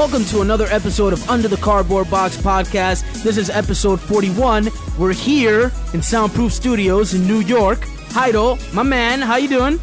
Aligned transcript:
Welcome 0.00 0.24
to 0.24 0.40
another 0.40 0.64
episode 0.70 1.12
of 1.12 1.28
Under 1.28 1.46
the 1.46 1.58
Cardboard 1.58 2.10
Box 2.10 2.34
podcast. 2.34 3.22
This 3.22 3.36
is 3.36 3.50
episode 3.50 4.00
41. 4.00 4.70
We're 4.98 5.12
here 5.12 5.70
in 5.92 6.00
Soundproof 6.00 6.54
Studios 6.54 7.12
in 7.12 7.26
New 7.26 7.40
York. 7.40 7.80
Heido, 8.08 8.56
my 8.72 8.82
man, 8.82 9.20
how 9.20 9.36
you 9.36 9.46
doing? 9.46 9.78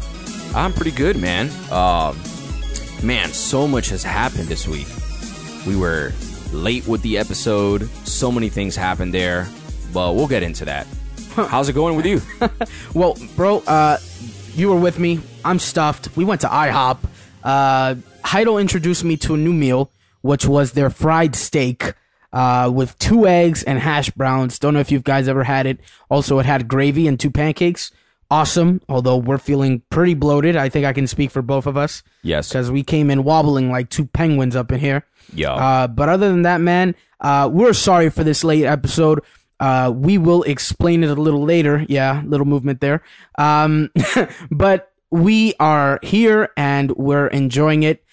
I'm 0.56 0.72
pretty 0.72 0.90
good, 0.90 1.16
man. 1.16 1.48
Um, 1.70 2.18
man, 3.00 3.28
so 3.28 3.68
much 3.68 3.90
has 3.90 4.02
happened 4.02 4.48
this 4.48 4.66
week. 4.66 4.88
We 5.64 5.76
were 5.76 6.12
late 6.52 6.88
with 6.88 7.02
the 7.02 7.16
episode. 7.16 7.88
So 8.04 8.32
many 8.32 8.48
things 8.48 8.74
happened 8.74 9.14
there, 9.14 9.46
but 9.92 10.16
we'll 10.16 10.26
get 10.26 10.42
into 10.42 10.64
that. 10.64 10.88
How's 11.36 11.68
it 11.68 11.74
going 11.74 11.94
with 11.94 12.06
you? 12.06 12.20
Well, 12.92 13.16
bro, 13.36 13.60
uh, 13.68 13.98
you 14.56 14.70
were 14.70 14.80
with 14.80 14.98
me. 14.98 15.20
I'm 15.44 15.60
stuffed. 15.60 16.16
We 16.16 16.24
went 16.24 16.40
to 16.40 16.48
IHOP. 16.48 16.98
Uh, 17.44 17.94
Heido 18.24 18.60
introduced 18.60 19.04
me 19.04 19.16
to 19.18 19.34
a 19.34 19.36
new 19.36 19.52
meal, 19.52 19.90
which 20.22 20.46
was 20.46 20.72
their 20.72 20.90
fried 20.90 21.34
steak 21.34 21.94
uh, 22.32 22.70
with 22.72 22.98
two 22.98 23.26
eggs 23.26 23.62
and 23.62 23.78
hash 23.78 24.10
browns. 24.10 24.58
Don't 24.58 24.74
know 24.74 24.80
if 24.80 24.90
you 24.90 25.00
guys 25.00 25.28
ever 25.28 25.44
had 25.44 25.66
it. 25.66 25.80
Also, 26.10 26.38
it 26.38 26.46
had 26.46 26.68
gravy 26.68 27.06
and 27.06 27.18
two 27.18 27.30
pancakes. 27.30 27.90
Awesome. 28.30 28.82
Although 28.88 29.16
we're 29.16 29.38
feeling 29.38 29.82
pretty 29.88 30.14
bloated. 30.14 30.54
I 30.54 30.68
think 30.68 30.84
I 30.84 30.92
can 30.92 31.06
speak 31.06 31.30
for 31.30 31.40
both 31.40 31.66
of 31.66 31.76
us 31.76 32.02
yes. 32.22 32.48
because 32.48 32.70
we 32.70 32.82
came 32.82 33.10
in 33.10 33.24
wobbling 33.24 33.70
like 33.70 33.88
two 33.88 34.04
penguins 34.04 34.54
up 34.54 34.70
in 34.70 34.80
here. 34.80 35.06
Yo. 35.32 35.50
Uh, 35.50 35.86
but 35.86 36.08
other 36.08 36.28
than 36.28 36.42
that, 36.42 36.60
man, 36.60 36.94
uh, 37.20 37.48
we're 37.50 37.72
sorry 37.72 38.10
for 38.10 38.24
this 38.24 38.44
late 38.44 38.64
episode. 38.64 39.20
Uh, 39.60 39.92
we 39.94 40.18
will 40.18 40.42
explain 40.42 41.02
it 41.02 41.10
a 41.10 41.20
little 41.20 41.42
later. 41.42 41.84
Yeah, 41.88 42.22
little 42.26 42.46
movement 42.46 42.80
there. 42.80 43.02
Um, 43.38 43.90
but 44.50 44.92
we 45.10 45.54
are 45.58 45.98
here 46.02 46.50
and 46.56 46.92
we're 46.92 47.28
enjoying 47.28 47.82
it. 47.82 48.04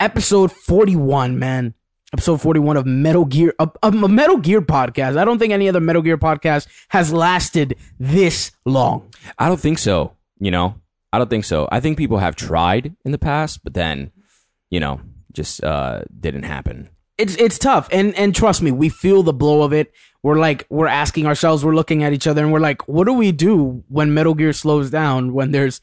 Episode 0.00 0.52
41, 0.52 1.38
man. 1.38 1.74
Episode 2.12 2.40
41 2.40 2.76
of 2.76 2.86
Metal 2.86 3.24
Gear, 3.24 3.54
a, 3.58 3.68
a 3.82 3.90
Metal 3.90 4.36
Gear 4.36 4.62
podcast. 4.62 5.16
I 5.16 5.24
don't 5.24 5.38
think 5.38 5.52
any 5.52 5.68
other 5.68 5.80
Metal 5.80 6.00
Gear 6.00 6.16
podcast 6.16 6.68
has 6.90 7.12
lasted 7.12 7.76
this 7.98 8.52
long. 8.64 9.10
I 9.36 9.48
don't 9.48 9.58
think 9.58 9.78
so. 9.78 10.12
You 10.38 10.52
know, 10.52 10.76
I 11.12 11.18
don't 11.18 11.28
think 11.28 11.44
so. 11.44 11.68
I 11.72 11.80
think 11.80 11.98
people 11.98 12.18
have 12.18 12.36
tried 12.36 12.94
in 13.04 13.10
the 13.10 13.18
past, 13.18 13.64
but 13.64 13.74
then, 13.74 14.12
you 14.70 14.78
know, 14.78 15.00
just 15.32 15.64
uh, 15.64 16.02
didn't 16.20 16.44
happen. 16.44 16.88
It's 17.18 17.36
it's 17.36 17.58
tough. 17.58 17.88
And 17.92 18.14
and 18.16 18.34
trust 18.34 18.62
me 18.62 18.70
we 18.70 18.88
feel 18.88 19.22
the 19.22 19.32
blow 19.32 19.62
of 19.62 19.72
it. 19.72 19.92
We're 20.22 20.38
like 20.38 20.66
we're 20.70 20.86
asking 20.86 21.26
ourselves 21.26 21.64
we're 21.64 21.74
looking 21.74 22.02
at 22.02 22.12
each 22.12 22.26
other 22.26 22.42
and 22.42 22.52
we're 22.52 22.60
like 22.60 22.88
what 22.88 23.04
do 23.04 23.12
we 23.12 23.30
do 23.30 23.84
when 23.88 24.14
metal 24.14 24.34
gear 24.34 24.52
slows 24.52 24.90
down 24.90 25.32
when 25.32 25.52
there's 25.52 25.80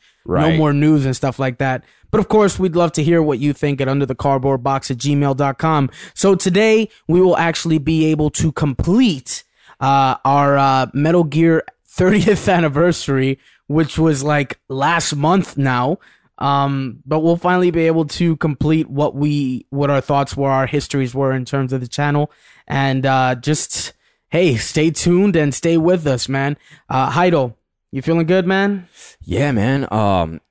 no 0.52 0.58
more 0.58 0.74
news 0.74 1.06
and 1.06 1.16
stuff 1.16 1.40
like 1.40 1.58
that? 1.60 1.84
But 2.10 2.20
of 2.20 2.28
course 2.28 2.60
we'd 2.60 2.76
love 2.76 2.92
to 2.94 3.04
hear 3.04 3.22
what 3.22 3.40
you 3.40 3.54
think 3.54 3.80
at 3.80 3.88
under 3.88 4.06
the 4.06 4.16
cardboard 4.16 4.64
box 4.64 4.92
at 4.92 4.98
gmail.com 4.98 5.90
so 6.14 6.36
today 6.36 6.90
we 7.08 7.22
will 7.22 7.38
actually 7.38 7.78
be 7.78 8.06
able 8.06 8.30
to 8.32 8.52
complete 8.52 9.44
uh, 9.80 10.18
our 10.26 10.58
uh, 10.58 10.88
metal 10.94 11.24
gear 11.24 11.64
30th 11.88 12.52
anniversary 12.54 13.40
which 13.68 13.98
was 13.98 14.24
like 14.24 14.60
last 14.68 15.16
month 15.16 15.58
now 15.58 15.98
um, 16.42 17.04
but 17.06 17.20
we'll 17.20 17.38
finally 17.38 17.70
be 17.70 17.86
able 17.86 18.06
to 18.06 18.36
complete 18.38 18.90
what 18.90 19.16
we, 19.16 19.68
what 19.70 19.92
our 19.92 20.02
thoughts 20.02 20.36
were, 20.36 20.50
our 20.50 20.66
histories 20.66 21.14
were 21.14 21.34
in 21.34 21.46
terms 21.46 21.72
of 21.72 21.82
the 21.82 21.88
channel. 21.88 22.32
And, 22.68 23.06
uh, 23.06 23.36
just, 23.36 23.94
hey, 24.30 24.56
stay 24.58 24.90
tuned 24.90 25.36
and 25.36 25.54
stay 25.54 25.78
with 25.78 26.08
us, 26.08 26.28
man. 26.28 26.58
Uh, 26.90 27.12
Heido, 27.12 27.54
you 27.92 28.02
feeling 28.02 28.26
good, 28.26 28.48
man? 28.48 28.88
Yeah, 29.22 29.52
man. 29.52 29.88
Um, 29.92 30.42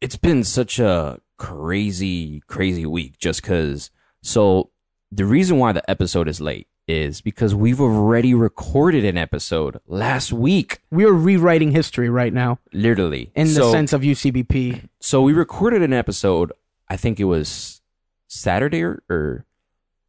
it's 0.00 0.16
been 0.16 0.42
such 0.42 0.80
a 0.80 1.20
crazy, 1.38 2.42
crazy 2.48 2.84
week 2.84 3.18
just 3.18 3.42
because. 3.42 3.90
So, 4.22 4.70
the 5.12 5.24
reason 5.24 5.58
why 5.58 5.70
the 5.70 5.88
episode 5.88 6.26
is 6.26 6.40
late 6.40 6.66
is 6.88 7.20
because 7.20 7.54
we've 7.54 7.80
already 7.80 8.32
recorded 8.34 9.04
an 9.04 9.16
episode 9.18 9.80
last 9.86 10.32
week, 10.32 10.78
We're 10.90 11.12
rewriting 11.12 11.72
history 11.72 12.08
right 12.08 12.32
now 12.32 12.58
literally. 12.72 13.32
in 13.34 13.52
the 13.54 13.70
sense 13.70 13.92
of 13.92 14.02
UCBP. 14.02 14.88
So 15.00 15.22
we 15.22 15.32
recorded 15.32 15.82
an 15.82 15.92
episode. 15.92 16.52
I 16.88 16.96
think 16.96 17.18
it 17.18 17.24
was 17.24 17.80
Saturday 18.28 18.82
or, 18.82 19.02
or 19.10 19.46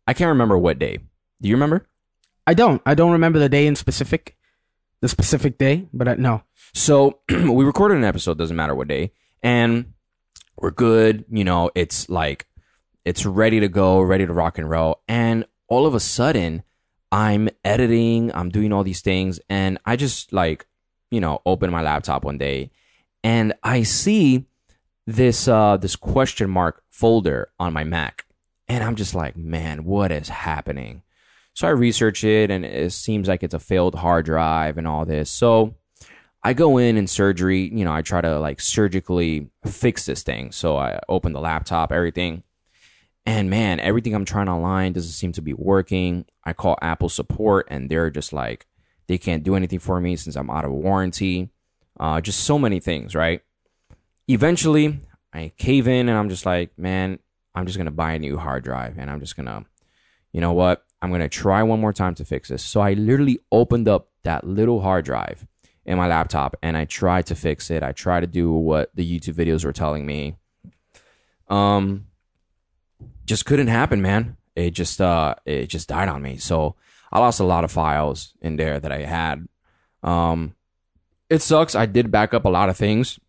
I 0.06 0.14
can't 0.14 0.30
remember 0.30 0.58
what 0.58 0.78
day. 0.80 1.00
Do 1.42 1.50
you 1.50 1.56
remember? 1.56 1.88
I 2.46 2.54
don't, 2.54 2.82
I 2.86 2.94
don't 2.94 3.12
remember 3.12 3.40
the 3.40 3.50
day 3.50 3.68
in 3.68 3.76
specific, 3.76 4.38
the 5.02 5.08
specific 5.10 5.58
day, 5.58 5.88
but 5.92 6.08
I, 6.08 6.16
no. 6.16 6.44
So 6.74 7.20
we 7.30 7.66
recorded 7.66 7.98
an 7.98 8.04
episode. 8.04 8.38
Doesn't 8.38 8.56
matter 8.56 8.76
what 8.76 8.88
day, 8.88 9.12
and 9.44 9.94
we're 10.58 10.72
good. 10.72 11.26
You 11.30 11.44
know, 11.44 11.72
it's 11.76 12.10
like 12.10 12.48
it's 13.04 13.26
ready 13.26 13.60
to 13.60 13.68
go, 13.68 14.00
ready 14.02 14.26
to 14.26 14.34
rock 14.34 14.58
and 14.58 14.70
roll. 14.70 15.02
And 15.08 15.46
all 15.68 15.86
of 15.86 15.94
a 15.94 16.00
sudden, 16.00 16.64
I'm 17.12 17.50
editing. 17.64 18.34
I'm 18.34 18.50
doing 18.50 18.74
all 18.74 18.84
these 18.84 19.02
things, 19.02 19.40
and 19.50 19.78
I 19.86 19.96
just 19.96 20.34
like 20.34 20.66
you 21.12 21.22
know 21.22 21.42
open 21.46 21.72
my 21.72 21.82
laptop 21.82 22.24
one 22.26 22.38
day, 22.38 22.72
and 23.24 23.54
I 23.64 23.84
see 23.84 24.46
this 25.06 25.48
uh 25.48 25.78
this 25.78 25.96
question 25.96 26.50
mark 26.50 26.84
folder 26.90 27.50
on 27.60 27.74
my 27.74 27.84
Mac, 27.84 28.26
and 28.68 28.84
I'm 28.84 28.96
just 28.96 29.16
like, 29.16 29.38
man, 29.38 29.86
what 29.86 30.12
is 30.12 30.30
happening? 30.30 31.04
So 31.54 31.68
I 31.68 31.72
research 31.72 32.24
it, 32.24 32.52
and 32.52 32.66
it 32.66 32.92
seems 32.92 33.28
like 33.28 33.44
it's 33.44 33.54
a 33.54 33.60
failed 33.60 33.96
hard 33.96 34.26
drive 34.26 34.78
and 34.78 34.88
all 34.88 35.06
this. 35.06 35.30
So 35.30 35.76
I 36.44 36.54
go 36.54 36.78
in 36.78 36.98
in 36.98 37.08
surgery, 37.08 37.70
you 37.74 37.84
know, 37.84 37.92
I 37.92 38.02
try 38.02 38.22
to 38.22 38.40
like 38.40 38.62
surgically 38.62 39.50
fix 39.66 40.06
this 40.06 40.24
thing. 40.24 40.52
So 40.52 40.78
I 40.78 41.00
open 41.10 41.34
the 41.34 41.40
laptop, 41.40 41.92
everything. 41.92 42.44
And 43.28 43.50
man, 43.50 43.82
everything 43.82 44.16
I'm 44.16 44.24
trying 44.24 44.48
online 44.48 44.94
doesn't 44.94 45.12
seem 45.12 45.34
to 45.34 45.42
be 45.42 45.54
working. 45.54 46.24
I 46.46 46.54
call 46.54 46.78
Apple 46.82 47.10
support 47.10 47.68
and 47.70 47.90
they're 47.90 48.10
just 48.10 48.32
like, 48.32 48.68
they 49.08 49.18
can't 49.18 49.44
do 49.44 49.56
anything 49.56 49.80
for 49.80 50.00
me 50.00 50.16
since 50.16 50.38
I'm 50.38 50.50
out 50.50 50.64
of 50.64 50.72
warranty. 50.72 51.50
Uh, 52.00 52.22
just 52.22 52.46
so 52.46 52.58
many 52.58 52.80
things, 52.80 53.16
right? 53.16 53.42
Eventually, 54.30 55.02
I 55.34 55.52
cave 55.58 55.90
in 55.90 56.08
and 56.08 56.18
I'm 56.18 56.30
just 56.30 56.46
like, 56.46 56.80
man, 56.80 57.20
I'm 57.54 57.66
just 57.66 57.78
going 57.78 57.86
to 57.86 57.92
buy 57.92 58.14
a 58.14 58.20
new 58.20 58.38
hard 58.38 58.64
drive 58.64 58.98
and 58.98 59.12
I'm 59.12 59.20
just 59.20 59.36
going 59.36 59.48
to, 59.48 59.66
you 60.32 60.40
know 60.40 60.54
what? 60.54 60.86
I'm 61.02 61.10
going 61.10 61.20
to 61.20 61.28
try 61.28 61.62
one 61.64 61.82
more 61.82 61.92
time 61.92 62.16
to 62.16 62.24
fix 62.24 62.48
this. 62.48 62.64
So 62.64 62.80
I 62.80 62.94
literally 62.94 63.40
opened 63.52 63.90
up 63.90 64.08
that 64.24 64.46
little 64.46 64.80
hard 64.80 65.04
drive 65.04 65.46
in 65.86 65.98
my 65.98 66.08
laptop 66.08 66.56
and 66.64 66.78
I 66.78 66.86
tried 66.86 67.26
to 67.26 67.36
fix 67.36 67.70
it. 67.72 67.84
I 67.84 67.92
tried 67.92 68.22
to 68.22 68.28
do 68.28 68.54
what 68.54 68.96
the 68.96 69.04
YouTube 69.04 69.34
videos 69.34 69.66
were 69.66 69.74
telling 69.74 70.06
me. 70.06 70.38
Um 71.50 72.06
just 73.25 73.46
couldn't 73.46 73.68
happen, 73.68 74.02
man. 74.02 74.38
It 74.56 74.72
just 74.72 75.00
uh 75.00 75.35
it 75.46 75.68
just 75.68 75.90
died 75.90 76.09
on 76.09 76.22
me. 76.22 76.38
So 76.38 76.75
I 77.12 77.19
lost 77.19 77.40
a 77.40 77.46
lot 77.46 77.63
of 77.63 77.72
files 77.72 78.34
in 78.41 78.56
there 78.58 78.80
that 78.80 78.91
I 78.91 79.00
had. 79.00 79.47
Um 80.03 80.56
it 81.30 81.41
sucks. 81.41 81.75
I 81.75 81.86
did 81.86 82.12
back 82.12 82.34
up 82.34 82.46
a 82.46 82.50
lot 82.50 82.69
of 82.69 82.78
things, 82.78 83.19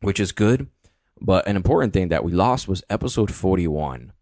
which 0.00 0.20
is 0.20 0.32
good. 0.32 0.68
But 1.20 1.46
an 1.48 1.56
important 1.56 1.92
thing 1.92 2.08
that 2.08 2.24
we 2.24 2.32
lost 2.32 2.68
was 2.68 2.82
episode 2.90 3.32
41. 3.32 4.12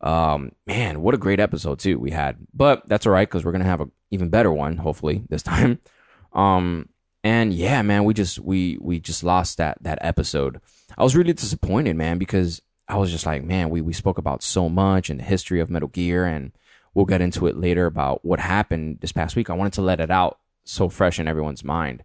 Um 0.00 0.52
man, 0.66 1.02
what 1.02 1.14
a 1.14 1.18
great 1.18 1.40
episode 1.40 1.78
too 1.78 1.98
we 1.98 2.10
had. 2.10 2.36
But 2.54 2.86
that's 2.86 3.06
all 3.06 3.12
right 3.12 3.28
cuz 3.28 3.44
we're 3.44 3.52
to 3.52 3.64
have 3.64 3.80
a 3.80 3.90
even 4.10 4.28
better 4.28 4.52
one 4.52 4.76
hopefully 4.76 5.24
this 5.28 5.42
time. 5.42 5.80
Um 6.32 6.90
and 7.24 7.52
yeah, 7.52 7.82
man, 7.82 8.04
we 8.04 8.14
just 8.14 8.38
we 8.38 8.78
we 8.80 9.00
just 9.00 9.24
lost 9.24 9.56
that 9.56 9.78
that 9.80 9.98
episode. 10.00 10.60
I 10.96 11.02
was 11.02 11.16
really 11.16 11.32
disappointed, 11.32 11.96
man, 11.96 12.18
because 12.18 12.62
I 12.88 12.96
was 12.96 13.10
just 13.10 13.26
like, 13.26 13.42
man, 13.42 13.70
we 13.70 13.80
we 13.80 13.92
spoke 13.92 14.18
about 14.18 14.42
so 14.42 14.68
much 14.68 15.10
and 15.10 15.18
the 15.18 15.24
history 15.24 15.60
of 15.60 15.70
Metal 15.70 15.88
Gear, 15.88 16.24
and 16.24 16.52
we'll 16.94 17.04
get 17.04 17.20
into 17.20 17.46
it 17.46 17.56
later 17.56 17.86
about 17.86 18.24
what 18.24 18.40
happened 18.40 18.98
this 19.00 19.12
past 19.12 19.36
week. 19.36 19.50
I 19.50 19.54
wanted 19.54 19.72
to 19.74 19.82
let 19.82 20.00
it 20.00 20.10
out 20.10 20.38
so 20.64 20.88
fresh 20.88 21.18
in 21.18 21.28
everyone's 21.28 21.64
mind. 21.64 22.04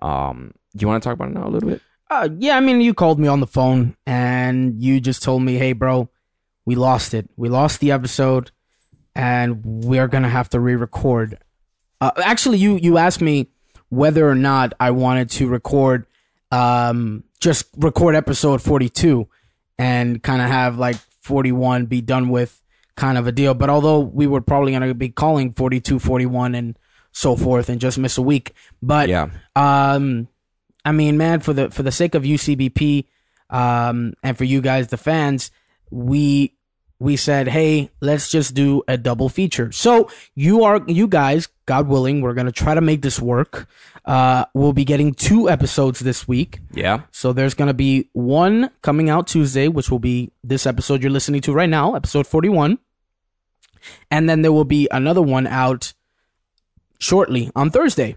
Um, 0.00 0.54
do 0.76 0.82
you 0.82 0.88
want 0.88 1.02
to 1.02 1.08
talk 1.08 1.14
about 1.14 1.28
it 1.28 1.34
now 1.34 1.46
a 1.46 1.50
little 1.50 1.68
bit? 1.68 1.82
Uh, 2.10 2.28
yeah, 2.38 2.56
I 2.56 2.60
mean, 2.60 2.80
you 2.80 2.92
called 2.92 3.18
me 3.18 3.28
on 3.28 3.40
the 3.40 3.46
phone 3.46 3.96
and 4.06 4.82
you 4.82 5.00
just 5.00 5.22
told 5.22 5.42
me, 5.42 5.54
hey, 5.54 5.72
bro, 5.72 6.10
we 6.66 6.74
lost 6.74 7.14
it. 7.14 7.30
We 7.36 7.48
lost 7.48 7.80
the 7.80 7.90
episode 7.92 8.50
and 9.14 9.64
we're 9.64 10.08
going 10.08 10.22
to 10.22 10.28
have 10.28 10.50
to 10.50 10.60
re 10.60 10.74
record. 10.74 11.38
Uh, 12.00 12.10
actually, 12.22 12.58
you, 12.58 12.76
you 12.76 12.98
asked 12.98 13.22
me 13.22 13.48
whether 13.88 14.28
or 14.28 14.34
not 14.34 14.74
I 14.78 14.90
wanted 14.90 15.30
to 15.30 15.48
record, 15.48 16.06
um, 16.50 17.24
just 17.40 17.66
record 17.78 18.14
episode 18.14 18.60
42 18.60 19.26
and 19.78 20.22
kind 20.22 20.42
of 20.42 20.48
have 20.48 20.78
like 20.78 20.96
41 20.96 21.86
be 21.86 22.00
done 22.00 22.28
with 22.28 22.62
kind 22.96 23.18
of 23.18 23.26
a 23.26 23.32
deal. 23.32 23.54
But 23.54 23.70
although 23.70 24.00
we 24.00 24.26
were 24.26 24.40
probably 24.40 24.72
going 24.72 24.86
to 24.86 24.94
be 24.94 25.08
calling 25.08 25.52
42, 25.52 25.98
41 25.98 26.54
and 26.54 26.78
so 27.12 27.36
forth 27.36 27.68
and 27.68 27.80
just 27.80 27.98
miss 27.98 28.18
a 28.18 28.22
week. 28.22 28.54
But 28.82 29.08
Yeah, 29.08 29.30
um, 29.54 30.28
I 30.84 30.92
mean, 30.92 31.16
man, 31.16 31.40
for 31.40 31.52
the 31.52 31.70
for 31.70 31.82
the 31.82 31.92
sake 31.92 32.14
of 32.14 32.24
UCBP, 32.24 33.06
um, 33.50 34.14
and 34.22 34.36
for 34.36 34.44
you 34.44 34.60
guys, 34.60 34.88
the 34.88 34.96
fans, 34.96 35.50
we 35.90 36.54
we 37.02 37.16
said, 37.16 37.48
hey, 37.48 37.90
let's 38.00 38.30
just 38.30 38.54
do 38.54 38.82
a 38.86 38.96
double 38.96 39.28
feature. 39.28 39.72
So 39.72 40.08
you 40.36 40.62
are, 40.62 40.80
you 40.86 41.08
guys, 41.08 41.48
God 41.66 41.88
willing, 41.88 42.20
we're 42.20 42.32
going 42.32 42.46
to 42.46 42.52
try 42.52 42.74
to 42.74 42.80
make 42.80 43.02
this 43.02 43.18
work. 43.18 43.68
Uh, 44.04 44.44
we'll 44.54 44.72
be 44.72 44.84
getting 44.84 45.14
two 45.14 45.48
episodes 45.48 46.00
this 46.00 46.26
week. 46.26 46.60
Yeah. 46.72 47.02
So 47.12 47.32
there's 47.32 47.54
going 47.54 47.68
to 47.68 47.74
be 47.74 48.08
one 48.12 48.70
coming 48.82 49.08
out 49.08 49.26
Tuesday, 49.26 49.68
which 49.68 49.90
will 49.90 50.00
be 50.00 50.32
this 50.42 50.66
episode 50.66 51.02
you're 51.02 51.12
listening 51.12 51.40
to 51.42 51.52
right 51.52 51.68
now, 51.68 51.94
episode 51.94 52.26
41. 52.26 52.78
And 54.10 54.28
then 54.28 54.42
there 54.42 54.52
will 54.52 54.64
be 54.64 54.88
another 54.90 55.22
one 55.22 55.46
out 55.46 55.92
shortly 56.98 57.50
on 57.54 57.70
Thursday. 57.70 58.16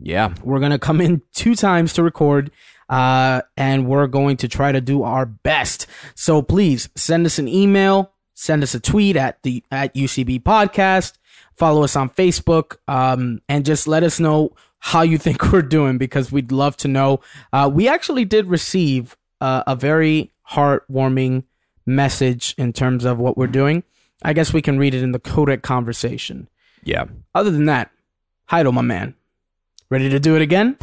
Yeah. 0.00 0.34
We're 0.42 0.60
going 0.60 0.72
to 0.72 0.78
come 0.78 1.00
in 1.00 1.22
two 1.32 1.54
times 1.54 1.92
to 1.94 2.02
record 2.02 2.50
uh, 2.88 3.42
and 3.56 3.86
we're 3.86 4.06
going 4.06 4.36
to 4.38 4.48
try 4.48 4.72
to 4.72 4.80
do 4.80 5.02
our 5.02 5.26
best. 5.26 5.86
So 6.14 6.42
please 6.42 6.88
send 6.94 7.26
us 7.26 7.38
an 7.38 7.48
email, 7.48 8.12
send 8.34 8.62
us 8.62 8.74
a 8.74 8.80
tweet 8.80 9.16
at 9.16 9.42
the 9.42 9.64
at 9.70 9.94
UCB 9.94 10.42
podcast, 10.42 11.14
follow 11.54 11.82
us 11.82 11.96
on 11.96 12.10
Facebook, 12.10 12.76
um, 12.86 13.40
and 13.48 13.64
just 13.64 13.88
let 13.88 14.02
us 14.02 14.20
know 14.20 14.54
how 14.86 15.02
you 15.02 15.18
think 15.18 15.42
we're 15.52 15.62
doing 15.62 15.98
because 15.98 16.30
we'd 16.30 16.52
love 16.52 16.76
to 16.76 16.86
know. 16.86 17.20
Uh, 17.52 17.68
we 17.72 17.88
actually 17.88 18.24
did 18.24 18.46
receive 18.46 19.16
uh, 19.40 19.64
a 19.66 19.74
very 19.74 20.32
heartwarming 20.50 21.42
message 21.84 22.54
in 22.56 22.72
terms 22.72 23.04
of 23.04 23.18
what 23.18 23.36
we're 23.36 23.48
doing. 23.48 23.82
I 24.22 24.32
guess 24.32 24.52
we 24.52 24.62
can 24.62 24.78
read 24.78 24.94
it 24.94 25.02
in 25.02 25.10
the 25.10 25.18
codec 25.18 25.62
conversation. 25.62 26.48
Yeah. 26.84 27.06
Other 27.34 27.50
than 27.50 27.64
that, 27.66 27.90
Heido, 28.48 28.72
my 28.72 28.80
man, 28.80 29.14
ready 29.90 30.08
to 30.08 30.20
do 30.20 30.36
it 30.36 30.42
again? 30.42 30.76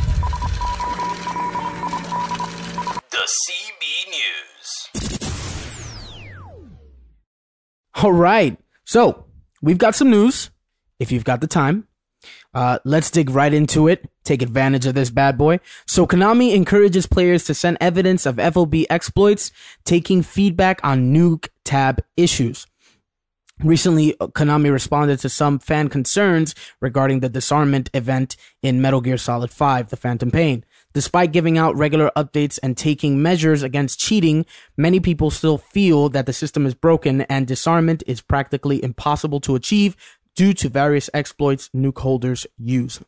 The 3.09 3.25
CB 3.25 4.09
News. 4.11 4.89
All 7.95 8.11
right. 8.11 8.57
So 8.83 9.27
we've 9.61 9.77
got 9.77 9.95
some 9.95 10.09
news. 10.09 10.49
If 10.99 11.09
you've 11.09 11.23
got 11.23 11.39
the 11.39 11.47
time, 11.47 11.87
uh, 12.53 12.79
let's 12.85 13.09
dig 13.09 13.29
right 13.29 13.53
into 13.53 13.87
it. 13.87 14.09
Take 14.23 14.41
advantage 14.41 14.85
of 14.85 14.93
this 14.93 15.09
bad 15.09 15.37
boy. 15.37 15.59
So 15.85 16.05
Konami 16.05 16.53
encourages 16.53 17.07
players 17.07 17.43
to 17.45 17.53
send 17.53 17.77
evidence 17.81 18.25
of 18.25 18.37
FOB 18.37 18.75
exploits, 18.89 19.51
taking 19.83 20.21
feedback 20.21 20.79
on 20.83 21.13
nuke 21.13 21.49
tab 21.65 22.03
issues. 22.15 22.65
Recently, 23.63 24.13
Konami 24.19 24.71
responded 24.71 25.19
to 25.19 25.29
some 25.29 25.59
fan 25.59 25.87
concerns 25.87 26.55
regarding 26.81 27.19
the 27.19 27.29
disarmament 27.29 27.89
event 27.93 28.35
in 28.61 28.81
Metal 28.81 28.99
Gear 28.99 29.17
Solid 29.17 29.51
5, 29.51 29.89
The 29.89 29.95
Phantom 29.95 30.31
Pain. 30.31 30.65
Despite 30.93 31.31
giving 31.31 31.57
out 31.57 31.75
regular 31.77 32.11
updates 32.15 32.59
and 32.61 32.75
taking 32.75 33.21
measures 33.21 33.63
against 33.63 33.99
cheating, 33.99 34.45
many 34.75 34.99
people 34.99 35.31
still 35.31 35.57
feel 35.57 36.09
that 36.09 36.25
the 36.25 36.33
system 36.33 36.65
is 36.65 36.73
broken 36.73 37.21
and 37.21 37.47
disarmament 37.47 38.03
is 38.05 38.21
practically 38.21 38.83
impossible 38.83 39.39
to 39.41 39.55
achieve 39.55 39.95
due 40.35 40.53
to 40.53 40.69
various 40.69 41.09
exploits 41.13 41.69
nuke 41.75 41.99
holders 41.99 42.47
use. 42.57 42.99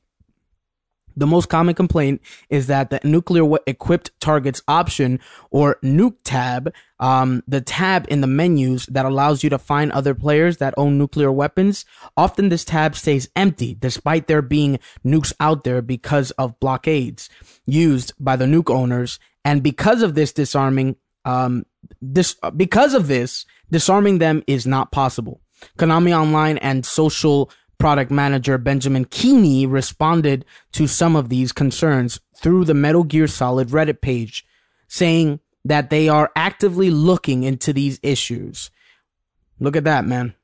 The 1.18 1.28
most 1.28 1.48
common 1.48 1.76
complaint 1.76 2.22
is 2.50 2.68
that 2.68 2.90
the 2.90 3.00
nuclear 3.04 3.58
equipped 3.66 4.12
targets 4.20 4.62
option 4.68 5.20
or 5.50 5.78
nuke 5.82 6.18
tab, 6.24 6.74
um, 7.00 7.42
the 7.48 7.62
tab 7.62 8.06
in 8.10 8.22
the 8.22 8.28
menus 8.28 8.86
that 8.88 9.06
allows 9.06 9.44
you 9.44 9.50
to 9.52 9.58
find 9.58 9.92
other 9.92 10.14
players 10.14 10.58
that 10.58 10.74
own 10.76 10.98
nuclear 10.98 11.32
weapons. 11.32 11.86
Often 12.18 12.50
this 12.50 12.66
tab 12.66 12.96
stays 12.96 13.30
empty 13.36 13.76
despite 13.76 14.28
there 14.28 14.42
being 14.42 14.80
nukes 15.06 15.32
out 15.40 15.64
there 15.64 15.82
because 15.82 16.32
of 16.32 16.60
blockades 16.60 17.30
used 17.66 18.14
by 18.20 18.36
the 18.36 18.46
nuke 18.46 18.74
owners. 18.74 19.20
And 19.46 19.64
because 19.64 20.02
of 20.02 20.16
this 20.16 20.34
disarming, 20.34 20.98
um, 21.24 21.66
this, 22.02 22.36
because 22.58 22.94
of 22.94 23.08
this, 23.08 23.46
disarming 23.72 24.18
them 24.18 24.44
is 24.48 24.68
not 24.68 24.92
possible. 24.92 25.40
Konami 25.78 26.18
Online 26.18 26.58
and 26.60 26.86
social 26.86 27.50
product 27.78 28.12
manager 28.12 28.58
Benjamin 28.58 29.06
Keeney 29.06 29.66
responded 29.66 30.46
to 30.74 30.88
some 30.88 31.16
of 31.16 31.30
these 31.30 31.52
concerns 31.52 32.20
through 32.38 32.66
the 32.66 32.74
Metal 32.74 33.04
Gear 33.04 33.28
Solid 33.28 33.70
Reddit 33.70 34.02
page, 34.02 34.46
saying 34.88 35.40
that 35.64 35.90
they 35.90 36.08
are 36.10 36.32
actively 36.36 36.90
looking 36.90 37.44
into 37.44 37.74
these 37.74 38.00
issues. 38.04 38.72
Look 39.60 39.76
at 39.76 39.84
that, 39.86 40.06
man. 40.06 40.36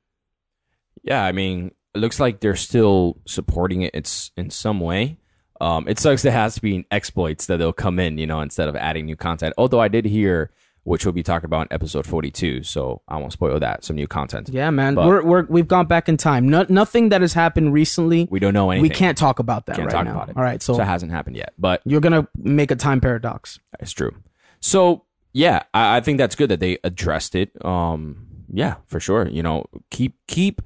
Yeah, 1.04 1.24
I 1.24 1.32
mean, 1.32 1.72
it 1.94 2.00
looks 2.00 2.20
like 2.20 2.40
they're 2.40 2.56
still 2.56 3.18
supporting 3.26 3.82
it. 3.82 3.92
It's 3.94 4.32
in 4.38 4.50
some 4.50 4.80
way. 4.80 5.18
Um, 5.60 5.88
it 5.88 6.00
sucks. 6.00 6.24
There 6.24 6.32
has 6.32 6.56
to 6.56 6.62
be 6.62 6.88
exploits 6.90 7.46
that 7.46 7.58
they'll 7.58 7.74
come 7.74 8.00
in, 8.00 8.18
you 8.18 8.26
know, 8.26 8.42
instead 8.42 8.68
of 8.68 8.76
adding 8.76 9.06
new 9.06 9.16
content. 9.16 9.54
Although 9.58 9.80
I 9.80 9.90
did 9.90 10.06
hear, 10.06 10.52
which 10.84 11.06
we'll 11.06 11.12
be 11.14 11.24
talking 11.24 11.46
about 11.46 11.68
in 11.68 11.74
episode 11.74 12.06
forty-two, 12.08 12.64
so 12.64 13.02
I 13.08 13.18
won't 13.18 13.34
spoil 13.34 13.60
that. 13.60 13.84
Some 13.84 13.96
new 13.96 14.08
content. 14.08 14.50
Yeah, 14.50 14.70
man. 14.72 14.96
But- 14.96 15.08
we're, 15.08 15.24
we're 15.24 15.46
we've 15.46 15.68
gone 15.68 15.86
back 15.86 16.10
in 16.10 16.18
time. 16.18 16.50
No, 16.50 16.66
nothing 16.70 17.10
that 17.10 17.22
has 17.22 17.34
happened 17.34 17.74
recently. 17.74 18.28
We 18.32 18.40
don't 18.40 18.54
know 18.54 18.72
anything. 18.72 18.84
We 18.84 18.90
can't 18.90 19.18
talk 19.18 19.40
about 19.40 19.66
that 19.68 19.76
Can't 19.76 19.88
right 19.88 19.94
talk 19.94 20.06
now. 20.06 20.14
about 20.16 20.30
it. 20.30 20.38
All 20.38 20.44
right, 20.44 20.62
so, 20.62 20.74
so 20.74 20.82
it 20.82 20.86
hasn't 20.86 21.12
happened 21.12 21.36
yet, 21.36 21.54
but 21.58 21.82
you're 21.86 22.02
gonna 22.02 22.28
make 22.36 22.72
a 22.72 22.76
time 22.76 23.00
paradox. 23.02 23.60
it's 23.80 23.92
true. 23.92 24.16
So 24.60 25.06
yeah, 25.34 25.64
I, 25.74 25.98
I 25.98 26.02
think 26.02 26.18
that's 26.18 26.36
good 26.36 26.50
that 26.50 26.60
they 26.60 26.78
addressed 26.84 27.36
it. 27.36 27.52
Um, 27.66 28.28
yeah, 28.52 28.76
for 28.88 29.00
sure. 29.00 29.28
You 29.28 29.44
know, 29.44 29.66
keep 29.92 30.16
keep 30.28 30.62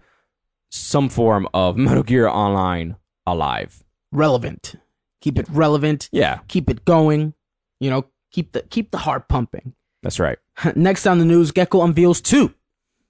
some 0.70 1.10
form 1.10 1.48
of 1.54 1.78
Metal 1.78 2.04
Gear 2.04 2.28
Online 2.28 2.96
alive. 3.28 3.84
Relevant. 4.12 4.76
Keep 5.22 5.40
it 5.40 5.48
relevant. 5.50 6.08
Yeah, 6.12 6.40
Keep 6.48 6.70
it 6.70 6.86
going. 6.86 7.34
You 7.80 7.90
know, 7.90 8.06
keep 8.32 8.52
the 8.54 8.62
keep 8.64 8.92
the 8.92 9.00
heart 9.00 9.28
pumping. 9.28 9.74
That's 10.06 10.20
right. 10.20 10.38
Next 10.76 11.08
on 11.08 11.18
the 11.18 11.26
news, 11.26 11.52
Gecco 11.52 11.82
unveils 11.84 12.22
two 12.22 12.54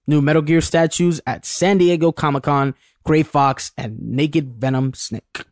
new 0.08 0.22
Metal 0.22 0.42
Gear 0.42 0.62
statues 0.62 1.20
at 1.28 1.46
San 1.46 1.78
Diego 1.78 2.14
Comic 2.14 2.44
Con, 2.44 2.74
Gray 3.04 3.22
Fox 3.22 3.74
and 3.78 4.00
Naked 4.00 4.56
Venom 4.56 4.94
Snake. 4.94 5.44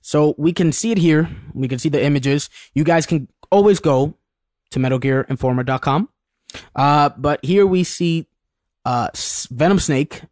So 0.00 0.34
we 0.36 0.52
can 0.52 0.72
see 0.72 0.90
it 0.90 0.98
here. 0.98 1.30
We 1.54 1.68
can 1.68 1.78
see 1.78 1.90
the 1.90 2.02
images. 2.02 2.50
You 2.74 2.82
guys 2.82 3.06
can 3.06 3.28
always 3.52 3.78
go 3.78 4.14
to 4.72 4.80
MetalGearInformer.com. 4.80 6.08
Uh, 6.74 7.10
but 7.16 7.44
here 7.44 7.66
we 7.66 7.84
see 7.84 8.26
uh, 8.84 9.10
Venom 9.52 9.78
Snake, 9.78 10.22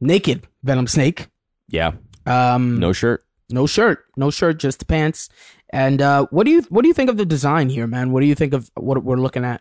naked 0.00 0.48
Venom 0.64 0.88
Snake. 0.88 1.28
Yeah, 1.68 1.92
Um, 2.26 2.80
no 2.80 2.92
shirt. 2.92 3.24
no 3.48 3.66
shirt, 3.68 4.06
no 4.16 4.30
shirt, 4.30 4.58
just 4.58 4.80
the 4.80 4.86
pants. 4.86 5.28
And 5.70 6.00
uh, 6.02 6.26
what 6.30 6.44
do 6.46 6.50
you 6.50 6.62
what 6.70 6.82
do 6.82 6.88
you 6.88 6.94
think 6.94 7.10
of 7.10 7.18
the 7.18 7.26
design 7.26 7.68
here, 7.68 7.86
man? 7.86 8.10
What 8.10 8.20
do 8.20 8.26
you 8.26 8.34
think 8.34 8.54
of 8.54 8.70
what 8.74 9.04
we're 9.04 9.16
looking 9.20 9.44
at? 9.44 9.60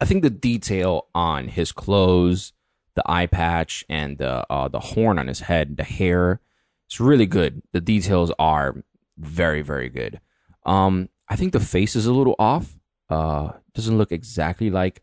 I 0.00 0.04
think 0.04 0.22
the 0.22 0.30
detail 0.30 1.06
on 1.14 1.48
his 1.48 1.72
clothes, 1.72 2.52
the 2.94 3.02
eye 3.06 3.26
patch, 3.26 3.84
and 3.88 4.18
the 4.18 4.50
uh, 4.50 4.68
the 4.68 4.80
horn 4.80 5.18
on 5.18 5.28
his 5.28 5.40
head, 5.40 5.76
the 5.76 5.84
hair, 5.84 6.40
it's 6.86 7.00
really 7.00 7.26
good. 7.26 7.62
The 7.72 7.80
details 7.80 8.32
are 8.38 8.82
very 9.18 9.62
very 9.62 9.88
good. 9.88 10.20
Um, 10.64 11.08
I 11.28 11.36
think 11.36 11.52
the 11.52 11.60
face 11.60 11.96
is 11.96 12.06
a 12.06 12.12
little 12.12 12.36
off. 12.38 12.76
Uh, 13.08 13.52
doesn't 13.74 13.98
look 13.98 14.12
exactly 14.12 14.70
like 14.70 15.02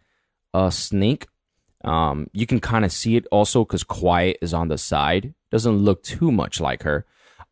a 0.53 0.71
snake. 0.71 1.27
Um, 1.83 2.29
you 2.33 2.45
can 2.45 2.59
kind 2.59 2.85
of 2.85 2.91
see 2.91 3.15
it 3.17 3.27
also 3.31 3.65
because 3.65 3.83
Quiet 3.83 4.37
is 4.41 4.53
on 4.53 4.69
the 4.69 4.77
side. 4.77 5.33
Doesn't 5.51 5.77
look 5.77 6.03
too 6.03 6.31
much 6.31 6.61
like 6.61 6.83
her. 6.83 7.05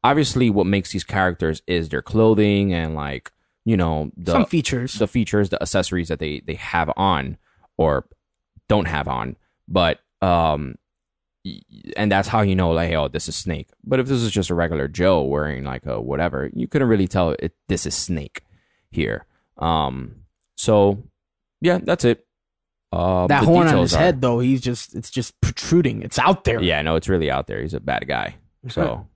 Obviously, 0.03 0.49
what 0.49 0.65
makes 0.65 0.91
these 0.91 1.03
characters 1.03 1.61
is 1.67 1.89
their 1.89 2.01
clothing 2.01 2.73
and 2.73 2.95
like 2.95 3.31
you 3.65 3.77
know 3.77 4.11
the 4.17 4.31
Some 4.33 4.45
features. 4.45 4.93
the 4.93 5.07
features, 5.07 5.49
the 5.49 5.61
accessories 5.61 6.07
that 6.09 6.19
they 6.19 6.39
they 6.45 6.55
have 6.55 6.91
on 6.97 7.37
or 7.77 8.07
don't 8.67 8.87
have 8.87 9.07
on. 9.07 9.35
But 9.67 9.99
um, 10.21 10.75
and 11.97 12.11
that's 12.11 12.27
how 12.27 12.41
you 12.41 12.55
know 12.55 12.71
like, 12.71 12.89
hey, 12.89 12.95
oh, 12.95 13.07
this 13.07 13.27
is 13.27 13.35
Snake. 13.35 13.69
But 13.83 13.99
if 13.99 14.07
this 14.07 14.21
is 14.21 14.31
just 14.31 14.49
a 14.49 14.55
regular 14.55 14.87
Joe 14.87 15.23
wearing 15.23 15.63
like 15.63 15.85
a 15.85 15.99
whatever, 15.99 16.49
you 16.53 16.67
couldn't 16.67 16.87
really 16.87 17.07
tell 17.07 17.31
it. 17.39 17.53
This 17.67 17.85
is 17.85 17.95
Snake 17.95 18.43
here. 18.91 19.25
Um, 19.57 20.23
so 20.55 21.03
yeah, 21.61 21.79
that's 21.81 22.05
it. 22.05 22.25
Uh, 22.93 23.25
that 23.27 23.43
horn 23.45 23.67
on 23.69 23.77
his 23.77 23.93
are- 23.95 23.99
head 23.99 24.19
though 24.21 24.39
he's 24.39 24.59
just 24.59 24.93
it's 24.95 25.09
just 25.09 25.39
protruding 25.39 26.01
it's 26.01 26.19
out 26.19 26.43
there 26.43 26.61
Yeah, 26.61 26.81
no, 26.81 26.97
it's 26.97 27.07
really 27.07 27.31
out 27.31 27.47
there. 27.47 27.61
He's 27.61 27.73
a 27.73 27.79
bad 27.79 28.07
guy. 28.07 28.35
So, 28.69 29.07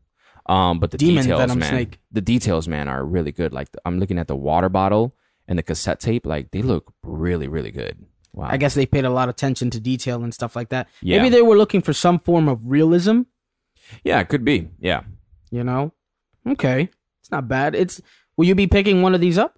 um, 0.48 0.80
but 0.80 0.92
the 0.92 0.98
Demon 0.98 1.24
details, 1.24 1.40
Venom 1.40 1.60
man, 1.60 1.70
Snake. 1.70 2.00
the 2.12 2.22
details, 2.22 2.68
man, 2.68 2.88
are 2.88 3.04
really 3.06 3.32
good. 3.32 3.52
Like 3.54 3.70
I'm 3.86 4.00
looking 4.00 4.20
at 4.20 4.28
the 4.28 4.36
water 4.36 4.70
bottle 4.70 5.16
and 5.48 5.58
the 5.58 5.64
cassette 5.64 6.00
tape. 6.00 6.26
Like 6.26 6.52
they 6.52 6.62
look 6.62 6.94
really, 7.04 7.48
really 7.48 7.72
good. 7.72 8.06
Wow. 8.34 8.50
i 8.52 8.58
guess 8.58 8.74
they 8.74 8.86
paid 8.86 9.06
a 9.06 9.10
lot 9.10 9.30
of 9.30 9.36
attention 9.36 9.70
to 9.70 9.80
detail 9.80 10.22
and 10.22 10.34
stuff 10.34 10.58
like 10.58 10.68
that 10.68 10.90
Yeah. 11.02 11.20
maybe 11.20 11.30
they 11.30 11.42
were 11.42 11.56
looking 11.56 11.82
for 11.82 11.94
some 11.94 12.20
form 12.20 12.50
of 12.50 12.60
realism 12.66 13.22
Yeah, 14.04 14.20
it 14.20 14.28
could 14.28 14.44
be. 14.44 14.68
Yeah. 14.78 15.04
you 15.52 15.64
know 15.64 15.94
okay 16.46 16.90
it's 17.22 17.32
not 17.32 17.48
bad 17.48 17.76
it's 17.76 18.02
will 18.36 18.44
you 18.46 18.54
be 18.54 18.68
picking 18.68 19.02
one 19.02 19.16
of 19.16 19.22
these 19.22 19.38
up 19.38 19.58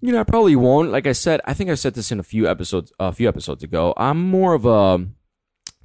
You 0.00 0.10
know, 0.12 0.20
I 0.20 0.24
probably 0.24 0.56
won't. 0.56 0.90
Like 0.90 1.06
I 1.06 1.12
said, 1.12 1.40
I 1.44 1.52
think 1.52 1.68
I 1.68 1.74
said 1.74 1.92
this 1.94 2.10
in 2.10 2.18
a 2.18 2.22
few 2.22 2.48
episodes, 2.48 2.92
a 2.98 3.12
few 3.12 3.28
episodes 3.28 3.62
ago. 3.62 3.92
I'm 3.98 4.20
more 4.24 4.54
of 4.54 4.64
a 4.64 5.04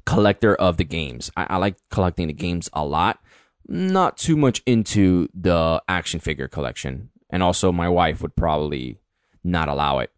collector 0.05 0.55
of 0.55 0.77
the 0.77 0.83
games. 0.83 1.31
I, 1.35 1.43
I 1.51 1.57
like 1.57 1.75
collecting 1.89 2.27
the 2.27 2.33
games 2.33 2.69
a 2.73 2.85
lot. 2.85 3.19
Not 3.67 4.17
too 4.17 4.35
much 4.35 4.61
into 4.65 5.27
the 5.33 5.81
action 5.87 6.19
figure 6.19 6.47
collection, 6.47 7.09
and 7.29 7.41
also 7.43 7.71
my 7.71 7.87
wife 7.87 8.21
would 8.21 8.35
probably 8.35 8.97
not 9.43 9.69
allow 9.69 9.99
it. 9.99 10.11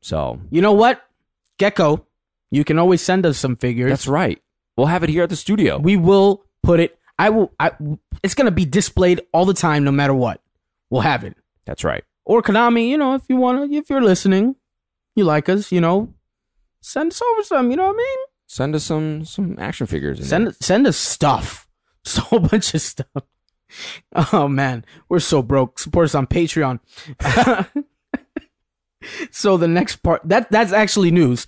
So 0.00 0.40
you 0.50 0.60
know 0.60 0.72
what 0.72 1.02
Gecco 1.58 2.04
You 2.50 2.64
can 2.64 2.78
always 2.78 3.00
send 3.02 3.26
us 3.26 3.38
some 3.38 3.56
figures. 3.56 3.90
That's 3.90 4.06
right. 4.06 4.40
We'll 4.76 4.86
have 4.88 5.02
it 5.02 5.10
here 5.10 5.22
at 5.24 5.30
the 5.30 5.36
studio. 5.36 5.78
we 5.78 5.96
will 5.96 6.44
put 6.62 6.80
it. 6.80 6.98
I 7.18 7.30
will. 7.30 7.52
I. 7.58 7.72
It's 8.22 8.34
gonna 8.34 8.50
be 8.50 8.64
displayed 8.64 9.22
all 9.32 9.44
the 9.44 9.54
time, 9.54 9.84
no 9.84 9.92
matter 9.92 10.14
what. 10.14 10.40
We'll 10.90 11.02
have 11.02 11.24
it. 11.24 11.36
That's 11.64 11.84
right. 11.84 12.04
Or 12.24 12.42
Konami, 12.42 12.88
you 12.88 12.96
know, 12.98 13.14
if 13.14 13.22
you 13.28 13.36
wanna, 13.36 13.66
if 13.70 13.88
you're 13.90 14.02
listening, 14.02 14.56
you 15.14 15.24
like 15.24 15.48
us, 15.48 15.70
you 15.72 15.80
know, 15.80 16.12
send 16.80 17.12
us 17.12 17.22
over 17.22 17.42
some. 17.42 17.70
You 17.70 17.76
know 17.76 17.86
what 17.86 17.94
I 17.94 17.98
mean? 17.98 18.18
Send 18.46 18.74
us 18.74 18.84
some 18.84 19.24
some 19.24 19.56
action 19.58 19.86
figures. 19.86 20.18
In 20.20 20.24
Send 20.26 20.46
there. 20.46 20.54
send 20.60 20.86
us 20.86 20.96
stuff. 20.96 21.63
Just 22.04 22.18
a 22.18 22.20
whole 22.22 22.40
bunch 22.40 22.74
of 22.74 22.80
stuff. 22.80 23.22
Oh 24.32 24.46
man, 24.46 24.84
we're 25.08 25.18
so 25.20 25.42
broke. 25.42 25.78
Support 25.78 26.06
us 26.06 26.14
on 26.14 26.26
Patreon. 26.26 26.80
so 29.30 29.56
the 29.56 29.68
next 29.68 29.96
part 29.96 30.22
that 30.24 30.50
that's 30.50 30.72
actually 30.72 31.10
news. 31.10 31.46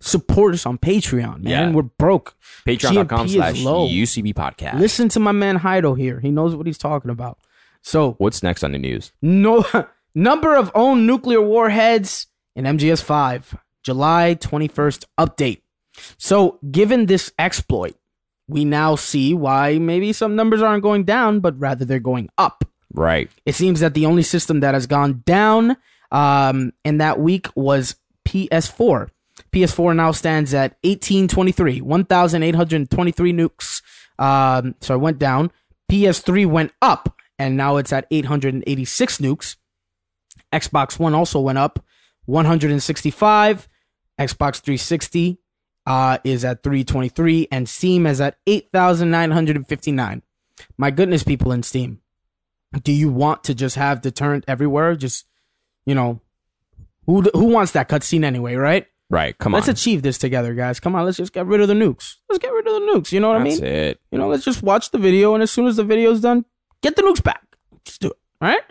Support 0.00 0.54
us 0.54 0.66
on 0.66 0.78
Patreon, 0.78 1.42
man. 1.42 1.68
Yeah. 1.68 1.70
We're 1.70 1.82
broke. 1.82 2.34
Patreon.com 2.66 3.28
slash. 3.28 3.60
UCB 3.60 4.34
podcast. 4.34 4.80
Listen 4.80 5.08
to 5.10 5.20
my 5.20 5.30
man 5.30 5.60
Heido 5.60 5.96
here. 5.96 6.18
He 6.18 6.32
knows 6.32 6.56
what 6.56 6.66
he's 6.66 6.78
talking 6.78 7.10
about. 7.10 7.38
So 7.82 8.12
What's 8.18 8.42
next 8.42 8.64
on 8.64 8.72
the 8.72 8.78
news? 8.78 9.12
no 9.22 9.64
number 10.14 10.56
of 10.56 10.70
owned 10.74 11.06
nuclear 11.06 11.40
warheads 11.40 12.26
in 12.56 12.64
MGS 12.64 13.02
five, 13.02 13.56
July 13.84 14.34
twenty 14.34 14.68
first 14.68 15.06
update. 15.18 15.62
So 16.18 16.58
given 16.70 17.06
this 17.06 17.32
exploit, 17.38 17.94
we 18.48 18.64
now 18.64 18.96
see 18.96 19.34
why 19.34 19.78
maybe 19.78 20.12
some 20.12 20.36
numbers 20.36 20.62
aren't 20.62 20.82
going 20.82 21.04
down, 21.04 21.40
but 21.40 21.58
rather 21.58 21.84
they're 21.84 22.00
going 22.00 22.28
up. 22.38 22.64
Right. 22.92 23.30
It 23.46 23.54
seems 23.54 23.80
that 23.80 23.94
the 23.94 24.06
only 24.06 24.22
system 24.22 24.60
that 24.60 24.74
has 24.74 24.86
gone 24.86 25.22
down 25.24 25.76
um, 26.10 26.72
in 26.84 26.98
that 26.98 27.18
week 27.18 27.48
was 27.54 27.96
PS4. 28.26 29.08
PS4 29.50 29.96
now 29.96 30.12
stands 30.12 30.52
at 30.54 30.76
1823, 30.82 31.80
1,823 31.80 33.32
nukes. 33.32 33.82
Um, 34.18 34.74
so 34.80 34.94
it 34.94 34.98
went 34.98 35.18
down. 35.18 35.50
PS3 35.90 36.46
went 36.46 36.72
up, 36.80 37.16
and 37.38 37.56
now 37.56 37.76
it's 37.76 37.92
at 37.92 38.06
886 38.10 39.18
nukes. 39.18 39.56
Xbox 40.52 40.98
One 40.98 41.14
also 41.14 41.40
went 41.40 41.58
up, 41.58 41.84
165. 42.26 43.68
Xbox 44.20 44.60
360 44.60 45.38
uh, 45.86 46.18
is 46.24 46.44
at 46.44 46.62
323, 46.62 47.48
and 47.50 47.68
Steam 47.68 48.06
is 48.06 48.20
at 48.20 48.36
8,959. 48.46 50.22
My 50.78 50.90
goodness, 50.90 51.22
people 51.22 51.52
in 51.52 51.62
Steam 51.62 52.02
do 52.80 52.92
you 52.92 53.10
want 53.10 53.44
to 53.44 53.54
just 53.54 53.76
have 53.76 54.00
deterrent 54.00 54.44
everywhere? 54.48 54.94
Just 54.96 55.26
you 55.84 55.94
know, 55.94 56.20
who 57.06 57.22
who 57.34 57.46
wants 57.46 57.72
that 57.72 57.88
cutscene 57.88 58.24
anyway, 58.24 58.54
right? 58.54 58.86
Right. 59.10 59.36
Come 59.36 59.54
on. 59.54 59.58
Let's 59.60 59.68
achieve 59.68 60.02
this 60.02 60.16
together, 60.16 60.54
guys. 60.54 60.80
Come 60.80 60.94
on, 60.94 61.04
let's 61.04 61.18
just 61.18 61.34
get 61.34 61.44
rid 61.44 61.60
of 61.60 61.68
the 61.68 61.74
nukes. 61.74 62.16
Let's 62.30 62.38
get 62.38 62.52
rid 62.52 62.66
of 62.66 62.72
the 62.72 62.80
nukes. 62.80 63.12
You 63.12 63.20
know 63.20 63.28
what 63.28 63.36
I 63.36 63.44
mean? 63.44 63.52
That's 63.52 63.62
mean? 63.62 63.72
it. 63.72 64.00
You 64.10 64.18
know, 64.18 64.28
let's 64.28 64.44
just 64.44 64.62
watch 64.62 64.90
the 64.90 64.98
video, 64.98 65.34
and 65.34 65.42
as 65.42 65.50
soon 65.50 65.66
as 65.66 65.76
the 65.76 65.84
video's 65.84 66.22
done, 66.22 66.46
get 66.82 66.96
the 66.96 67.02
nukes 67.02 67.22
back. 67.22 67.44
Just 67.84 68.00
do 68.00 68.08
it. 68.08 68.16
All 68.40 68.48
right. 68.48 68.62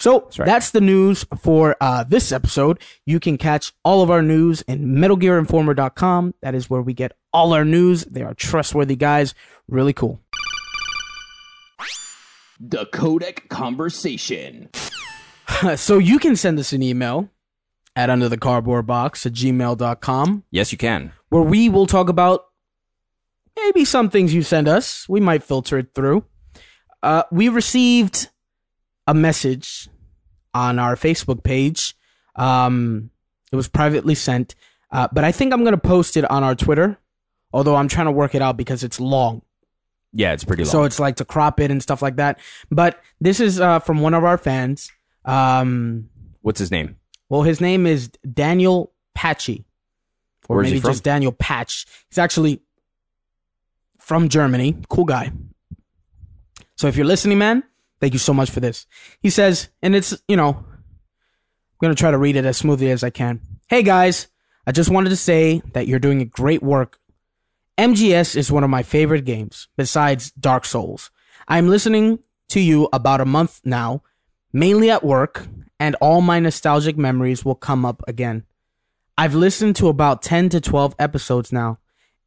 So 0.00 0.20
that's, 0.34 0.38
right. 0.38 0.62
the 0.72 0.80
news 0.80 1.26
for 1.42 1.76
uh, 1.80 2.04
this 2.04 2.32
episode. 2.32 2.80
You 3.04 3.20
can 3.20 3.36
catch 3.36 3.74
all 3.84 4.02
of 4.02 4.10
our 4.10 4.22
news 4.22 4.62
in 4.62 4.94
MetalGearInformer.com. 4.96 6.34
That 6.40 6.54
is 6.54 6.70
where 6.70 6.80
we 6.80 6.94
get 6.94 7.12
all 7.34 7.52
our 7.52 7.66
news. 7.66 8.06
They 8.06 8.22
are 8.22 8.32
trustworthy 8.32 8.96
guys. 8.96 9.34
Really 9.68 9.92
cool. 9.92 10.18
The 12.58 12.86
Codec 12.86 13.48
Conversation. 13.50 14.70
so 15.76 15.98
you 15.98 16.18
can 16.18 16.34
send 16.34 16.58
us 16.58 16.72
an 16.72 16.82
email 16.82 17.28
at 17.94 18.08
under 18.08 18.28
the 18.28 18.38
cardboard 18.38 18.86
box 18.86 19.26
at 19.26 19.32
gmail.com 19.34 20.44
Yes, 20.50 20.72
you 20.72 20.78
can. 20.78 21.12
where 21.28 21.42
we 21.42 21.68
will 21.68 21.86
talk 21.86 22.08
about 22.08 22.46
maybe 23.54 23.84
some 23.84 24.08
things 24.08 24.32
you 24.32 24.42
send 24.42 24.66
us. 24.66 25.06
We 25.10 25.20
might 25.20 25.42
filter 25.42 25.76
it 25.76 25.88
through. 25.94 26.24
Uh, 27.02 27.24
we 27.30 27.50
received 27.50 28.28
a 29.06 29.12
message 29.12 29.89
on 30.54 30.78
our 30.78 30.96
Facebook 30.96 31.42
page. 31.42 31.94
Um, 32.36 33.10
it 33.52 33.56
was 33.56 33.68
privately 33.68 34.14
sent, 34.14 34.54
uh, 34.90 35.08
but 35.12 35.24
I 35.24 35.32
think 35.32 35.52
I'm 35.52 35.60
going 35.60 35.72
to 35.72 35.78
post 35.78 36.16
it 36.16 36.28
on 36.30 36.44
our 36.44 36.54
Twitter, 36.54 36.98
although 37.52 37.76
I'm 37.76 37.88
trying 37.88 38.06
to 38.06 38.12
work 38.12 38.34
it 38.34 38.42
out 38.42 38.56
because 38.56 38.84
it's 38.84 39.00
long. 39.00 39.42
Yeah, 40.12 40.32
it's 40.32 40.44
pretty 40.44 40.64
long. 40.64 40.70
So 40.70 40.84
it's 40.84 40.98
like 40.98 41.16
to 41.16 41.24
crop 41.24 41.60
it 41.60 41.70
and 41.70 41.82
stuff 41.82 42.02
like 42.02 42.16
that. 42.16 42.40
But 42.70 43.00
this 43.20 43.40
is 43.40 43.60
uh, 43.60 43.78
from 43.80 44.00
one 44.00 44.14
of 44.14 44.24
our 44.24 44.38
fans. 44.38 44.90
Um, 45.24 46.08
What's 46.42 46.58
his 46.58 46.70
name? 46.70 46.96
well, 47.28 47.42
his 47.42 47.60
name 47.60 47.86
is 47.86 48.08
Daniel 48.32 48.92
Patchy, 49.14 49.64
or 50.48 50.56
Where's 50.56 50.68
he 50.68 50.74
maybe 50.74 50.88
just 50.88 51.04
Daniel 51.04 51.32
Patch. 51.32 51.86
He's 52.08 52.18
actually 52.18 52.60
from 53.98 54.28
Germany. 54.28 54.76
Cool 54.88 55.04
guy. 55.04 55.30
So 56.76 56.88
if 56.88 56.96
you're 56.96 57.06
listening, 57.06 57.38
man, 57.38 57.62
thank 58.00 58.12
you 58.12 58.18
so 58.18 58.34
much 58.34 58.50
for 58.50 58.60
this. 58.60 58.86
He 59.20 59.30
says, 59.30 59.68
and 59.82 59.94
it's 59.94 60.16
you 60.28 60.36
know, 60.36 60.48
I'm 60.48 60.66
gonna 61.80 61.94
try 61.94 62.10
to 62.10 62.18
read 62.18 62.36
it 62.36 62.44
as 62.44 62.56
smoothly 62.56 62.90
as 62.90 63.04
I 63.04 63.10
can. 63.10 63.40
Hey 63.68 63.82
guys, 63.82 64.28
I 64.66 64.72
just 64.72 64.90
wanted 64.90 65.10
to 65.10 65.16
say 65.16 65.62
that 65.72 65.86
you're 65.86 65.98
doing 65.98 66.20
a 66.20 66.26
great 66.26 66.62
work. 66.62 66.98
MGS 67.78 68.36
is 68.36 68.52
one 68.52 68.64
of 68.64 68.70
my 68.70 68.82
favorite 68.82 69.24
games, 69.24 69.68
besides 69.76 70.32
Dark 70.32 70.64
Souls. 70.64 71.10
I'm 71.48 71.68
listening 71.68 72.18
to 72.50 72.60
you 72.60 72.88
about 72.92 73.20
a 73.20 73.24
month 73.24 73.60
now, 73.64 74.02
mainly 74.52 74.90
at 74.90 75.02
work, 75.02 75.46
and 75.78 75.96
all 75.96 76.20
my 76.20 76.40
nostalgic 76.40 76.98
memories 76.98 77.44
will 77.44 77.54
come 77.54 77.86
up 77.86 78.02
again. 78.06 78.44
I've 79.16 79.34
listened 79.34 79.76
to 79.76 79.88
about 79.88 80.22
10 80.22 80.50
to 80.50 80.60
12 80.60 80.94
episodes 80.98 81.52
now, 81.52 81.78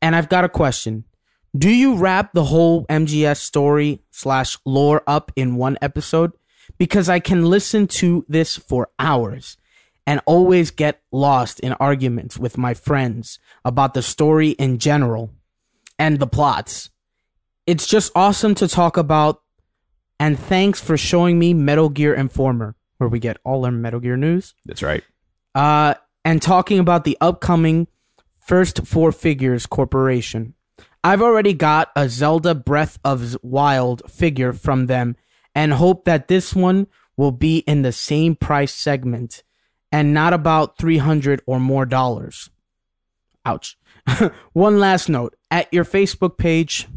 and 0.02 0.16
I've 0.16 0.30
got 0.30 0.44
a 0.44 0.50
question. 0.50 1.06
Do 1.56 1.70
you 1.70 1.96
wrap 1.96 2.34
the 2.34 2.46
whole 2.46 2.86
MGS 2.88 3.38
story 3.38 4.02
slash 4.10 4.58
lore 4.66 5.04
up 5.06 5.32
in 5.36 5.56
one 5.56 5.78
episode? 5.82 6.32
Because 6.80 7.10
I 7.10 7.20
can 7.20 7.46
listen 7.46 7.86
to 7.88 8.26
this 8.28 8.58
for 8.58 8.90
hours 8.98 9.58
and 10.08 10.20
always 10.26 10.72
get 10.72 11.02
lost 11.12 11.60
in 11.60 11.74
arguments 11.74 12.38
with 12.38 12.58
my 12.58 12.74
friends 12.74 13.38
about 13.64 13.94
the 13.94 14.02
story 14.02 14.50
in 14.52 14.80
general 14.80 15.30
and 16.00 16.20
the 16.20 16.28
plots. 16.28 16.90
It's 17.68 17.88
just 17.88 18.12
awesome 18.16 18.56
to 18.56 18.68
talk 18.68 18.98
about, 18.98 19.42
and 20.20 20.38
thanks 20.38 20.82
for 20.82 20.98
showing 20.98 21.40
me 21.40 21.54
Metal 21.54 21.88
Gear 21.88 22.14
Informer, 22.14 22.76
where 22.98 23.08
we 23.08 23.20
get 23.20 23.38
all 23.46 23.64
our 23.66 23.72
Metal 23.72 24.00
Gear 24.00 24.18
news 24.18 24.56
That's 24.66 24.82
right. 24.82 25.04
uh, 25.56 25.94
and 26.26 26.42
talking 26.42 26.80
about 26.80 27.04
the 27.04 27.18
upcoming 27.22 27.88
First 28.46 28.86
Four 28.86 29.12
Figures 29.12 29.66
Corporation. 29.66 30.56
I've 31.04 31.22
already 31.22 31.54
got 31.54 31.92
a 31.96 32.08
Zelda 32.08 32.56
Breath 32.56 32.98
of 33.04 33.38
Wild 33.44 34.10
figure 34.10 34.54
from 34.54 34.86
them 34.86 35.18
and 35.54 35.74
hope 35.74 36.06
that 36.06 36.30
this 36.30 36.56
one 36.56 36.88
will 37.18 37.32
be 37.32 37.60
in 37.60 37.82
the 37.82 37.92
same 37.92 38.36
price 38.36 38.74
segment 38.74 39.44
and 39.92 40.14
not 40.14 40.34
about 40.34 40.78
300 40.78 41.42
or 41.46 41.60
more 41.60 41.86
dollars. 41.86 42.50
Ouch. 43.46 43.78
one 44.54 44.80
last 44.80 45.10
note 45.10 45.36
at 45.52 45.72
your 45.74 45.84
Facebook 45.84 46.38
page, 46.38 46.88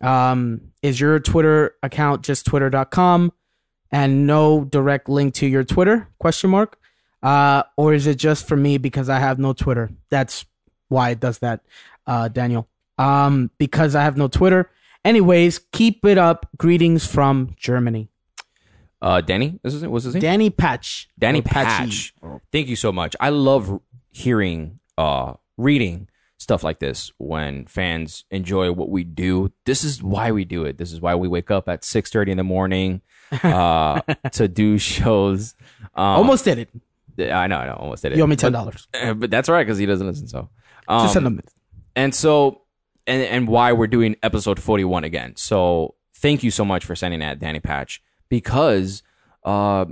um, 0.00 0.72
is 0.82 0.98
your 0.98 1.20
Twitter 1.20 1.74
account 1.82 2.22
just 2.22 2.46
twitter.com 2.46 3.32
and 3.90 4.26
no 4.26 4.64
direct 4.64 5.08
link 5.08 5.34
to 5.34 5.46
your 5.46 5.64
Twitter? 5.64 6.08
Question 6.18 6.50
mark. 6.50 6.78
Uh, 7.22 7.64
or 7.76 7.94
is 7.94 8.06
it 8.06 8.16
just 8.16 8.48
for 8.48 8.56
me 8.56 8.78
because 8.78 9.08
I 9.08 9.18
have 9.18 9.38
no 9.38 9.52
Twitter? 9.52 9.90
That's 10.08 10.46
why 10.88 11.10
it 11.10 11.20
does 11.20 11.40
that, 11.40 11.60
uh, 12.06 12.28
Daniel. 12.28 12.68
Um, 12.98 13.50
because 13.58 13.94
I 13.94 14.02
have 14.02 14.16
no 14.16 14.28
Twitter. 14.28 14.70
Anyways, 15.04 15.60
keep 15.72 16.04
it 16.04 16.18
up. 16.18 16.48
Greetings 16.56 17.06
from 17.06 17.54
Germany. 17.56 18.08
Uh, 19.00 19.20
Danny, 19.20 19.60
this 19.62 19.74
is 19.74 19.82
it. 19.82 19.90
What's 19.90 20.04
his 20.04 20.14
name? 20.14 20.20
Danny 20.22 20.50
Patch. 20.50 21.08
Danny. 21.18 21.40
Patch. 21.40 22.12
Thank 22.50 22.66
you 22.66 22.76
so 22.76 22.90
much. 22.90 23.14
I 23.20 23.28
love 23.28 23.80
hearing, 24.10 24.80
uh, 24.96 25.34
reading 25.56 26.08
stuff 26.38 26.62
like 26.64 26.78
this 26.78 27.12
when 27.18 27.66
fans 27.66 28.24
enjoy 28.30 28.72
what 28.72 28.88
we 28.88 29.04
do. 29.04 29.52
This 29.66 29.84
is 29.84 30.02
why 30.02 30.32
we 30.32 30.44
do 30.44 30.64
it. 30.64 30.78
This 30.78 30.92
is 30.92 31.00
why 31.00 31.14
we 31.14 31.28
wake 31.28 31.50
up 31.50 31.68
at 31.68 31.84
six 31.84 32.10
thirty 32.10 32.32
in 32.32 32.38
the 32.38 32.44
morning, 32.44 33.02
uh, 33.44 34.00
to 34.32 34.48
do 34.48 34.78
shows. 34.78 35.54
Um, 35.94 36.04
Almost 36.04 36.44
did 36.44 36.58
it. 36.58 37.32
I 37.32 37.46
know, 37.48 37.58
I 37.58 37.66
know, 37.66 37.74
almost 37.74 38.02
did 38.02 38.12
it. 38.12 38.18
You 38.18 38.24
owe 38.24 38.28
me 38.28 38.36
ten 38.36 38.52
dollars. 38.52 38.88
But, 38.92 39.14
but 39.20 39.30
that's 39.30 39.48
all 39.48 39.54
right 39.54 39.64
because 39.64 39.78
he 39.78 39.86
doesn't 39.86 40.06
listen. 40.06 40.26
So, 40.26 40.48
um, 40.88 41.04
Just 41.04 41.14
send 41.14 41.26
them. 41.26 41.40
and 41.94 42.14
so 42.14 42.62
and 43.08 43.22
and 43.22 43.48
why 43.48 43.72
we're 43.72 43.86
doing 43.86 44.16
episode 44.22 44.60
41 44.60 45.04
again. 45.04 45.34
So 45.36 45.94
thank 46.14 46.42
you 46.42 46.50
so 46.50 46.64
much 46.64 46.84
for 46.84 46.94
sending 46.94 47.20
that 47.20 47.38
danny 47.38 47.60
patch 47.60 48.02
because 48.28 49.02
uh 49.44 49.86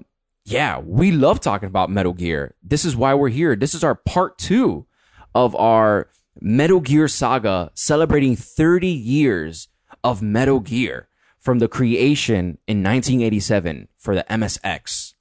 yeah 0.44 0.78
we 0.78 1.10
love 1.10 1.40
talking 1.40 1.66
about 1.66 1.90
metal 1.90 2.12
gear. 2.12 2.54
This 2.62 2.84
is 2.84 2.94
why 2.94 3.14
we're 3.14 3.30
here. 3.30 3.56
This 3.56 3.74
is 3.74 3.82
our 3.82 3.94
part 3.94 4.38
two 4.38 4.86
of 5.34 5.56
our 5.56 6.08
metal 6.40 6.80
gear 6.80 7.08
saga 7.08 7.70
celebrating 7.74 8.36
30 8.36 8.88
years 8.88 9.68
of 10.04 10.20
metal 10.22 10.60
gear 10.60 11.08
from 11.38 11.58
the 11.60 11.68
creation 11.68 12.58
in 12.66 12.82
1987 12.82 13.88
for 13.96 14.14
the 14.14 14.24
msx 14.28 15.14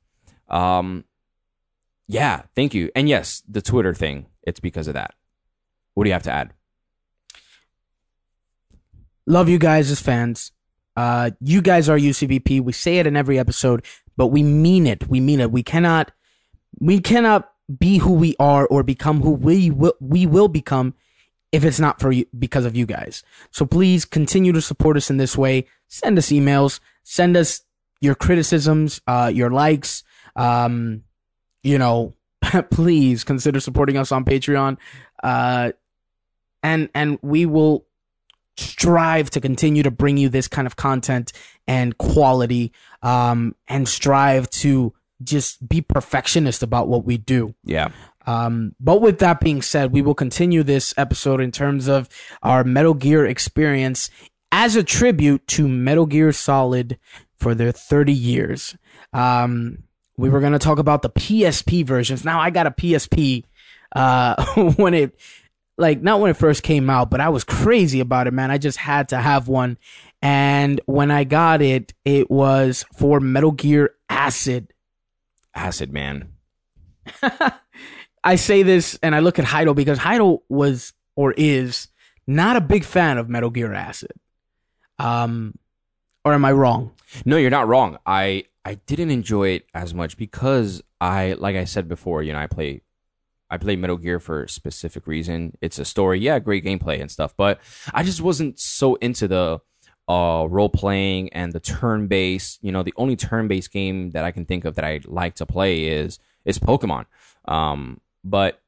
um 0.50 1.06
yeah 2.08 2.42
thank 2.56 2.74
you. 2.74 2.92
And 2.96 3.08
yes 3.08 3.42
the 3.48 3.62
twitter 3.62 3.94
thing 3.94 4.26
it's 4.44 4.60
because 4.60 4.88
of 4.88 4.94
that. 4.94 5.14
What 5.94 6.04
do 6.04 6.10
you 6.10 6.14
have 6.14 6.24
to 6.24 6.32
add? 6.32 6.54
Love 9.28 9.50
you 9.50 9.58
guys 9.58 9.92
as 9.92 10.02
fans. 10.02 10.52
Uh, 10.96 11.32
you 11.42 11.62
guys 11.62 11.90
are 11.90 11.98
UCBP. 11.98 12.62
We 12.62 12.72
say 12.72 12.98
it 13.00 13.08
in 13.08 13.18
every 13.18 13.38
episode, 13.38 13.84
but 14.16 14.28
we 14.28 14.44
mean 14.44 14.88
it. 14.88 15.08
We 15.10 15.20
mean 15.20 15.40
it. 15.40 15.52
We 15.52 15.64
cannot, 15.64 16.12
we 16.80 17.00
cannot 17.00 17.52
be 17.80 17.98
who 17.98 18.14
we 18.14 18.36
are 18.40 18.68
or 18.68 18.84
become 18.84 19.22
who 19.22 19.32
we 19.32 19.72
will, 19.72 19.94
we 20.00 20.26
will 20.26 20.48
become 20.48 20.94
if 21.52 21.64
it's 21.64 21.80
not 21.80 22.00
for 22.00 22.12
you 22.12 22.26
because 22.38 22.66
of 22.66 22.76
you 22.76 22.86
guys. 22.86 23.24
So 23.52 23.66
please 23.66 24.06
continue 24.06 24.52
to 24.52 24.62
support 24.62 24.98
us 24.98 25.10
in 25.10 25.18
this 25.18 25.38
way. 25.38 25.68
Send 25.88 26.18
us 26.18 26.28
emails. 26.28 26.80
Send 27.04 27.38
us 27.38 27.62
your 28.02 28.16
criticisms, 28.16 29.02
uh, 29.08 29.32
your 29.34 29.50
likes. 29.50 30.04
Um, 30.36 31.04
you 31.64 31.78
know, 31.78 32.14
please 32.72 33.24
consider 33.24 33.60
supporting 33.60 33.98
us 33.98 34.12
on 34.12 34.26
Patreon. 34.26 34.78
Uh, 35.24 35.72
and 36.62 36.90
and 36.94 37.20
we 37.22 37.46
will 37.46 37.85
strive 38.58 39.30
to 39.32 39.42
continue 39.42 39.84
to 39.84 39.92
bring 39.92 40.18
you 40.18 40.30
this 40.30 40.48
kind 40.48 40.66
of 40.68 40.76
content 40.76 41.32
and 41.68 41.98
quality 41.98 42.72
um 43.04 43.54
and 43.68 43.88
strive 43.88 44.50
to 44.50 44.94
just 45.24 45.68
be 45.68 45.82
perfectionist 45.82 46.62
about 46.64 46.88
what 46.88 47.06
we 47.06 47.18
do 47.18 47.54
Yeah. 47.64 47.90
um, 48.26 48.76
but 48.80 49.02
with 49.02 49.20
that 49.20 49.40
being 49.40 49.62
said, 49.62 49.92
we 49.94 50.02
will 50.02 50.14
continue 50.16 50.62
this 50.64 50.94
episode 50.98 51.40
in 51.42 51.52
terms 51.52 51.88
of 51.88 52.10
our 52.44 52.64
Metal 52.66 52.94
Gear 52.94 53.26
experience 53.26 54.10
as 54.52 54.76
a 54.76 54.84
tribute 54.84 55.48
to 55.48 55.68
Metal 55.70 56.06
Gear 56.06 56.32
Solid 56.34 56.98
for 57.38 57.56
their 57.56 57.72
30 57.72 58.12
years. 58.14 58.76
Um, 59.14 59.84
we 60.18 60.30
were 60.30 60.40
going 60.42 60.54
to 60.54 60.60
talk 60.60 60.80
about 60.80 61.02
the 61.02 61.10
PSP 61.10 61.86
versions. 61.86 62.26
Now 62.26 62.40
I 62.40 62.50
got 62.50 62.68
a 62.68 62.72
PSP, 62.72 63.44
uh, 63.96 64.44
when 64.76 64.94
it, 64.94 65.20
like, 65.78 66.02
not 66.02 66.20
when 66.20 66.32
it 66.32 66.38
first 66.38 66.64
came 66.64 66.90
out, 66.90 67.10
but 67.10 67.22
I 67.22 67.30
was 67.30 67.44
crazy 67.44 68.00
about 68.00 68.28
it, 68.28 68.34
man. 68.34 68.52
I 68.52 68.58
just 68.58 68.78
had 68.78 69.10
to 69.10 69.18
have 69.18 69.48
one. 69.48 69.78
And 70.22 70.82
when 70.86 71.12
I 71.12 71.24
got 71.24 71.62
it, 71.62 71.94
it 72.06 72.32
was 72.32 72.86
for 72.96 73.20
Metal 73.20 73.52
Gear 73.52 73.96
Acid. 74.10 74.74
Acid 75.54 75.92
man. 75.92 76.30
I 78.24 78.36
say 78.36 78.64
this 78.64 78.98
and 79.04 79.14
I 79.14 79.20
look 79.20 79.38
at 79.38 79.46
Heido 79.46 79.76
because 79.76 80.00
Heido 80.00 80.40
was 80.50 80.94
or 81.16 81.34
is 81.38 81.90
not 82.26 82.56
a 82.56 82.62
big 82.62 82.84
fan 82.84 83.18
of 83.18 83.30
Metal 83.30 83.50
Gear 83.52 83.74
Acid. 83.74 84.14
Um, 84.98 85.58
or 86.24 86.34
am 86.34 86.44
I 86.44 86.52
wrong? 86.52 86.92
No, 87.24 87.38
you're 87.38 87.52
not 87.52 87.68
wrong. 87.68 87.98
I 88.06 88.46
I 88.66 88.76
didn't 88.88 89.12
enjoy 89.12 89.50
it 89.50 89.68
as 89.76 89.94
much 89.94 90.18
because 90.18 90.82
I 91.00 91.34
like 91.34 91.56
I 91.56 91.66
said 91.66 91.88
before, 91.88 92.24
you 92.24 92.34
know, 92.34 92.40
I 92.40 92.48
play 92.48 92.82
I 93.50 93.58
play 93.58 93.76
Metal 93.76 93.98
Gear 93.98 94.20
for 94.20 94.44
a 94.44 94.50
specific 94.50 95.08
reason. 95.08 95.58
It's 95.62 95.80
a 95.80 95.86
story, 95.86 96.20
yeah, 96.20 96.40
great 96.40 96.66
gameplay 96.66 97.00
and 97.00 97.12
stuff, 97.12 97.36
but 97.38 97.60
I 97.94 98.04
just 98.04 98.22
wasn't 98.22 98.60
so 98.60 98.96
into 98.96 99.28
the 99.28 99.60
uh 100.08 100.46
role 100.50 100.70
playing 100.70 101.34
and 101.34 101.52
the 101.52 101.60
turn 101.60 102.08
based, 102.08 102.60
you 102.62 102.72
know, 102.72 102.84
the 102.84 102.94
only 102.96 103.16
turn 103.16 103.48
based 103.48 103.72
game 103.72 104.12
that 104.12 104.24
I 104.24 104.32
can 104.32 104.46
think 104.46 104.64
of 104.66 104.76
that 104.76 104.86
I 104.86 105.02
like 105.06 105.36
to 105.36 105.46
play 105.46 105.86
is 105.88 106.20
is 106.46 106.60
Pokemon. 106.60 107.06
Um 107.48 108.02
but 108.24 108.62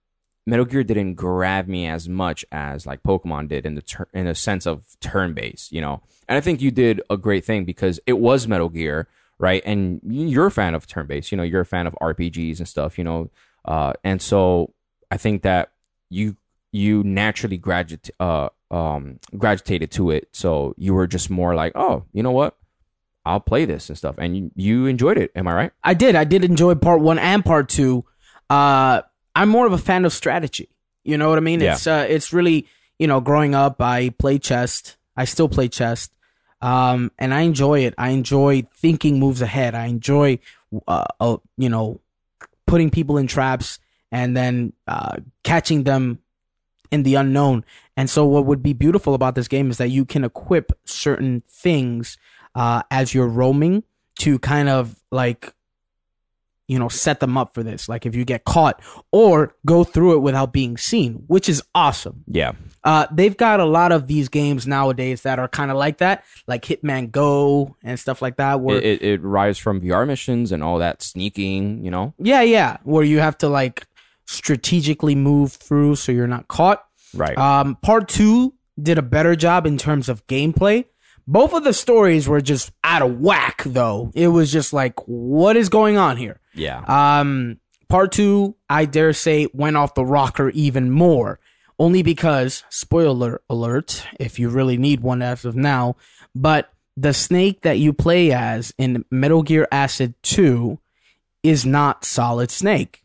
Metal 0.48 0.66
Gear 0.66 0.84
didn't 0.84 1.16
grab 1.16 1.68
me 1.68 1.88
as 1.88 2.08
much 2.08 2.46
as 2.52 2.86
like 2.86 3.04
Pokemon 3.04 3.50
did 3.50 3.66
in 3.66 3.76
the 3.76 3.82
tur- 3.82 4.08
in 4.14 4.28
a 4.28 4.34
sense 4.34 4.66
of 4.66 4.86
turn 5.02 5.34
based, 5.34 5.74
you 5.74 5.82
know. 5.82 6.02
And 6.28 6.38
I 6.38 6.42
think 6.42 6.62
you 6.62 6.72
did 6.72 7.02
a 7.10 7.18
great 7.18 7.44
thing 7.44 7.66
because 7.66 8.00
it 8.08 8.14
was 8.14 8.48
Metal 8.48 8.70
Gear, 8.70 9.08
right? 9.40 9.62
And 9.66 10.00
you're 10.06 10.48
a 10.48 10.52
fan 10.52 10.74
of 10.74 10.88
turn 10.88 11.06
based, 11.06 11.32
you 11.32 11.38
know, 11.38 11.44
you're 11.44 11.62
a 11.62 11.66
fan 11.66 11.86
of 11.86 11.96
RPGs 12.02 12.60
and 12.60 12.68
stuff, 12.68 12.98
you 12.98 13.04
know. 13.04 13.30
Uh, 13.66 13.92
and 14.06 14.22
so 14.22 14.74
I 15.12 15.18
think 15.18 15.44
that 15.44 15.72
you 16.10 16.38
you 16.72 17.04
naturally 17.04 17.58
graduate 17.58 18.10
uh 18.20 18.50
um 18.72 19.20
gravitated 19.38 19.92
to 19.92 20.12
it, 20.12 20.30
so 20.32 20.74
you 20.78 20.94
were 20.94 21.08
just 21.08 21.30
more 21.30 21.56
like, 21.56 21.74
oh, 21.76 22.04
you 22.14 22.24
know 22.24 22.32
what, 22.32 22.58
I'll 23.26 23.40
play 23.40 23.66
this 23.66 23.90
and 23.90 23.98
stuff, 23.98 24.16
and 24.18 24.36
you, 24.38 24.52
you 24.56 24.86
enjoyed 24.86 25.18
it. 25.18 25.32
Am 25.36 25.48
I 25.48 25.54
right? 25.54 25.72
I 25.84 25.94
did. 25.94 26.16
I 26.16 26.24
did 26.24 26.44
enjoy 26.44 26.76
part 26.76 27.02
one 27.02 27.20
and 27.20 27.44
part 27.44 27.70
two. 27.70 28.06
Uh, 28.50 29.02
I'm 29.36 29.50
more 29.50 29.66
of 29.66 29.74
a 29.74 29.78
fan 29.78 30.06
of 30.06 30.14
strategy. 30.14 30.70
You 31.04 31.18
know 31.18 31.30
what 31.30 31.38
I 31.38 31.42
mean? 31.42 31.62
Yeah. 31.62 31.74
It's 31.74 31.88
uh, 31.88 32.06
it's 32.10 32.34
really 32.34 32.68
you 33.00 33.08
know, 33.08 33.22
growing 33.22 33.56
up, 33.56 33.82
I 33.82 34.10
played 34.10 34.42
chess. 34.42 34.98
I 35.16 35.26
still 35.26 35.50
play 35.50 35.68
chess, 35.68 36.10
um, 36.62 37.12
and 37.18 37.34
I 37.34 37.42
enjoy 37.42 37.82
it. 37.82 37.96
I 37.98 38.10
enjoy 38.10 38.64
thinking 38.76 39.20
moves 39.20 39.42
ahead. 39.42 39.74
I 39.74 39.88
enjoy, 39.88 40.40
uh, 40.88 41.06
uh 41.20 41.38
you 41.58 41.70
know, 41.70 42.02
putting 42.68 42.90
people 42.90 43.18
in 43.18 43.28
traps 43.28 43.80
and 44.12 44.36
then 44.36 44.74
uh, 44.88 45.18
catching 45.44 45.84
them 45.84 46.20
in 46.92 47.04
the 47.04 47.16
unknown. 47.16 47.66
And 47.96 48.10
so, 48.10 48.26
what 48.26 48.46
would 48.46 48.64
be 48.64 48.74
beautiful 48.74 49.14
about 49.14 49.36
this 49.36 49.48
game 49.48 49.70
is 49.70 49.78
that 49.78 49.90
you 49.90 50.06
can 50.06 50.24
equip 50.24 50.72
certain 50.86 51.44
things 51.48 52.18
uh, 52.56 52.84
as 52.92 53.14
you're 53.14 53.28
roaming 53.28 53.84
to 54.20 54.40
kind 54.40 54.68
of 54.70 54.96
like, 55.12 55.54
you 56.68 56.80
know, 56.80 56.90
set 56.90 57.20
them 57.20 57.38
up 57.38 57.54
for 57.54 57.64
this. 57.64 57.88
Like 57.88 58.06
if 58.06 58.16
you 58.16 58.26
get 58.26 58.46
caught 58.46 58.82
or 59.12 59.56
go 59.66 59.84
through 59.84 60.16
it 60.16 60.20
without 60.20 60.52
being 60.54 60.76
seen, 60.76 61.24
which 61.28 61.48
is 61.48 61.62
awesome. 61.76 62.24
Yeah. 62.28 62.54
Uh, 62.84 63.06
they've 63.12 63.38
got 63.38 63.60
a 63.60 63.66
lot 63.66 63.92
of 63.92 64.08
these 64.08 64.28
games 64.28 64.66
nowadays 64.66 65.22
that 65.22 65.40
are 65.40 65.48
kind 65.48 65.72
of 65.72 65.78
like 65.78 66.00
that, 66.00 66.24
like 66.48 66.64
Hitman 66.64 67.12
Go 67.12 67.76
and 67.84 68.00
stuff 68.00 68.22
like 68.22 68.38
that. 68.38 68.60
Where 68.60 68.78
It, 68.78 68.84
it, 68.84 69.02
it 69.02 69.22
rises 69.22 69.60
from 69.60 69.82
VR 69.82 70.08
missions 70.08 70.52
and 70.52 70.64
all 70.64 70.80
that 70.80 71.02
sneaking, 71.02 71.86
you 71.86 71.92
know? 71.92 72.14
yeah, 72.18 72.42
yeah, 72.42 72.78
where 72.84 73.04
you 73.04 73.20
have 73.20 73.38
to 73.40 73.50
like 73.50 73.86
strategically 74.28 75.16
move 75.16 75.54
through 75.54 75.96
so 75.96 76.12
you're 76.12 76.28
not 76.28 76.48
caught. 76.48 76.86
Right. 77.14 77.38
Um, 77.38 77.76
part 77.82 78.08
two 78.08 78.54
did 78.80 78.98
a 78.98 79.02
better 79.02 79.36
job 79.36 79.66
in 79.66 79.78
terms 79.78 80.10
of 80.10 80.26
gameplay. 80.28 80.86
Both 81.26 81.54
of 81.54 81.64
the 81.64 81.74
stories 81.74 82.28
were 82.28 82.42
just 82.42 82.72
out 82.84 83.02
of 83.02 83.20
whack, 83.20 83.64
though. 83.66 84.12
It 84.14 84.28
was 84.30 84.52
just 84.52 84.72
like, 84.72 84.94
what 85.08 85.58
is 85.58 85.70
going 85.70 85.98
on 85.98 86.18
here? 86.18 86.40
yeah. 86.54 86.84
Um, 87.20 87.60
part 87.90 88.12
two, 88.12 88.56
I 88.70 88.86
dare 88.86 89.14
say, 89.14 89.48
went 89.54 89.76
off 89.78 89.94
the 89.96 90.06
rocker 90.06 90.50
even 90.52 90.92
more. 90.92 91.40
Only 91.80 92.02
because, 92.02 92.64
spoiler 92.70 93.42
alert, 93.50 94.06
if 94.20 94.40
you 94.40 94.50
really 94.50 94.78
need 94.78 95.02
one 95.02 95.22
as 95.22 95.46
of 95.46 95.56
now, 95.56 95.96
but 96.34 96.74
the 96.96 97.14
snake 97.14 97.62
that 97.62 97.78
you 97.78 97.94
play 97.94 98.32
as 98.32 98.74
in 98.80 99.06
Metal 99.12 99.44
Gear 99.44 99.68
Acid 99.72 100.16
2 100.24 100.80
is 101.44 101.66
not 101.66 102.04
Solid 102.04 102.50
Snake, 102.50 103.04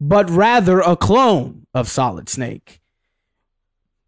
but 0.00 0.28
rather 0.30 0.80
a 0.80 0.96
clone 0.96 1.66
of 1.74 1.88
Solid 1.88 2.28
Snake, 2.28 2.80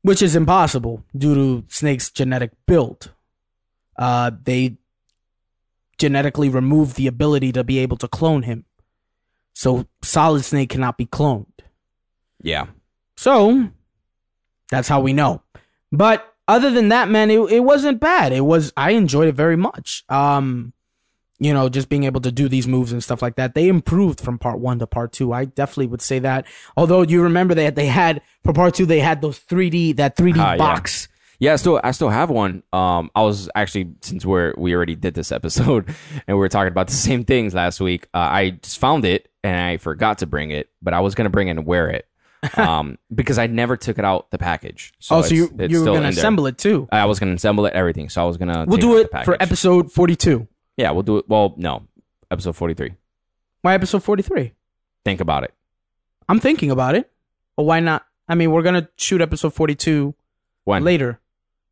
which 0.02 0.22
is 0.22 0.36
impossible 0.36 1.04
due 1.16 1.34
to 1.34 1.64
Snake's 1.68 2.10
genetic 2.10 2.52
build. 2.66 3.12
Uh, 3.96 4.30
they 4.42 4.76
genetically 5.98 6.48
removed 6.48 6.96
the 6.96 7.06
ability 7.06 7.52
to 7.52 7.62
be 7.62 7.78
able 7.78 7.96
to 7.98 8.08
clone 8.08 8.42
him. 8.44 8.64
So 9.52 9.86
Solid 10.02 10.44
Snake 10.44 10.70
cannot 10.70 10.96
be 10.96 11.06
cloned. 11.06 11.46
yeah. 12.42 12.66
So 13.16 13.68
that's 14.70 14.88
how 14.88 15.00
we 15.00 15.12
know. 15.12 15.42
But 15.92 16.26
other 16.48 16.70
than 16.70 16.88
that, 16.88 17.10
man, 17.10 17.30
it, 17.30 17.38
it 17.50 17.60
wasn't 17.60 18.00
bad. 18.00 18.32
It 18.32 18.40
was 18.40 18.72
I 18.78 18.92
enjoyed 18.92 19.28
it 19.28 19.34
very 19.34 19.56
much. 19.56 20.04
Um, 20.08 20.72
you 21.40 21.52
know, 21.54 21.68
just 21.68 21.88
being 21.88 22.04
able 22.04 22.20
to 22.20 22.30
do 22.30 22.48
these 22.48 22.68
moves 22.68 22.92
and 22.92 23.02
stuff 23.02 23.22
like 23.22 23.36
that. 23.36 23.54
They 23.54 23.66
improved 23.68 24.20
from 24.20 24.38
part 24.38 24.58
one 24.60 24.78
to 24.78 24.86
part 24.86 25.12
two. 25.12 25.32
I 25.32 25.46
definitely 25.46 25.86
would 25.88 26.02
say 26.02 26.18
that. 26.20 26.46
Although 26.76 27.02
you 27.02 27.22
remember 27.22 27.54
that 27.54 27.74
they 27.74 27.86
had 27.86 28.20
for 28.44 28.52
part 28.52 28.74
two, 28.74 28.84
they 28.86 29.00
had 29.00 29.22
those 29.22 29.38
3D 29.40 29.96
that 29.96 30.16
3D 30.16 30.36
Ah, 30.38 30.52
yeah. 30.52 30.56
box. 30.58 31.08
Yeah, 31.38 31.54
I 31.54 31.56
still 31.56 31.80
I 31.82 31.92
still 31.92 32.10
have 32.10 32.28
one. 32.28 32.62
Um, 32.70 33.10
I 33.14 33.22
was 33.22 33.48
actually 33.54 33.94
since 34.02 34.26
we're 34.26 34.52
we 34.58 34.74
already 34.74 34.94
did 34.94 35.14
this 35.14 35.32
episode 35.32 35.88
and 36.26 36.36
we 36.36 36.38
were 36.38 36.50
talking 36.50 36.70
about 36.70 36.88
the 36.88 36.92
same 36.92 37.24
things 37.24 37.54
last 37.54 37.80
week. 37.80 38.06
Uh, 38.12 38.18
I 38.18 38.50
just 38.50 38.78
found 38.78 39.06
it 39.06 39.30
and 39.42 39.56
I 39.58 39.78
forgot 39.78 40.18
to 40.18 40.26
bring 40.26 40.50
it, 40.50 40.68
but 40.82 40.92
I 40.92 41.00
was 41.00 41.14
gonna 41.14 41.30
bring 41.30 41.48
it 41.48 41.52
and 41.52 41.64
wear 41.64 41.88
it, 41.88 42.06
um, 42.58 42.98
because 43.14 43.38
I 43.38 43.46
never 43.46 43.78
took 43.78 43.98
it 43.98 44.04
out 44.04 44.30
the 44.30 44.36
package. 44.36 44.92
So 44.98 45.16
oh, 45.16 45.22
so 45.22 45.34
you 45.34 45.50
you 45.66 45.80
were 45.80 45.86
gonna 45.94 46.08
assemble 46.08 46.46
it 46.46 46.58
too. 46.58 46.86
I 46.92 47.06
was 47.06 47.18
gonna 47.18 47.32
assemble 47.32 47.64
it, 47.64 47.72
everything. 47.72 48.10
So 48.10 48.20
I 48.22 48.26
was 48.26 48.36
gonna. 48.36 48.66
We'll 48.68 48.76
do 48.76 48.98
it 48.98 49.08
for 49.24 49.42
episode 49.42 49.90
42. 49.90 50.46
Yeah, 50.80 50.92
we'll 50.92 51.02
do 51.02 51.18
it. 51.18 51.28
Well, 51.28 51.54
no, 51.58 51.86
episode 52.30 52.56
forty 52.56 52.74
three. 52.74 52.94
Why 53.62 53.74
episode 53.74 54.02
43? 54.02 54.52
Think 55.04 55.20
about 55.20 55.44
it. 55.44 55.52
I'm 56.30 56.40
thinking 56.40 56.70
about 56.70 56.94
it. 56.94 57.10
But 57.56 57.64
why 57.64 57.80
not? 57.80 58.06
I 58.26 58.34
mean, 58.34 58.50
we're 58.52 58.62
gonna 58.62 58.88
shoot 58.96 59.20
episode 59.20 59.52
42 59.52 60.14
When 60.64 60.82
later. 60.82 61.20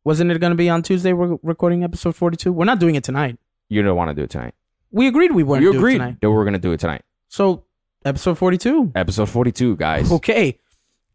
Wasn't 0.03 0.29
it 0.29 0.39
gonna 0.39 0.53
be 0.53 0.69
on 0.69 0.83
Tuesday? 0.83 1.13
We're 1.13 1.39
recording 1.41 1.83
episode 1.83 2.15
42. 2.15 2.53
We're 2.53 2.65
not 2.65 2.77
doing 2.79 2.93
it 2.93 3.03
tonight. 3.03 3.39
you 3.69 3.81
don't 3.81 3.97
want 3.97 4.09
to 4.09 4.13
do 4.13 4.21
it 4.21 4.29
tonight. 4.29 4.53
We 4.91 5.07
agreed 5.07 5.31
we 5.31 5.41
weren't 5.41 5.63
you 5.63 5.73
doing 5.73 5.95
it 5.95 5.95
agreed 5.95 6.17
that 6.21 6.29
we're 6.29 6.45
gonna 6.45 6.59
do 6.59 6.71
it 6.73 6.79
tonight. 6.79 7.01
So 7.27 7.63
episode 8.05 8.37
42. 8.37 8.91
Episode 8.93 9.29
forty 9.29 9.51
two, 9.51 9.75
guys. 9.75 10.11
Okay. 10.11 10.59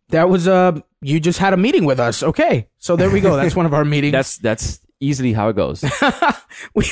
That 0.09 0.29
was 0.29 0.49
uh 0.49 0.81
you 1.03 1.21
just 1.21 1.39
had 1.39 1.53
a 1.53 1.57
meeting 1.57 1.85
with 1.85 2.01
us. 2.01 2.25
Okay. 2.25 2.67
So 2.79 2.97
there 2.97 3.11
we 3.11 3.21
go. 3.21 3.37
That's 3.37 3.55
one 3.55 3.67
of 3.67 3.75
our 3.75 3.85
meetings. 3.95 4.11
That's 4.13 4.39
that's 4.39 4.81
easily 4.99 5.33
how 5.35 5.51
it 5.51 5.57
goes. 5.57 5.85
we, 6.75 6.85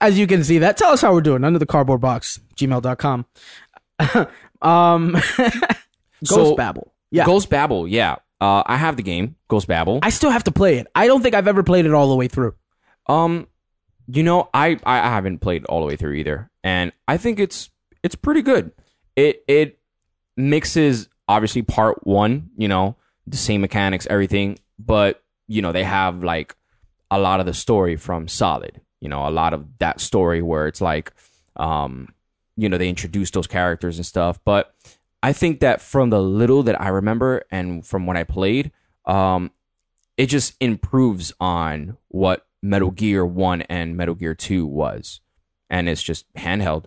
as 0.00 0.18
you 0.18 0.26
can 0.26 0.44
see 0.44 0.58
that. 0.58 0.76
Tell 0.76 0.92
us 0.92 1.00
how 1.00 1.12
we're 1.12 1.20
doing 1.20 1.44
under 1.44 1.58
the 1.58 1.66
cardboard 1.66 2.00
box, 2.00 2.40
gmail.com. 2.56 3.26
um 4.62 5.12
Ghost 5.38 5.70
So- 6.26 6.56
Babel. 6.56 6.92
Yeah. 7.10 7.26
Ghost 7.26 7.48
Babel, 7.48 7.86
yeah. 7.86 8.16
Uh, 8.40 8.62
I 8.66 8.76
have 8.76 8.96
the 8.96 9.02
game 9.04 9.36
Ghost 9.48 9.68
Babel. 9.68 10.00
I 10.02 10.10
still 10.10 10.30
have 10.30 10.44
to 10.44 10.52
play 10.52 10.78
it. 10.78 10.88
I 10.96 11.06
don't 11.06 11.22
think 11.22 11.34
I've 11.34 11.46
ever 11.46 11.62
played 11.62 11.86
it 11.86 11.92
all 11.94 12.08
the 12.08 12.16
way 12.16 12.26
through. 12.28 12.54
Um, 13.06 13.46
you 14.08 14.22
know, 14.24 14.50
I 14.52 14.78
I 14.84 14.96
haven't 15.08 15.38
played 15.38 15.64
all 15.66 15.80
the 15.80 15.86
way 15.86 15.96
through 15.96 16.14
either, 16.14 16.50
and 16.64 16.92
I 17.06 17.16
think 17.16 17.38
it's 17.38 17.70
it's 18.02 18.16
pretty 18.16 18.42
good. 18.42 18.72
It 19.16 19.44
it 19.46 19.78
mixes 20.36 21.08
obviously 21.28 21.62
part 21.62 22.04
one, 22.06 22.50
you 22.56 22.66
know, 22.68 22.96
the 23.26 23.36
same 23.36 23.60
mechanics, 23.60 24.06
everything, 24.10 24.58
but 24.78 25.22
you 25.46 25.62
know 25.62 25.70
they 25.72 25.84
have 25.84 26.24
like 26.24 26.54
a 27.10 27.18
lot 27.18 27.38
of 27.40 27.46
the 27.46 27.54
story 27.54 27.96
from 27.96 28.26
Solid. 28.28 28.80
You 29.04 29.10
know, 29.10 29.28
a 29.28 29.30
lot 29.30 29.52
of 29.52 29.66
that 29.80 30.00
story 30.00 30.40
where 30.40 30.66
it's 30.66 30.80
like, 30.80 31.12
um, 31.56 32.08
you 32.56 32.70
know, 32.70 32.78
they 32.78 32.88
introduce 32.88 33.30
those 33.30 33.46
characters 33.46 33.98
and 33.98 34.06
stuff. 34.06 34.38
But 34.46 34.74
I 35.22 35.34
think 35.34 35.60
that 35.60 35.82
from 35.82 36.08
the 36.08 36.22
little 36.22 36.62
that 36.62 36.80
I 36.80 36.88
remember 36.88 37.42
and 37.50 37.86
from 37.86 38.06
when 38.06 38.16
I 38.16 38.24
played, 38.24 38.72
um, 39.04 39.50
it 40.16 40.26
just 40.26 40.54
improves 40.58 41.34
on 41.38 41.98
what 42.08 42.46
Metal 42.62 42.90
Gear 42.90 43.26
One 43.26 43.60
and 43.62 43.94
Metal 43.94 44.14
Gear 44.14 44.34
Two 44.34 44.66
was, 44.66 45.20
and 45.68 45.86
it's 45.86 46.02
just 46.02 46.32
handheld. 46.32 46.86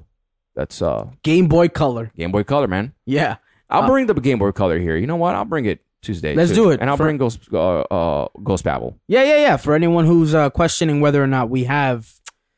That's 0.55 0.81
uh 0.81 1.11
Game 1.21 1.47
Boy 1.47 1.67
Color. 1.67 2.09
Game 2.15 2.31
Boy 2.31 2.43
Color, 2.43 2.67
man. 2.67 2.93
Yeah. 3.05 3.35
I'll 3.69 3.85
bring 3.85 4.07
the 4.07 4.13
Game 4.15 4.39
Boy 4.39 4.53
Color 4.53 4.79
here. 4.79 4.97
You 4.97 5.05
know 5.05 5.17
what? 5.17 5.35
I'll 5.35 5.45
bring 5.45 5.65
it 5.65 5.81
Tuesday. 6.01 6.35
Let's 6.35 6.51
too. 6.51 6.55
do 6.55 6.69
it 6.71 6.79
and 6.81 6.89
I'll 6.89 6.97
for- 6.97 7.03
bring 7.05 7.17
Ghost 7.17 7.39
uh, 7.51 7.81
uh 7.81 8.27
Ghost 8.43 8.63
Babel. 8.63 8.97
Yeah, 9.07 9.23
yeah, 9.23 9.37
yeah. 9.41 9.57
For 9.57 9.73
anyone 9.73 10.05
who's 10.05 10.33
uh, 10.35 10.49
questioning 10.49 11.01
whether 11.01 11.21
or 11.23 11.27
not 11.27 11.49
we 11.49 11.63
have 11.65 12.13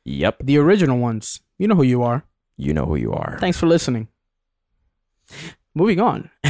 Yep, 0.05 0.37
the 0.43 0.57
original 0.57 0.97
ones, 0.97 1.39
you 1.57 1.67
know 1.67 1.75
who 1.75 1.83
you 1.83 2.01
are. 2.03 2.23
you 2.57 2.73
know 2.73 2.85
who 2.85 2.95
you 2.95 3.13
are. 3.13 3.37
Thanks 3.39 3.57
for 3.59 3.67
listening. 3.67 4.07
Moving 5.75 5.99
on. 5.99 6.29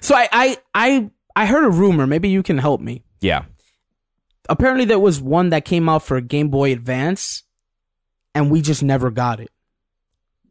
so 0.00 0.14
I, 0.14 0.28
I 0.32 0.56
I 0.74 1.10
I 1.36 1.46
heard 1.46 1.64
a 1.64 1.70
rumor, 1.70 2.06
maybe 2.06 2.28
you 2.28 2.42
can 2.42 2.58
help 2.58 2.80
me. 2.80 3.02
Yeah, 3.20 3.44
Apparently 4.48 4.84
there 4.84 4.98
was 4.98 5.20
one 5.20 5.48
that 5.50 5.64
came 5.64 5.88
out 5.88 6.02
for 6.02 6.20
Game 6.20 6.48
Boy 6.50 6.72
Advance 6.72 7.42
and 8.34 8.50
we 8.50 8.60
just 8.62 8.82
never 8.82 9.10
got 9.10 9.40
it. 9.40 9.50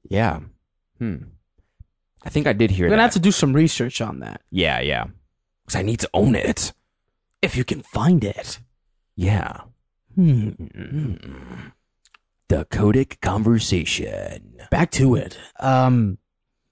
yeah. 0.09 0.39
Hmm. 0.99 1.15
I 2.25 2.29
think 2.29 2.47
I 2.47 2.53
did 2.53 2.71
hear 2.71 2.86
We're 2.86 2.89
that. 2.91 2.95
gonna 2.95 3.01
have 3.03 3.13
to 3.13 3.19
do 3.19 3.31
some 3.31 3.53
research 3.53 4.01
on 4.01 4.19
that. 4.19 4.41
yeah, 4.49 4.79
yeah. 4.79 5.05
Because 5.65 5.80
I 5.80 5.82
need 5.82 5.99
to 6.02 6.10
own 6.13 6.36
it. 6.36 6.73
If 7.41 7.56
you 7.56 7.63
can 7.63 7.82
find 7.82 8.23
it. 8.23 8.60
Yeah. 9.15 9.62
Hmm. 10.15 10.52
The 12.49 12.65
Codec 12.65 13.19
Conversation. 13.21 14.58
Back 14.69 14.91
to 14.91 15.15
it. 15.15 15.38
Um 15.60 16.17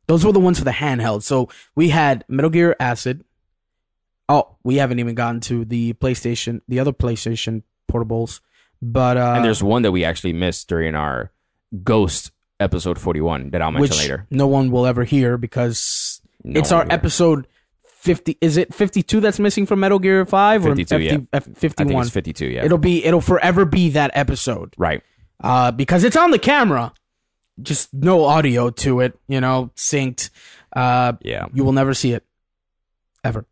those 0.08 0.26
were 0.26 0.32
the 0.34 0.40
ones 0.40 0.60
for 0.60 0.66
the 0.66 0.72
handheld. 0.72 1.24
So 1.24 1.48
we 1.76 1.90
had 1.90 2.26
Metal 2.28 2.50
Gear 2.50 2.76
Acid. 2.80 3.24
Oh, 4.28 4.58
we 4.64 4.76
haven't 4.76 5.00
even 5.00 5.16
gotten 5.16 5.40
to 5.42 5.64
the 5.66 5.94
PlayStation, 5.94 6.62
the 6.68 6.80
other 6.80 6.92
PlayStation 6.94 7.64
portables. 7.92 8.42
But 8.82 9.18
uh 9.18 9.34
and 9.38 9.46
there's 9.46 9.64
one 9.64 9.82
that 9.84 9.92
we 9.92 10.04
actually 10.04 10.34
missed 10.34 10.68
during 10.68 10.96
our 10.96 11.32
Ghost 11.84 12.32
episode 12.60 13.00
41 13.00 13.52
that 13.52 13.62
I'll 13.62 13.72
mention 13.72 13.82
which 13.82 13.98
later. 13.98 14.28
no 14.30 14.46
one 14.48 14.70
will 14.72 14.86
ever 14.86 15.04
hear 15.04 15.38
because 15.38 16.22
No 16.44 16.60
it's 16.60 16.72
our 16.72 16.86
episode 16.90 17.48
50 18.02 18.38
is 18.42 18.58
it 18.58 18.74
52 18.74 19.20
that's 19.20 19.40
missing 19.40 19.66
from 19.66 19.80
metal 19.80 20.00
gear 20.00 20.26
5 20.26 20.66
or 20.66 20.76
52, 20.76 21.00
yeah. 21.00 21.14
F- 21.14 21.22
I 21.34 21.40
think 21.40 21.58
51 21.58 22.02
it's 22.02 22.12
52, 22.12 22.46
yeah. 22.48 22.66
it'll 22.66 22.78
be 22.78 23.06
it'll 23.06 23.22
forever 23.22 23.64
be 23.66 23.90
that 23.90 24.12
episode 24.14 24.74
right. 24.78 25.02
uh 25.44 25.72
because 25.72 26.04
it's 26.04 26.16
on 26.18 26.32
the 26.32 26.40
camera 26.40 26.94
just 27.62 27.94
no 27.94 28.26
audio 28.26 28.70
to 28.72 29.00
it 29.02 29.18
you 29.28 29.40
know 29.40 29.72
synced 29.76 30.30
uh 30.76 31.14
Yeah. 31.22 31.46
you 31.54 31.64
will 31.64 31.74
never 31.74 31.94
see 31.94 32.14
it 32.14 32.26
ever 33.24 33.46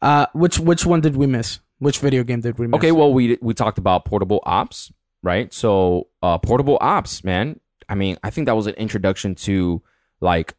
uh 0.00 0.26
which 0.32 0.58
which 0.58 0.86
one 0.86 1.00
did 1.02 1.14
we 1.16 1.26
miss 1.26 1.60
which 1.78 1.98
video 1.98 2.22
game 2.24 2.40
did 2.40 2.58
we 2.58 2.66
miss 2.66 2.78
Okay, 2.78 2.92
well 2.92 3.12
we 3.12 3.38
we 3.42 3.52
talked 3.54 3.78
about 3.78 4.04
portable 4.04 4.40
ops, 4.44 4.92
right? 5.22 5.52
So 5.52 6.08
uh 6.22 6.38
portable 6.38 6.78
ops, 6.80 7.22
man. 7.24 7.58
I 7.88 7.94
mean, 7.96 8.16
I 8.22 8.30
think 8.30 8.46
that 8.46 8.54
was 8.56 8.66
an 8.66 8.74
introduction 8.74 9.34
to 9.46 9.82
like 10.20 10.54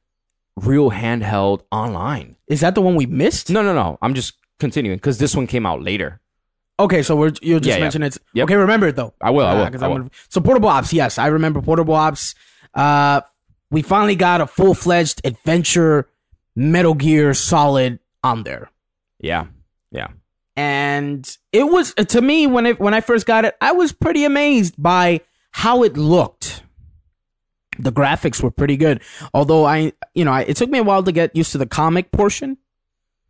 real 0.57 0.91
handheld 0.91 1.61
online. 1.71 2.35
is 2.47 2.59
that 2.61 2.75
the 2.75 2.81
one 2.81 2.95
we 2.95 3.05
missed 3.05 3.49
No, 3.49 3.61
no, 3.63 3.73
no. 3.73 3.97
I'm 4.01 4.13
just 4.13 4.33
continuing 4.59 4.97
because 4.97 5.17
this 5.17 5.35
one 5.35 5.47
came 5.47 5.65
out 5.65 5.81
later. 5.81 6.19
okay 6.79 7.01
so 7.03 7.15
we're 7.15 7.31
you'll 7.41 7.59
just 7.59 7.69
Yeah, 7.69 7.75
yeah. 7.77 7.81
mention 7.83 8.03
it 8.03 8.17
Yep. 8.33 8.43
okay 8.45 8.55
remember 8.55 8.87
it 8.87 8.95
though 8.95 9.13
I 9.21 9.29
will, 9.31 9.45
I 9.45 9.53
will, 9.53 9.61
Uh, 9.61 9.63
I 9.63 9.67
I'm 9.67 9.71
will. 9.73 9.97
gonna- 9.99 10.09
so 10.29 10.41
portable 10.41 10.69
ops, 10.69 10.91
yes, 10.93 11.17
I 11.17 11.27
remember 11.27 11.61
portable 11.61 11.93
ops. 11.95 12.35
Uh, 12.73 13.21
we 13.69 13.81
finally 13.81 14.15
got 14.15 14.41
a 14.41 14.47
full 14.47 14.73
fledged 14.73 15.21
adventure 15.23 16.07
Metal 16.55 16.93
Gear 16.93 17.33
Solid 17.33 17.99
on 18.23 18.43
there, 18.43 18.69
Yeah, 19.19 19.45
yeah, 19.91 20.07
and 20.55 21.25
it 21.51 21.63
was 21.63 21.93
to 21.95 22.21
me 22.21 22.45
when 22.47 22.65
it 22.65 22.79
when 22.79 22.93
I 22.93 23.01
first 23.01 23.25
got 23.25 23.45
it, 23.45 23.55
I 23.61 23.71
was 23.71 23.91
pretty 23.93 24.25
amazed 24.25 24.75
by 24.77 25.21
how 25.51 25.83
it 25.83 25.95
looked. 25.97 26.63
The 27.79 27.91
graphics 27.91 28.43
were 28.43 28.51
pretty 28.51 28.77
good, 28.77 29.01
although 29.33 29.65
I, 29.65 29.93
you 30.13 30.25
know, 30.25 30.31
I, 30.31 30.41
it 30.41 30.57
took 30.57 30.69
me 30.69 30.79
a 30.79 30.83
while 30.83 31.03
to 31.03 31.11
get 31.11 31.35
used 31.35 31.53
to 31.53 31.57
the 31.57 31.65
comic 31.65 32.11
portion 32.11 32.57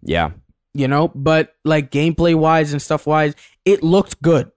yeah. 0.01 0.31
you 0.73 0.87
know, 0.87 1.09
but 1.09 1.55
like 1.63 1.91
gameplay 1.91 2.35
wise 2.35 2.71
and 2.73 2.81
stuff 2.81 3.05
wise, 3.05 3.35
it 3.65 3.83
looked 3.83 4.21
good. 4.21 4.51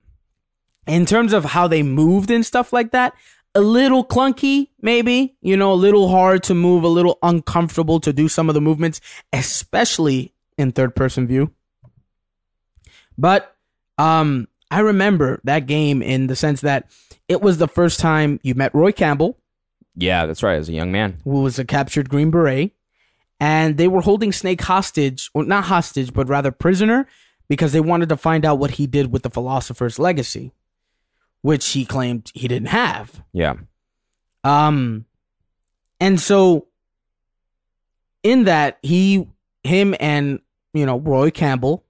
In 0.86 1.06
terms 1.06 1.32
of 1.32 1.44
how 1.44 1.66
they 1.66 1.82
moved 1.82 2.30
and 2.30 2.44
stuff 2.44 2.72
like 2.72 2.92
that, 2.92 3.14
a 3.54 3.60
little 3.60 4.04
clunky, 4.04 4.68
maybe, 4.80 5.36
you 5.40 5.56
know, 5.56 5.72
a 5.72 5.74
little 5.74 6.08
hard 6.08 6.42
to 6.44 6.54
move, 6.54 6.82
a 6.82 6.88
little 6.88 7.18
uncomfortable 7.22 8.00
to 8.00 8.12
do 8.12 8.28
some 8.28 8.48
of 8.48 8.54
the 8.54 8.60
movements, 8.60 9.00
especially 9.32 10.34
in 10.58 10.72
third 10.72 10.94
person 10.94 11.26
view. 11.26 11.52
But 13.16 13.54
um 13.98 14.48
I 14.70 14.80
remember 14.80 15.40
that 15.44 15.66
game 15.66 16.02
in 16.02 16.26
the 16.26 16.34
sense 16.34 16.62
that 16.62 16.90
it 17.28 17.40
was 17.40 17.58
the 17.58 17.68
first 17.68 18.00
time 18.00 18.40
you 18.42 18.54
met 18.54 18.74
Roy 18.74 18.90
Campbell, 18.90 19.38
Yeah, 19.96 20.26
that's 20.26 20.42
right. 20.42 20.56
As 20.56 20.68
a 20.68 20.72
young 20.72 20.92
man. 20.92 21.18
who 21.24 21.42
was 21.42 21.58
a 21.58 21.64
captured 21.64 22.08
Green 22.08 22.30
Beret, 22.30 22.72
and 23.40 23.76
they 23.76 23.88
were 23.88 24.00
holding 24.00 24.32
Snake 24.32 24.60
hostage, 24.62 25.30
or 25.34 25.44
not 25.44 25.64
hostage, 25.64 26.12
but 26.12 26.28
rather 26.28 26.50
prisoner, 26.50 27.06
because 27.48 27.72
they 27.72 27.80
wanted 27.80 28.08
to 28.08 28.16
find 28.16 28.44
out 28.44 28.58
what 28.58 28.72
he 28.72 28.86
did 28.86 29.12
with 29.12 29.22
the 29.22 29.30
philosopher's 29.30 29.98
legacy, 29.98 30.52
which 31.42 31.68
he 31.70 31.84
claimed 31.84 32.30
he 32.34 32.48
didn't 32.48 32.68
have. 32.68 33.22
Yeah, 33.32 33.54
Um, 34.42 35.06
and 36.00 36.20
so 36.20 36.66
in 38.22 38.44
that 38.44 38.78
he, 38.82 39.28
him, 39.62 39.94
and 40.00 40.40
you 40.72 40.86
know 40.86 40.98
Roy 40.98 41.30
Campbell 41.30 41.84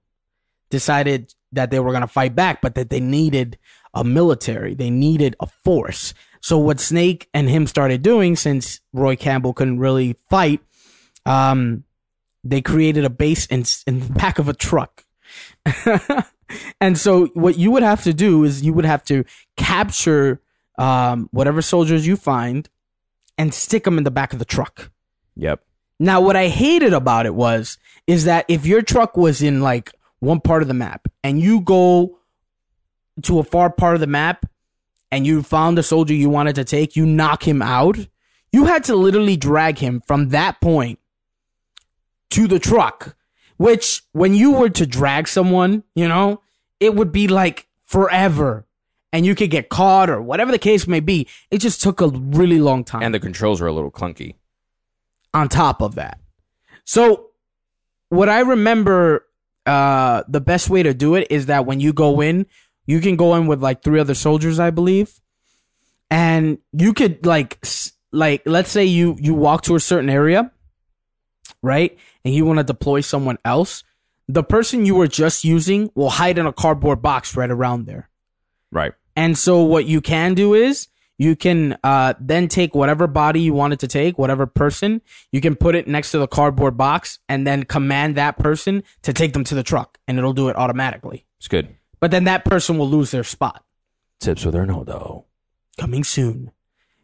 decided 0.69 1.33
that 1.53 1.71
they 1.71 1.79
were 1.79 1.91
going 1.91 2.01
to 2.01 2.07
fight 2.07 2.35
back, 2.35 2.61
but 2.61 2.75
that 2.75 2.89
they 2.89 2.99
needed 2.99 3.57
a 3.93 4.03
military, 4.03 4.73
they 4.75 4.89
needed 4.89 5.35
a 5.39 5.47
force. 5.47 6.13
So 6.45 6.59
what 6.59 6.79
Snake 6.79 7.27
and 7.33 7.49
him 7.49 7.65
started 7.65 8.03
doing, 8.03 8.35
since 8.35 8.79
Roy 8.93 9.15
Campbell 9.15 9.51
couldn't 9.51 9.79
really 9.79 10.15
fight, 10.29 10.61
um, 11.25 11.85
they 12.43 12.61
created 12.61 13.03
a 13.03 13.09
base 13.09 13.47
in 13.47 13.63
in 13.87 14.01
the 14.01 14.13
back 14.13 14.37
of 14.37 14.47
a 14.47 14.53
truck. 14.53 15.05
and 16.79 16.99
so 16.99 17.25
what 17.33 17.57
you 17.57 17.71
would 17.71 17.81
have 17.81 18.03
to 18.03 18.13
do 18.13 18.43
is 18.43 18.61
you 18.61 18.73
would 18.73 18.85
have 18.85 19.03
to 19.05 19.23
capture 19.57 20.39
um, 20.77 21.29
whatever 21.31 21.63
soldiers 21.63 22.05
you 22.05 22.15
find 22.15 22.69
and 23.39 23.51
stick 23.51 23.83
them 23.83 23.97
in 23.97 24.03
the 24.03 24.11
back 24.11 24.31
of 24.31 24.37
the 24.37 24.45
truck. 24.45 24.91
yep, 25.35 25.63
Now, 25.99 26.21
what 26.21 26.35
I 26.35 26.49
hated 26.49 26.93
about 26.93 27.25
it 27.25 27.33
was 27.33 27.79
is 28.05 28.25
that 28.25 28.45
if 28.47 28.67
your 28.67 28.83
truck 28.83 29.17
was 29.17 29.41
in 29.41 29.61
like 29.61 29.93
one 30.19 30.41
part 30.41 30.61
of 30.61 30.67
the 30.67 30.75
map 30.75 31.07
and 31.23 31.41
you 31.41 31.59
go 31.59 32.19
to 33.23 33.39
a 33.39 33.43
far 33.43 33.71
part 33.71 33.95
of 33.95 33.99
the 33.99 34.05
map 34.05 34.45
and 35.15 35.25
you 35.25 35.41
found 35.41 35.77
the 35.77 35.83
soldier 35.83 36.13
you 36.13 36.29
wanted 36.29 36.55
to 36.55 36.65
take, 36.65 36.97
you 36.97 37.05
knock 37.05 37.47
him 37.47 37.61
out, 37.61 37.97
you 38.51 38.65
had 38.65 38.83
to 38.83 38.95
literally 38.95 39.37
drag 39.37 39.77
him 39.77 40.01
from 40.05 40.29
that 40.29 40.59
point 40.59 40.99
to 42.31 42.47
the 42.47 42.59
truck. 42.59 43.15
Which, 43.55 44.01
when 44.11 44.35
you 44.35 44.51
were 44.51 44.69
to 44.71 44.85
drag 44.85 45.29
someone, 45.29 45.83
you 45.95 46.09
know, 46.09 46.41
it 46.81 46.93
would 46.95 47.13
be 47.13 47.29
like 47.29 47.67
forever. 47.83 48.65
And 49.13 49.25
you 49.25 49.35
could 49.35 49.49
get 49.49 49.69
caught 49.69 50.09
or 50.09 50.21
whatever 50.21 50.51
the 50.51 50.59
case 50.59 50.85
may 50.85 50.99
be. 50.99 51.29
It 51.49 51.59
just 51.59 51.81
took 51.81 52.01
a 52.01 52.09
really 52.09 52.59
long 52.59 52.83
time 52.83 53.01
and 53.03 53.13
the 53.13 53.19
controls 53.21 53.61
were 53.61 53.67
a 53.67 53.71
little 53.71 53.91
clunky. 53.91 54.35
on 55.33 55.47
top 55.47 55.81
of 55.81 55.95
that. 55.95 56.19
So 56.83 57.27
what 58.09 58.27
I 58.27 58.41
remember 58.41 59.25
uh 59.65 60.23
the 60.27 60.41
best 60.41 60.69
way 60.69 60.83
to 60.83 60.93
do 60.93 61.15
it 61.15 61.27
is 61.29 61.45
that 61.47 61.65
when 61.65 61.79
you 61.79 61.93
go 61.93 62.21
in, 62.21 62.45
you 62.85 62.99
can 62.99 63.15
go 63.15 63.35
in 63.35 63.47
with 63.47 63.61
like 63.61 63.83
three 63.83 63.99
other 63.99 64.13
soldiers, 64.13 64.59
I 64.59 64.69
believe. 64.69 65.19
And 66.11 66.59
you 66.71 66.93
could 66.93 67.25
like 67.25 67.63
like 68.11 68.43
let's 68.45 68.69
say 68.71 68.85
you 68.85 69.17
you 69.19 69.33
walk 69.33 69.63
to 69.63 69.75
a 69.75 69.79
certain 69.79 70.09
area, 70.09 70.51
right? 71.61 71.97
And 72.23 72.33
you 72.33 72.45
want 72.45 72.59
to 72.59 72.63
deploy 72.63 73.01
someone 73.01 73.37
else, 73.43 73.83
the 74.27 74.43
person 74.43 74.85
you 74.85 74.95
were 74.95 75.07
just 75.07 75.43
using 75.43 75.91
will 75.95 76.11
hide 76.11 76.37
in 76.37 76.45
a 76.45 76.53
cardboard 76.53 77.01
box 77.01 77.35
right 77.35 77.49
around 77.49 77.85
there. 77.85 78.09
Right. 78.71 78.93
And 79.15 79.37
so 79.37 79.61
what 79.61 79.85
you 79.85 80.01
can 80.01 80.33
do 80.33 80.53
is 80.53 80.87
you 81.17 81.35
can 81.35 81.77
uh, 81.83 82.13
then 82.19 82.47
take 82.47 82.75
whatever 82.75 83.07
body 83.07 83.41
you 83.41 83.53
wanted 83.53 83.79
to 83.79 83.87
take, 83.87 84.17
whatever 84.17 84.45
person, 84.45 85.01
you 85.31 85.39
can 85.39 85.55
put 85.55 85.75
it 85.75 85.87
next 85.87 86.11
to 86.11 86.19
the 86.19 86.27
cardboard 86.27 86.75
box 86.75 87.19
and 87.29 87.47
then 87.47 87.63
command 87.63 88.15
that 88.15 88.37
person 88.37 88.83
to 89.03 89.13
take 89.13 89.33
them 89.33 89.43
to 89.45 89.55
the 89.55 89.63
truck 89.63 89.97
and 90.07 90.17
it'll 90.17 90.33
do 90.33 90.49
it 90.49 90.57
automatically. 90.57 91.25
It's 91.37 91.47
good. 91.47 91.75
But 91.99 92.11
then 92.11 92.25
that 92.25 92.45
person 92.45 92.77
will 92.77 92.89
lose 92.89 93.11
their 93.11 93.23
spot. 93.23 93.63
Tips 94.19 94.45
with 94.45 94.55
Arnoldo. 94.55 95.25
Coming 95.77 96.03
soon. 96.03 96.51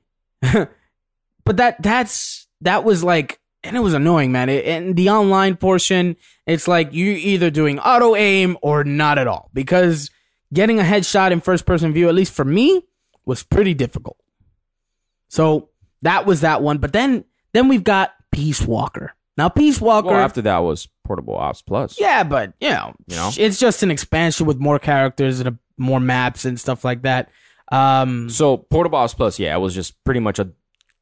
but 0.42 1.58
that 1.58 1.82
that's 1.82 2.48
that 2.62 2.84
was 2.84 3.04
like 3.04 3.40
and 3.64 3.76
it 3.76 3.82
was 3.82 3.94
annoying, 3.94 4.32
man. 4.32 4.50
It, 4.50 4.66
and 4.66 4.96
the 4.96 5.10
online 5.10 5.56
portion, 5.56 6.16
it's 6.48 6.68
like 6.68 6.90
you're 6.92 7.16
either 7.16 7.52
doing 7.52 7.80
auto 7.80 8.16
aim 8.16 8.58
or 8.62 8.84
not 8.84 9.18
at 9.18 9.28
all 9.28 9.50
because 9.54 10.10
getting 10.54 10.80
a 10.80 10.84
headshot 10.84 11.32
in 11.32 11.42
first 11.42 11.66
person 11.66 11.94
view, 11.94 12.10
at 12.10 12.16
least 12.16 12.34
for 12.34 12.46
me, 12.46 12.82
was 13.26 13.44
pretty 13.44 13.74
difficult. 13.74 14.18
So 15.28 15.70
that 16.02 16.26
was 16.26 16.42
that 16.42 16.62
one. 16.62 16.80
But 16.80 16.94
then 16.94 17.26
then 17.54 17.68
we've 17.68 17.84
got 17.84 18.14
Peace 18.32 18.62
Walker. 18.62 19.14
Now 19.42 19.50
Peace 19.50 19.82
Walker, 19.82 20.10
Well, 20.10 20.18
after 20.20 20.44
that 20.44 20.60
was 20.60 20.88
Portable 21.04 21.36
Ops 21.36 21.64
Plus. 21.64 22.00
yeah, 22.00 22.24
but 22.24 22.54
you 22.62 22.70
know, 22.70 22.94
You 23.08 23.16
know? 23.16 23.32
it's 23.36 23.58
just 23.58 23.82
an 23.82 23.90
expansion 23.90 24.46
with 24.46 24.60
more 24.60 24.78
characters 24.78 25.40
and 25.40 25.50
a, 25.50 25.58
more 25.78 26.00
maps 26.00 26.46
and 26.46 26.60
stuff 26.60 26.86
like 26.86 27.02
that. 27.02 27.32
Um, 27.72 28.30
So 28.30 28.58
Portable 28.58 29.00
Ops 29.00 29.16
Plus, 29.16 29.40
yeah, 29.40 29.56
it 29.56 29.60
was 29.60 29.74
just 29.74 30.04
pretty 30.04 30.20
much 30.20 30.38
a 30.38 30.52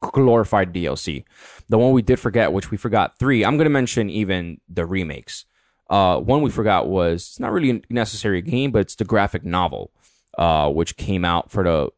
glorified 0.00 0.72
DLC. 0.72 1.24
The 1.68 1.76
one 1.76 1.92
we 1.92 2.00
did 2.00 2.18
forget, 2.18 2.50
which 2.54 2.70
we 2.70 2.78
forgot 2.78 3.18
three. 3.18 3.44
I'm 3.44 3.58
gonna 3.58 3.68
mention 3.68 4.08
even 4.08 4.58
the 4.70 4.86
remakes. 4.86 5.44
Uh, 5.90 6.18
one 6.18 6.40
we 6.40 6.50
forgot 6.50 6.88
was 6.88 7.28
it's 7.28 7.40
not 7.40 7.52
really 7.52 7.70
a 7.70 7.80
necessary 7.92 8.40
game, 8.40 8.70
but 8.70 8.78
it's 8.78 8.94
the 8.94 9.04
graphic 9.04 9.44
novel, 9.44 9.90
uh, 10.38 10.70
which 10.70 10.96
came 10.96 11.26
out 11.26 11.50
for 11.50 11.62
the 11.64 11.90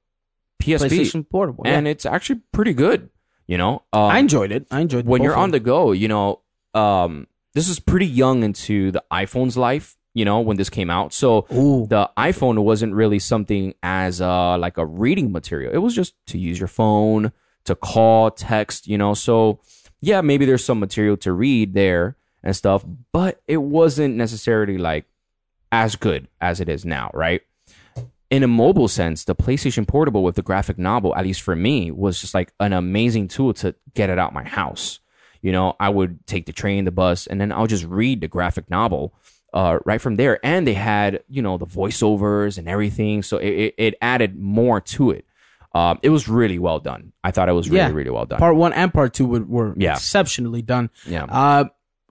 PSP, 0.60 0.88
PlayStation 0.88 1.28
Portable, 1.30 1.62
and 1.66 1.86
it's 1.86 2.04
actually 2.04 2.40
pretty 2.50 2.74
good. 2.74 3.10
You 3.46 3.58
know, 3.58 3.82
um, 3.92 4.10
I 4.10 4.18
enjoyed 4.18 4.52
it. 4.52 4.66
I 4.70 4.80
enjoyed 4.80 5.06
when 5.06 5.22
you're 5.22 5.36
on 5.36 5.50
the 5.50 5.60
go, 5.60 5.92
you 5.92 6.08
know, 6.08 6.40
um, 6.74 7.26
this 7.54 7.68
is 7.68 7.80
pretty 7.80 8.06
young 8.06 8.42
into 8.42 8.90
the 8.90 9.02
iPhone's 9.10 9.56
life. 9.56 9.96
You 10.14 10.26
know, 10.26 10.40
when 10.40 10.58
this 10.58 10.68
came 10.68 10.90
out, 10.90 11.14
so 11.14 11.46
Ooh. 11.54 11.86
the 11.88 12.10
iPhone 12.18 12.62
wasn't 12.64 12.92
really 12.92 13.18
something 13.18 13.72
as 13.82 14.20
uh 14.20 14.58
like 14.58 14.76
a 14.76 14.84
reading 14.84 15.32
material. 15.32 15.72
It 15.72 15.78
was 15.78 15.94
just 15.94 16.14
to 16.26 16.38
use 16.38 16.58
your 16.58 16.68
phone 16.68 17.32
to 17.64 17.74
call, 17.74 18.30
text. 18.30 18.86
You 18.86 18.98
know, 18.98 19.14
so 19.14 19.60
yeah, 20.02 20.20
maybe 20.20 20.44
there's 20.44 20.64
some 20.64 20.80
material 20.80 21.16
to 21.18 21.32
read 21.32 21.72
there 21.72 22.16
and 22.42 22.54
stuff, 22.54 22.84
but 23.12 23.40
it 23.48 23.58
wasn't 23.58 24.16
necessarily 24.16 24.76
like 24.76 25.06
as 25.70 25.96
good 25.96 26.28
as 26.40 26.60
it 26.60 26.68
is 26.68 26.84
now, 26.84 27.10
right? 27.14 27.40
In 28.32 28.42
a 28.42 28.48
mobile 28.48 28.88
sense, 28.88 29.24
the 29.24 29.34
PlayStation 29.36 29.86
Portable 29.86 30.22
with 30.24 30.34
the 30.36 30.42
graphic 30.42 30.78
novel, 30.78 31.14
at 31.14 31.22
least 31.24 31.42
for 31.42 31.54
me, 31.54 31.90
was 31.92 32.20
just 32.20 32.34
like 32.34 32.52
an 32.58 32.72
amazing 32.72 33.28
tool 33.28 33.52
to 33.54 33.74
get 33.94 34.10
it 34.10 34.18
out 34.18 34.28
of 34.28 34.34
my 34.34 34.42
house. 34.44 34.98
You 35.42 35.52
know, 35.52 35.74
I 35.78 35.88
would 35.90 36.26
take 36.26 36.46
the 36.46 36.52
train, 36.52 36.84
the 36.84 36.90
bus, 36.92 37.26
and 37.26 37.40
then 37.40 37.52
I'll 37.52 37.66
just 37.66 37.84
read 37.84 38.20
the 38.22 38.28
graphic 38.28 38.70
novel 38.70 39.12
uh, 39.52 39.78
right 39.84 40.00
from 40.00 40.16
there. 40.16 40.40
And 40.44 40.66
they 40.66 40.72
had, 40.74 41.22
you 41.28 41.42
know, 41.42 41.58
the 41.58 41.66
voiceovers 41.66 42.58
and 42.58 42.68
everything. 42.68 43.22
So 43.22 43.36
it, 43.36 43.50
it, 43.50 43.74
it 43.76 43.94
added 44.00 44.38
more 44.38 44.80
to 44.80 45.10
it. 45.10 45.26
Um, 45.74 45.98
it 46.02 46.10
was 46.10 46.28
really 46.28 46.58
well 46.58 46.78
done. 46.80 47.12
I 47.24 47.30
thought 47.32 47.48
it 47.48 47.52
was 47.52 47.68
really, 47.68 47.78
Yeah. 47.80 47.90
really 47.92 48.10
well 48.10 48.24
done. 48.26 48.38
part 48.38 48.56
one 48.56 48.72
and 48.72 48.92
part 48.92 49.14
two 49.14 49.26
were, 49.26 49.40
were 49.42 49.74
Yeah. 49.76 49.92
exceptionally 49.94 50.62
done. 50.62 50.90
yeah. 51.06 51.24
Uh, 51.24 51.64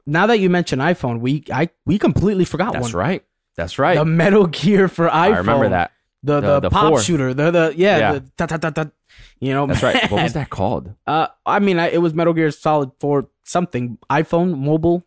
now 0.05 0.25
that 0.27 0.39
you 0.39 0.49
mention 0.49 0.79
iPhone, 0.79 1.19
we 1.19 1.43
I 1.53 1.69
we 1.85 1.97
completely 1.99 2.43
forgot 2.45 2.73
That's 2.73 2.93
one. 2.93 2.93
right. 3.05 3.23
That's 3.55 3.77
right. 3.79 3.95
The 3.97 4.05
Metal 4.05 4.47
Gear 4.47 4.87
for 4.87 5.07
iPhone. 5.07 5.11
I 5.13 5.27
remember 5.37 5.69
that. 5.69 5.91
The 6.23 6.35
the, 6.35 6.41
The- 6.41 6.59
the 6.61 6.69
pop 6.69 6.89
four. 6.89 7.01
shooter. 7.01 7.33
The 7.33 7.51
the 7.51 7.73
yeah. 7.75 7.97
Yeah. 7.97 8.11
The 8.13 8.31
ta 8.37 8.45
ta 8.45 8.57
ta 8.57 8.69
ta. 8.69 8.91
You 9.39 9.53
know. 9.53 9.65
That's 9.67 9.81
right. 9.83 10.09
What 10.11 10.23
was 10.23 10.33
that 10.39 10.49
called? 10.49 10.93
Uh, 11.07 11.27
I 11.45 11.59
mean, 11.59 11.79
I, 11.79 11.89
it 11.89 11.97
was 12.01 12.13
Metal 12.13 12.33
Gear 12.33 12.51
Solid 12.51 12.91
for 12.99 13.27
something 13.43 13.97
iPhone 14.09 14.57
mobile. 14.57 15.05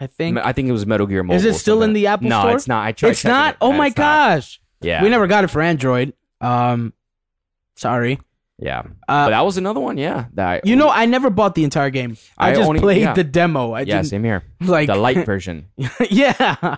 I 0.00 0.06
think. 0.08 0.36
I 0.38 0.52
think 0.52 0.68
it 0.68 0.72
was 0.72 0.84
Metal 0.84 1.06
Gear 1.06 1.22
Mobile. 1.22 1.36
Is 1.36 1.44
it 1.44 1.54
still 1.54 1.82
in 1.82 1.92
the 1.94 2.06
Apple 2.08 2.28
no, 2.28 2.40
Store? 2.40 2.50
No, 2.50 2.56
it's 2.56 2.68
not. 2.68 2.84
I 2.86 2.92
tried 2.92 3.10
it's 3.10 3.24
not. 3.24 3.54
it, 3.54 3.58
Oh 3.62 3.72
my 3.72 3.86
it's 3.86 3.96
not. 3.96 4.28
gosh. 4.36 4.60
Yeah. 4.82 5.02
We 5.02 5.08
never 5.08 5.26
got 5.26 5.44
it 5.44 5.48
for 5.48 5.62
Android. 5.62 6.12
Um, 6.42 6.92
sorry. 7.76 8.18
Yeah. 8.58 8.80
Uh, 9.06 9.26
but 9.26 9.30
that 9.30 9.44
was 9.44 9.58
another 9.58 9.80
one, 9.80 9.98
yeah. 9.98 10.26
That 10.32 10.48
I, 10.48 10.60
You 10.64 10.76
know, 10.76 10.88
I 10.88 11.04
never 11.04 11.28
bought 11.28 11.54
the 11.54 11.64
entire 11.64 11.90
game. 11.90 12.16
I, 12.38 12.50
I 12.50 12.54
just 12.54 12.66
only- 12.68 12.80
played 12.80 13.02
yeah. 13.02 13.12
the 13.12 13.22
demo. 13.24 13.72
I 13.72 13.82
yeah, 13.82 14.00
same 14.02 14.24
here. 14.24 14.44
like 14.60 14.86
The 14.86 14.96
light 14.96 15.26
version. 15.26 15.66
yeah, 16.10 16.76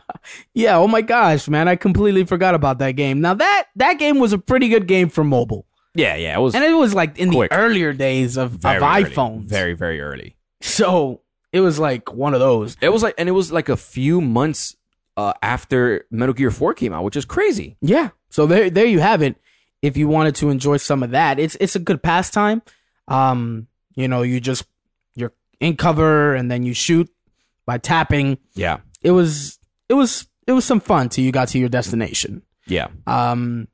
yeah. 0.55 0.77
Oh 0.77 0.89
my 0.89 1.03
gosh, 1.03 1.49
man! 1.49 1.69
I 1.69 1.77
completely 1.77 2.25
forgot 2.25 2.55
about 2.55 2.79
that 2.81 2.93
game. 2.93 3.21
Now 3.21 3.35
that 3.35 3.67
that 3.77 3.95
game 3.99 4.19
was 4.19 4.33
a 4.33 4.39
pretty 4.39 4.69
good 4.69 4.87
game 4.89 5.09
for 5.09 5.23
mobile, 5.23 5.67
Yeah, 5.95 6.17
yeah. 6.17 6.37
It 6.37 6.41
was 6.41 6.55
and 6.55 6.65
it 6.65 6.75
was 6.75 6.95
like 6.95 7.17
in 7.19 7.31
Quick. 7.31 7.51
the 7.51 7.57
earlier 7.57 7.93
days 7.93 8.37
of, 8.37 8.51
very 8.53 8.77
of 8.79 8.83
early. 8.83 9.05
iPhones. 9.05 9.43
Very, 9.45 9.75
very 9.75 10.01
early. 10.01 10.37
So 10.61 11.21
it 11.53 11.61
was 11.61 11.79
like 11.79 12.13
one 12.13 12.35
of 12.35 12.41
those. 12.41 12.77
It 12.81 12.89
was 12.89 13.03
like, 13.05 13.15
and 13.19 13.29
it 13.29 13.33
was 13.33 13.53
like 13.53 13.69
a 13.69 13.77
few 13.77 14.21
months 14.21 14.77
uh, 15.17 15.33
after 15.43 16.05
Metal 16.11 16.35
Gear 16.35 16.51
4 16.51 16.75
came 16.75 16.93
out, 16.93 17.05
which 17.05 17.17
is 17.17 17.25
crazy. 17.25 17.77
Yeah. 17.81 18.11
So 18.31 18.47
there, 18.47 18.69
there 18.69 18.85
you 18.87 18.99
have 19.01 19.23
it. 19.23 19.37
If 19.83 19.97
you 19.97 20.09
wanted 20.09 20.35
to 20.37 20.51
enjoy 20.51 20.79
some 20.79 21.03
of 21.03 21.11
that, 21.11 21.39
it's 21.39 21.57
it's 21.61 21.77
a 21.77 21.79
good 21.79 22.03
pastime. 22.03 22.63
Um, 23.07 23.69
you 23.95 24.09
know, 24.09 24.23
you 24.23 24.41
just 24.41 24.65
you're 25.15 25.33
in 25.61 25.77
cover 25.77 26.35
and 26.35 26.51
then 26.51 26.63
you 26.65 26.75
shoot 26.75 27.09
by 27.67 27.79
tapping. 27.79 28.39
Yeah. 28.55 28.79
It 29.03 29.13
was 29.13 29.59
it 29.89 29.95
was 29.95 30.27
it 30.47 30.53
was 30.53 30.65
some 30.65 30.81
fun 30.81 31.09
till 31.09 31.25
you 31.25 31.33
got 31.33 31.49
to 31.49 31.59
your 31.59 31.69
destination. 31.69 32.43
Yeah. 32.67 32.89
Um, 33.07 33.69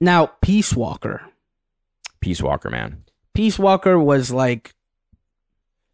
now 0.00 0.26
Peace 0.42 0.74
Walker. 0.74 1.22
Peace 2.20 2.42
Walker, 2.42 2.70
man. 2.70 3.04
Peace 3.34 3.58
Walker 3.58 3.98
was 3.98 4.30
like 4.30 4.74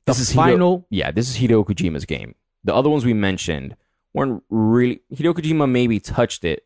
the 0.04 0.12
This 0.12 0.20
is 0.20 0.30
Hideo- 0.30 0.34
final. 0.34 0.86
Yeah, 0.90 1.10
this 1.10 1.28
is 1.28 1.36
Hideo 1.38 1.64
Kojima's 1.64 2.04
game. 2.06 2.34
The 2.64 2.74
other 2.74 2.90
ones 2.90 3.04
we 3.04 3.14
mentioned 3.14 3.76
weren't 4.12 4.42
really. 4.50 5.00
Hideo 5.14 5.32
Kojima 5.34 5.70
maybe 5.70 5.98
touched 6.00 6.44
it, 6.44 6.64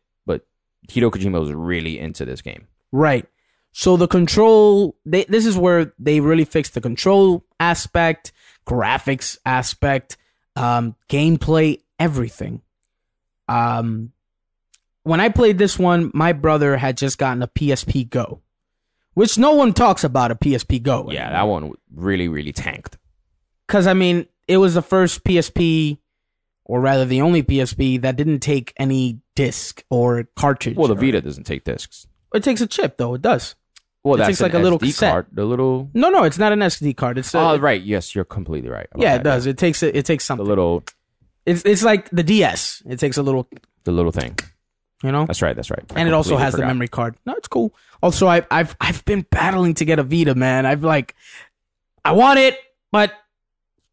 Hideo 0.87 1.11
Kojima 1.11 1.39
was 1.39 1.51
really 1.51 1.99
into 1.99 2.25
this 2.25 2.41
game. 2.41 2.67
Right. 2.91 3.25
So 3.71 3.97
the 3.97 4.07
control, 4.07 4.95
they, 5.05 5.25
this 5.25 5.45
is 5.45 5.57
where 5.57 5.93
they 5.99 6.21
really 6.21 6.45
fixed 6.45 6.75
the 6.75 6.81
control 6.81 7.43
aspect, 7.59 8.31
graphics 8.65 9.37
aspect, 9.45 10.15
um, 10.55 10.95
gameplay, 11.09 11.81
everything. 11.99 12.61
Um, 13.49 14.13
when 15.03 15.19
I 15.19 15.29
played 15.29 15.57
this 15.57 15.77
one, 15.77 16.09
my 16.13 16.31
brother 16.31 16.77
had 16.77 16.97
just 16.97 17.17
gotten 17.17 17.43
a 17.43 17.47
PSP 17.47 18.09
Go, 18.09 18.41
which 19.13 19.37
no 19.37 19.51
one 19.51 19.73
talks 19.73 20.03
about 20.03 20.31
a 20.31 20.35
PSP 20.35 20.81
Go. 20.81 21.11
Yeah, 21.11 21.29
that 21.31 21.43
one 21.43 21.73
really, 21.93 22.27
really 22.27 22.53
tanked. 22.53 22.97
Because, 23.67 23.87
I 23.87 23.93
mean, 23.93 24.25
it 24.47 24.57
was 24.57 24.73
the 24.73 24.81
first 24.81 25.23
PSP, 25.23 25.97
or 26.65 26.81
rather 26.81 27.05
the 27.05 27.21
only 27.21 27.43
PSP 27.43 28.01
that 28.01 28.15
didn't 28.15 28.39
take 28.41 28.73
any 28.77 29.19
disc 29.35 29.83
or 29.89 30.27
cartridge. 30.35 30.75
Well, 30.75 30.87
the 30.87 30.95
or- 30.95 30.99
Vita 30.99 31.21
doesn't 31.21 31.45
take 31.45 31.63
discs. 31.63 32.07
It 32.33 32.43
takes 32.43 32.59
a 32.61 32.67
chip, 32.67 32.97
though. 32.97 33.13
It 33.13 33.21
does. 33.21 33.55
Well, 34.03 34.15
It 34.15 34.17
that's 34.19 34.27
takes 34.29 34.41
like 34.41 34.53
a 34.53 34.59
little 34.59 34.77
SD 34.79 34.87
cassette. 34.87 35.11
card. 35.11 35.25
The 35.31 35.45
little. 35.45 35.89
No, 35.93 36.09
no, 36.09 36.23
it's 36.23 36.37
not 36.37 36.51
an 36.51 36.59
SD 36.59 36.95
card. 36.95 37.17
It's 37.17 37.33
a, 37.33 37.39
Oh, 37.39 37.57
right. 37.57 37.81
Yes, 37.81 38.13
you're 38.13 38.25
completely 38.25 38.69
right. 38.69 38.87
yeah, 38.97 39.13
that, 39.13 39.21
it 39.21 39.23
does. 39.23 39.45
It 39.47 39.57
takes 39.57 39.81
it. 39.81 39.95
It 39.95 40.05
takes 40.05 40.23
The 40.23 40.27
something. 40.27 40.45
little, 40.45 40.83
It's 41.45 41.63
it's 41.65 41.81
like 41.83 42.09
the 42.11 42.21
DS. 42.23 42.83
It 42.87 42.99
takes 42.99 43.17
a 43.17 43.23
little, 43.23 43.47
the 43.83 43.91
little 43.91 44.11
thing. 44.11 44.37
you 45.03 45.11
know, 45.11 45.25
That's 45.25 45.41
right. 45.41 45.55
That's 45.55 45.71
right. 45.71 45.83
I 45.95 45.99
and 45.99 46.07
it 46.07 46.13
also 46.13 46.37
has 46.37 46.53
the 46.53 46.65
memory 46.65 46.87
card. 46.87 47.15
No, 47.25 47.33
it's 47.33 47.47
cool. 47.47 47.73
Also, 48.03 48.27
I, 48.27 48.45
I've 48.51 48.75
I've 48.81 49.03
been 49.05 49.25
battling 49.31 49.73
to 49.75 49.85
get 49.85 49.97
a 49.97 50.03
Vita, 50.03 50.35
man. 50.35 50.65
I've 50.67 50.83
like, 50.83 51.15
I 52.03 52.11
want 52.11 52.37
it, 52.39 52.57
but 52.91 53.11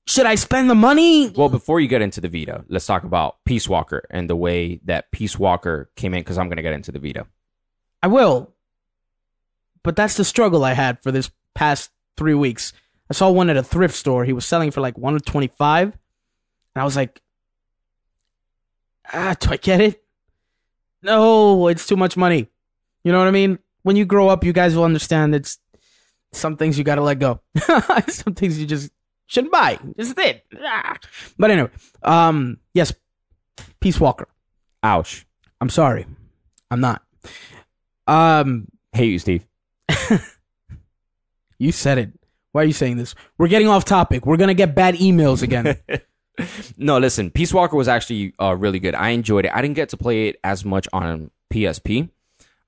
should 0.06 0.26
I 0.26 0.34
spend 0.34 0.68
the 0.68 0.74
money? 0.74 1.28
Well, 1.28 1.48
before 1.48 1.80
you 1.80 1.88
get 1.88 2.02
into 2.02 2.20
the 2.20 2.28
Vita, 2.28 2.64
let's 2.68 2.86
talk 2.86 3.04
about 3.04 3.36
Peace 3.44 3.68
Walker 3.68 4.04
and 4.10 4.28
the 4.28 4.36
way 4.36 4.80
that 4.84 5.10
Peace 5.12 5.38
Walker 5.38 5.90
came 5.96 6.14
in, 6.14 6.20
because 6.20 6.38
I'm 6.38 6.48
going 6.48 6.56
to 6.56 6.62
get 6.62 6.72
into 6.72 6.92
the 6.92 6.98
Vita. 6.98 7.26
I 8.02 8.08
will, 8.08 8.52
but 9.82 9.94
that's 9.94 10.16
the 10.16 10.24
struggle 10.24 10.64
I 10.64 10.72
had 10.72 11.00
for 11.00 11.12
this 11.12 11.30
past 11.54 11.90
three 12.16 12.34
weeks. 12.34 12.72
I 13.10 13.14
saw 13.14 13.30
one 13.30 13.48
at 13.48 13.56
a 13.56 13.62
thrift 13.62 13.94
store. 13.94 14.24
He 14.24 14.32
was 14.32 14.44
selling 14.44 14.70
for 14.70 14.80
like 14.80 14.98
one 14.98 15.18
twenty 15.20 15.48
five, 15.48 15.84
and 16.74 16.82
I 16.82 16.84
was 16.84 16.96
like, 16.96 17.20
ah, 19.12 19.36
do 19.38 19.50
I 19.50 19.56
get 19.56 19.80
it? 19.80 20.02
No, 21.02 21.68
it's 21.68 21.86
too 21.86 21.96
much 21.96 22.16
money. 22.16 22.48
You 23.04 23.12
know 23.12 23.18
what 23.18 23.28
I 23.28 23.32
mean? 23.32 23.58
When 23.82 23.96
you 23.96 24.04
grow 24.04 24.28
up, 24.28 24.44
you 24.44 24.52
guys 24.52 24.74
will 24.74 24.84
understand. 24.84 25.34
It's 25.34 25.58
some 26.32 26.56
things 26.56 26.78
you 26.78 26.84
got 26.84 26.96
to 26.96 27.02
let 27.02 27.18
go. 27.18 27.40
some 28.08 28.34
things 28.34 28.58
you 28.58 28.66
just 28.66 28.90
shouldn't 29.26 29.52
buy. 29.52 29.78
This 29.96 30.08
is 30.10 30.14
it. 30.18 30.44
Ah. 30.60 30.96
But 31.38 31.50
anyway, 31.50 31.70
um, 32.02 32.58
yes, 32.74 32.92
Peace 33.80 33.98
Walker. 34.00 34.28
Ouch. 34.82 35.26
I'm 35.60 35.68
sorry, 35.70 36.06
I'm 36.70 36.80
not. 36.80 37.02
Um, 38.06 38.68
Hate 38.92 39.12
you, 39.12 39.18
Steve. 39.18 39.46
You 41.58 41.70
said 41.70 41.98
it. 41.98 42.10
Why 42.50 42.62
are 42.62 42.64
you 42.64 42.72
saying 42.72 42.96
this? 42.96 43.14
We're 43.38 43.46
getting 43.46 43.68
off 43.68 43.84
topic. 43.84 44.26
We're 44.26 44.36
gonna 44.36 44.52
get 44.52 44.74
bad 44.74 44.96
emails 44.96 45.42
again. 45.42 45.78
No, 46.78 46.96
listen, 46.98 47.30
Peace 47.30 47.52
Walker 47.52 47.76
was 47.76 47.88
actually 47.88 48.32
uh, 48.40 48.56
really 48.56 48.78
good. 48.78 48.94
I 48.94 49.10
enjoyed 49.10 49.44
it. 49.44 49.52
I 49.54 49.60
didn't 49.60 49.76
get 49.76 49.90
to 49.90 49.98
play 49.98 50.28
it 50.28 50.40
as 50.42 50.64
much 50.64 50.88
on 50.90 51.30
PSP. 51.52 52.08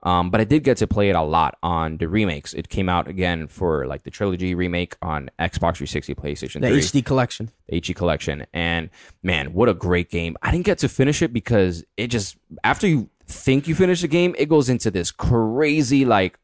Um, 0.04 0.30
but 0.30 0.40
I 0.40 0.44
did 0.44 0.64
get 0.64 0.76
to 0.78 0.86
play 0.86 1.08
it 1.08 1.16
a 1.16 1.22
lot 1.22 1.56
on 1.62 1.96
the 1.96 2.06
remakes. 2.08 2.52
It 2.52 2.68
came 2.68 2.88
out 2.90 3.08
again 3.08 3.46
for 3.48 3.86
like 3.86 4.02
the 4.02 4.10
trilogy 4.10 4.54
remake 4.54 4.96
on 5.00 5.30
Xbox 5.38 5.76
360, 5.78 6.14
PlayStation 6.14 6.60
The 6.60 6.68
3, 6.68 6.78
HD 6.78 7.04
collection. 7.04 7.50
the 7.68 7.80
HD 7.80 7.96
collection. 7.96 8.46
And 8.52 8.90
man, 9.22 9.54
what 9.54 9.68
a 9.70 9.74
great 9.74 10.10
game. 10.10 10.36
I 10.42 10.50
didn't 10.50 10.66
get 10.66 10.78
to 10.78 10.88
finish 10.90 11.22
it 11.22 11.32
because 11.32 11.84
it 11.96 12.08
just, 12.08 12.36
after 12.62 12.86
you 12.86 13.08
think 13.26 13.66
you 13.66 13.74
finish 13.74 14.02
the 14.02 14.08
game, 14.08 14.34
it 14.38 14.50
goes 14.50 14.68
into 14.68 14.90
this 14.90 15.10
crazy 15.10 16.04
like 16.04 16.38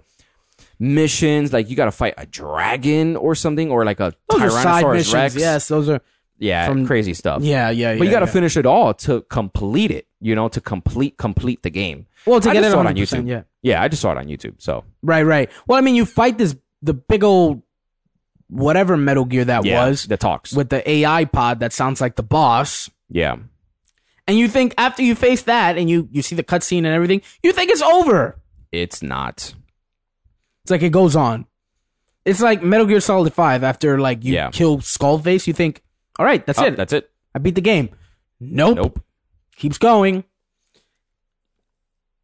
missions. 0.78 1.52
Like 1.52 1.68
you 1.68 1.76
got 1.76 1.86
to 1.86 1.92
fight 1.92 2.14
a 2.16 2.26
dragon 2.26 3.16
or 3.16 3.34
something 3.34 3.70
or 3.70 3.84
like 3.84 4.00
a 4.00 4.14
Those 4.30 4.40
are 4.42 4.50
side 4.50 4.84
Tyrannosaurus 4.84 4.92
missions. 4.94 5.14
Rex. 5.14 5.36
Yes, 5.36 5.68
those 5.68 5.88
are. 5.88 6.00
Yeah, 6.40 6.66
from- 6.68 6.86
crazy 6.86 7.14
stuff. 7.14 7.42
Yeah, 7.42 7.70
yeah, 7.70 7.92
yeah. 7.92 7.98
But 7.98 8.04
you 8.06 8.10
got 8.10 8.20
to 8.20 8.26
yeah. 8.26 8.32
finish 8.32 8.56
it 8.56 8.66
all 8.66 8.92
to 8.94 9.20
complete 9.30 9.90
it, 9.92 10.08
you 10.20 10.34
know, 10.34 10.48
to 10.48 10.60
complete 10.60 11.16
complete 11.18 11.62
the 11.62 11.70
game. 11.70 12.06
Well, 12.26 12.40
to 12.40 12.50
I 12.50 12.54
get 12.54 12.60
just 12.62 12.70
it 12.70 12.72
saw 12.72 12.80
it 12.80 12.86
on 12.86 12.94
YouTube. 12.96 13.28
Yeah. 13.28 13.42
Yeah, 13.62 13.82
I 13.82 13.88
just 13.88 14.00
saw 14.02 14.10
it 14.12 14.16
on 14.18 14.26
YouTube. 14.26 14.54
So 14.60 14.84
Right, 15.02 15.22
right. 15.22 15.50
Well, 15.66 15.76
I 15.78 15.82
mean, 15.82 15.94
you 15.94 16.04
fight 16.06 16.38
this 16.38 16.56
the 16.82 16.94
big 16.94 17.22
old 17.22 17.62
whatever 18.48 18.96
Metal 18.96 19.24
Gear 19.24 19.44
that 19.44 19.64
yeah, 19.64 19.86
was 19.86 20.06
the 20.06 20.16
talks. 20.16 20.52
with 20.52 20.70
the 20.70 20.88
AI 20.90 21.24
pod 21.26 21.60
that 21.60 21.72
sounds 21.72 22.00
like 22.00 22.16
the 22.16 22.22
boss. 22.22 22.90
yeah, 23.10 23.36
And 24.26 24.38
you 24.38 24.48
think 24.48 24.74
after 24.78 25.02
you 25.02 25.14
face 25.14 25.42
that 25.42 25.76
and 25.78 25.88
you 25.90 26.08
you 26.10 26.22
see 26.22 26.34
the 26.36 26.42
cutscene 26.42 26.78
and 26.78 26.86
everything, 26.88 27.20
you 27.42 27.52
think 27.52 27.70
it's 27.70 27.82
over. 27.82 28.40
it's 28.72 29.02
not. 29.02 29.54
It's 30.64 30.70
like 30.70 30.82
it 30.82 30.90
goes 30.92 31.16
on. 31.16 31.46
It's 32.24 32.40
like 32.40 32.62
Metal 32.62 32.86
Gear 32.86 33.00
Solid 33.00 33.32
Five. 33.32 33.62
After 33.64 33.98
like 34.00 34.24
you 34.24 34.34
Yeah. 34.34 34.50
kill 34.50 34.78
Skullface, 34.78 35.46
you 35.46 35.52
think, 35.52 35.82
all 36.20 36.26
right, 36.26 36.44
that's 36.44 36.58
Oh, 36.58 36.66
it. 36.66 36.76
That's 36.76 36.92
it. 36.92 37.10
I 37.34 37.38
beat 37.40 37.54
the 37.54 37.62
game. 37.62 37.88
Nope. 38.38 38.76
Nope. 38.76 39.00
Keeps 39.56 39.78
going. 39.78 40.24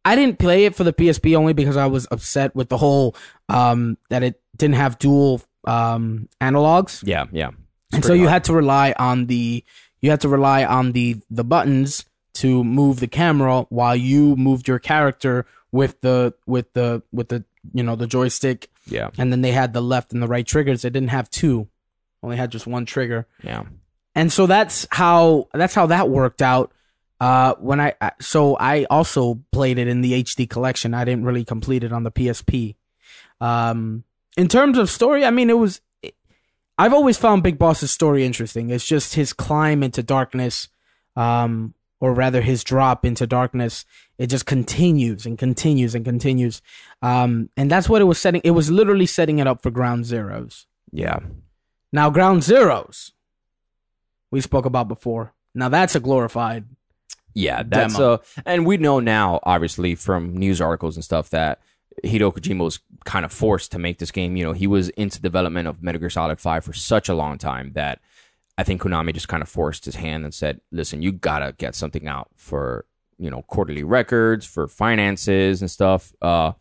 I 0.05 0.15
didn't 0.15 0.39
play 0.39 0.65
it 0.65 0.75
for 0.75 0.83
the 0.83 0.93
PSP 0.93 1.35
only 1.35 1.53
because 1.53 1.75
I 1.75 1.87
was 1.87 2.07
upset 2.11 2.55
with 2.55 2.69
the 2.69 2.77
whole 2.77 3.15
um 3.49 3.97
that 4.09 4.21
it 4.23 4.39
didn't 4.55 4.75
have 4.75 4.97
dual 4.99 5.41
um 5.65 6.29
analogs. 6.39 7.01
Yeah, 7.05 7.25
yeah. 7.31 7.49
It's 7.89 7.95
and 7.95 8.05
so 8.05 8.13
you 8.13 8.21
hard. 8.23 8.33
had 8.33 8.43
to 8.45 8.53
rely 8.53 8.93
on 8.97 9.25
the 9.25 9.63
you 10.01 10.09
had 10.09 10.21
to 10.21 10.29
rely 10.29 10.63
on 10.63 10.91
the 10.93 11.17
the 11.29 11.43
buttons 11.43 12.05
to 12.35 12.63
move 12.63 12.99
the 12.99 13.07
camera 13.07 13.63
while 13.69 13.95
you 13.95 14.35
moved 14.35 14.67
your 14.67 14.79
character 14.79 15.45
with 15.71 15.99
the 16.01 16.33
with 16.45 16.71
the 16.73 17.01
with 17.11 17.29
the 17.29 17.43
you 17.73 17.83
know 17.83 17.95
the 17.95 18.07
joystick 18.07 18.69
yeah, 18.85 19.09
and 19.17 19.31
then 19.33 19.41
they 19.41 19.51
had 19.51 19.73
the 19.73 19.81
left 19.81 20.13
and 20.13 20.21
the 20.23 20.27
right 20.27 20.45
triggers 20.47 20.83
they 20.83 20.89
didn't 20.89 21.09
have 21.09 21.29
two 21.29 21.67
only 22.23 22.37
had 22.37 22.49
just 22.51 22.65
one 22.65 22.85
trigger 22.85 23.27
yeah, 23.43 23.63
and 24.17 24.33
so 24.33 24.47
that's 24.47 24.87
how 24.91 25.47
that's 25.53 25.75
how 25.75 25.85
that 25.87 26.09
worked 26.09 26.41
out. 26.41 26.71
Uh 27.19 27.55
when 27.59 27.79
i 27.79 27.93
so 28.21 28.55
i 28.57 28.83
also 28.91 29.41
played 29.51 29.79
it 29.79 29.87
in 29.87 30.01
the 30.01 30.23
hd 30.23 30.47
collection. 30.49 30.93
I 30.93 31.03
didn't 31.03 31.25
really 31.25 31.45
complete 31.45 31.83
it 31.83 31.91
on 31.91 32.03
the 32.03 32.11
psp 32.11 32.75
um 33.41 34.03
in 34.35 34.47
terms 34.47 34.77
of 34.77 34.87
story 34.87 35.25
i 35.25 35.31
mean 35.31 35.49
it 35.49 35.57
was 35.57 35.81
i've 36.77 36.93
always 36.93 37.17
found 37.17 37.41
big 37.41 37.57
boss's 37.57 37.89
story 37.91 38.23
interesting. 38.23 38.69
It's 38.69 38.85
just 38.85 39.15
his 39.15 39.33
climb 39.33 39.81
into 39.81 40.03
darkness 40.03 40.67
um 41.15 41.73
or 41.99 42.13
rather 42.13 42.41
his 42.41 42.63
drop 42.63 43.03
into 43.03 43.25
darkness. 43.25 43.83
It 44.19 44.27
just 44.27 44.45
continues 44.45 45.25
and 45.25 45.39
continues 45.39 45.95
and 45.95 46.05
continues. 46.05 46.61
Um 47.01 47.49
and 47.57 47.71
that's 47.71 47.89
what 47.89 48.01
it 48.03 48.05
was 48.05 48.19
setting 48.19 48.41
it 48.43 48.51
was 48.51 48.69
literally 48.69 49.07
setting 49.07 49.39
it 49.39 49.47
up 49.47 49.63
for 49.63 49.71
ground 49.71 50.05
zeroes 50.05 50.65
yeah. 50.91 51.19
now, 51.91 52.09
Ground 52.09 52.41
Zeroes, 52.41 53.11
we 54.31 54.41
spoke 54.41 54.65
about 54.65 54.87
before. 54.87 55.33
Now 55.55 55.69
that's 55.69 55.95
a 55.95 55.99
glorified. 55.99 56.65
Yeah, 57.33 57.63
that's 57.63 57.95
Demo. 57.95 58.13
uh 58.13 58.17
and 58.45 58.65
we 58.65 58.77
know 58.77 58.99
now 58.99 59.39
obviously 59.43 59.95
from 59.95 60.35
news 60.35 60.59
articles 60.59 60.95
and 60.95 61.03
stuff 61.03 61.29
that 61.29 61.59
Hideo 62.03 62.31
Kojima 62.33 62.63
was 62.63 62.79
kind 63.05 63.25
of 63.25 63.31
forced 63.31 63.71
to 63.71 63.79
make 63.79 63.97
this 63.97 64.11
game. 64.11 64.35
You 64.35 64.45
know, 64.45 64.53
he 64.53 64.67
was 64.67 64.89
into 64.89 65.19
development 65.21 65.67
of 65.67 65.81
Metal 65.81 65.99
Gear 65.99 66.09
Solid 66.11 66.39
5 66.39 66.63
for 66.63 66.73
such 66.73 67.09
a 67.09 67.15
long 67.15 67.37
time 67.39 67.71
that 67.73 67.99
I 68.57 68.63
think 68.63 68.81
Konami 68.81 69.13
just 69.13 69.27
kind 69.27 69.41
of 69.41 69.49
forced 69.49 69.85
his 69.85 69.95
hand 69.95 70.23
and 70.23 70.33
said, 70.33 70.61
"Listen, 70.71 71.01
you 71.01 71.11
got 71.11 71.39
to 71.39 71.53
get 71.57 71.73
something 71.75 72.07
out 72.07 72.29
for, 72.35 72.85
you 73.17 73.29
know, 73.31 73.43
quarterly 73.43 73.83
records, 73.83 74.45
for 74.45 74.67
finances 74.67 75.61
and 75.61 75.71
stuff." 75.71 76.13
Uh 76.21 76.53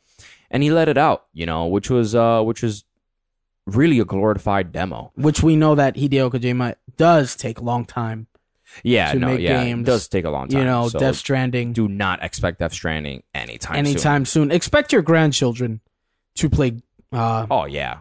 and 0.50 0.62
he 0.62 0.70
let 0.70 0.88
it 0.88 0.96
out, 0.96 1.26
you 1.34 1.44
know, 1.44 1.66
which 1.66 1.90
was 1.90 2.14
uh 2.14 2.42
which 2.42 2.62
was 2.62 2.84
really 3.66 3.98
a 3.98 4.04
glorified 4.04 4.72
demo. 4.72 5.12
Which 5.16 5.42
we 5.42 5.56
know 5.56 5.74
that 5.74 5.96
Hideo 5.96 6.30
Kojima 6.30 6.74
does 6.96 7.36
take 7.36 7.58
a 7.58 7.62
long 7.64 7.84
time. 7.84 8.26
Yeah, 8.82 9.12
To 9.12 9.18
no, 9.18 9.26
make 9.28 9.40
yeah, 9.40 9.62
games, 9.64 9.82
it 9.82 9.90
does 9.90 10.08
take 10.08 10.24
a 10.24 10.30
long 10.30 10.48
time. 10.48 10.58
you 10.60 10.64
know, 10.66 10.88
so 10.88 10.98
Death 10.98 11.16
Stranding. 11.16 11.72
do 11.72 11.88
not 11.88 12.22
expect 12.22 12.58
Death 12.58 12.72
Stranding 12.74 13.22
anytime 13.34 13.76
soon. 13.76 13.86
anytime 13.86 14.24
soon. 14.24 14.50
Expect 14.50 14.92
your 14.92 15.02
grandchildren 15.02 15.80
to 16.34 16.50
play 16.50 16.82
uh, 17.12 17.46
Oh 17.50 17.64
yeah. 17.64 17.98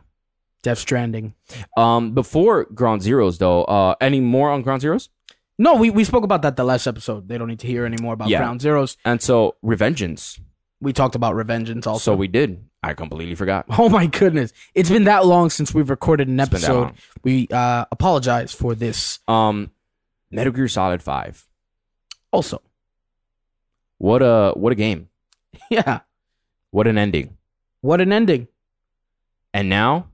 Death 0.63 0.79
Stranding. 0.79 1.33
Um, 1.77 2.13
before 2.13 2.65
Ground 2.65 3.01
Zeroes 3.03 3.37
though, 3.37 3.63
uh, 3.65 3.95
any 4.01 4.19
more 4.19 4.49
on 4.49 4.63
Ground 4.63 4.81
Zeroes? 4.81 5.09
No, 5.57 5.75
we, 5.75 5.89
we 5.91 6.03
spoke 6.03 6.23
about 6.25 6.41
that 6.41 6.57
the 6.57 6.65
last 6.65 6.87
episode. 6.87 7.29
They 7.29 7.37
don't 7.37 7.47
need 7.47 7.59
to 7.59 7.67
hear 7.67 7.85
any 7.85 7.97
more 8.01 8.13
about 8.13 8.27
Yeah. 8.27 8.39
Ground 8.39 8.59
Zeroes. 8.59 8.97
And 9.05 9.21
so 9.21 9.55
Revengeance. 9.63 10.39
We 10.81 10.91
talked 10.91 11.15
about 11.15 11.35
Revengeance 11.35 11.87
also. 11.87 12.11
So 12.11 12.15
we 12.17 12.27
did. 12.27 12.65
I 12.85 12.93
completely 12.93 13.33
forgot. 13.35 13.65
Oh 13.79 13.89
my 13.89 14.05
goodness. 14.05 14.53
It's 14.75 14.89
been 14.89 15.05
that 15.05 15.25
long 15.25 15.49
since 15.49 15.73
we've 15.73 15.89
recorded 15.89 16.27
an 16.27 16.39
episode. 16.39 16.93
We 17.23 17.47
uh, 17.51 17.85
apologize 17.91 18.53
for 18.53 18.75
this. 18.75 19.19
Um, 19.27 19.71
Metal 20.29 20.53
Gear 20.53 20.67
Solid 20.67 21.01
Five. 21.01 21.47
Also, 22.31 22.61
What 23.97 24.21
a 24.21 24.51
what 24.55 24.71
a 24.71 24.75
game. 24.75 25.09
yeah, 25.69 26.01
What 26.71 26.85
an 26.87 26.97
ending. 26.97 27.37
what 27.81 28.01
an 28.01 28.11
ending. 28.11 28.47
And 29.53 29.69
now, 29.69 30.09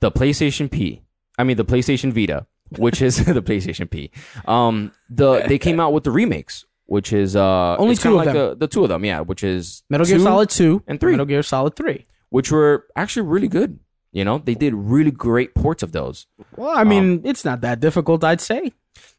the 0.00 0.10
PlayStation 0.10 0.70
P. 0.70 1.02
I 1.36 1.44
mean 1.44 1.56
the 1.56 1.64
PlayStation 1.64 2.12
Vita, 2.12 2.46
which 2.78 3.02
is 3.02 3.24
the 3.24 3.42
PlayStation 3.42 3.90
P. 3.90 4.10
Um, 4.46 4.92
the 5.10 5.40
they 5.46 5.58
came 5.58 5.78
out 5.80 5.92
with 5.92 6.04
the 6.04 6.10
remakes, 6.10 6.64
which 6.90 7.12
is 7.12 7.36
uh 7.36 7.76
Only 7.78 7.94
two 7.94 8.10
of 8.10 8.16
like 8.16 8.26
them. 8.34 8.36
a- 8.36 8.54
the 8.56 8.66
two 8.66 8.82
of 8.82 8.88
them, 8.88 9.04
yeah, 9.04 9.20
which 9.20 9.42
is 9.44 9.82
Metal 9.88 10.04
Gear 10.06 10.18
Solid 10.18 10.50
2 10.50 10.82
and 10.88 10.98
three. 11.00 11.12
Metal 11.12 11.26
Gear 11.26 11.42
Solid 11.44 11.74
3. 11.76 12.04
which 12.30 12.50
were 12.50 12.86
actually 12.96 13.26
really 13.34 13.48
good. 13.48 13.78
You 14.12 14.24
know, 14.24 14.38
they 14.38 14.54
did 14.56 14.74
really 14.74 15.12
great 15.12 15.54
ports 15.54 15.82
of 15.84 15.92
those. 15.92 16.26
Well, 16.56 16.74
I 16.76 16.82
mean, 16.84 17.22
it's 17.24 17.44
not 17.44 17.60
that 17.60 17.78
difficult, 17.78 18.24
I'd 18.24 18.40
say. 18.40 18.72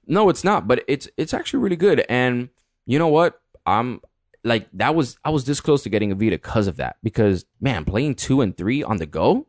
No, 0.06 0.28
it's 0.30 0.44
not, 0.44 0.68
but 0.68 0.84
it's 0.94 1.08
it's 1.22 1.34
actually 1.34 1.62
really 1.64 1.78
good. 1.88 2.04
And 2.10 2.50
you 2.86 3.00
know 3.00 3.08
what? 3.08 3.40
I'm 3.66 4.02
like 4.44 4.68
that 4.74 4.94
was 4.96 5.18
I 5.24 5.30
was 5.30 5.46
this 5.46 5.62
close 5.62 5.84
to 5.84 5.90
getting 5.90 6.12
a 6.12 6.16
Vita 6.16 6.32
because 6.42 6.68
of 6.68 6.76
that. 6.78 6.98
Because 7.04 7.46
man, 7.62 7.86
playing 7.86 8.16
two 8.16 8.42
and 8.42 8.52
three 8.58 8.84
on 8.84 8.98
the 8.98 9.06
go, 9.06 9.48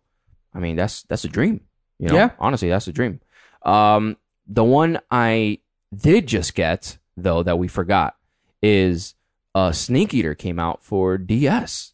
I 0.55 0.59
mean 0.61 0.77
that's 0.77 1.03
that's 1.09 1.25
a 1.25 1.29
dream. 1.39 1.63
You 1.99 2.09
know, 2.09 2.15
Yeah. 2.15 2.31
honestly, 2.39 2.69
that's 2.69 2.87
a 2.87 2.93
dream. 2.93 3.19
Um, 3.65 4.17
the 4.47 4.63
one 4.81 5.01
I 5.11 5.59
did 6.09 6.27
just 6.29 6.55
get 6.55 6.99
though 7.23 7.43
that 7.43 7.59
we 7.59 7.69
forgot 7.69 8.17
is 8.63 9.15
uh 9.55 9.73
Snake 9.73 10.15
Eater 10.15 10.35
came 10.35 10.59
out 10.59 10.83
for 10.83 11.19
DS. 11.19 11.93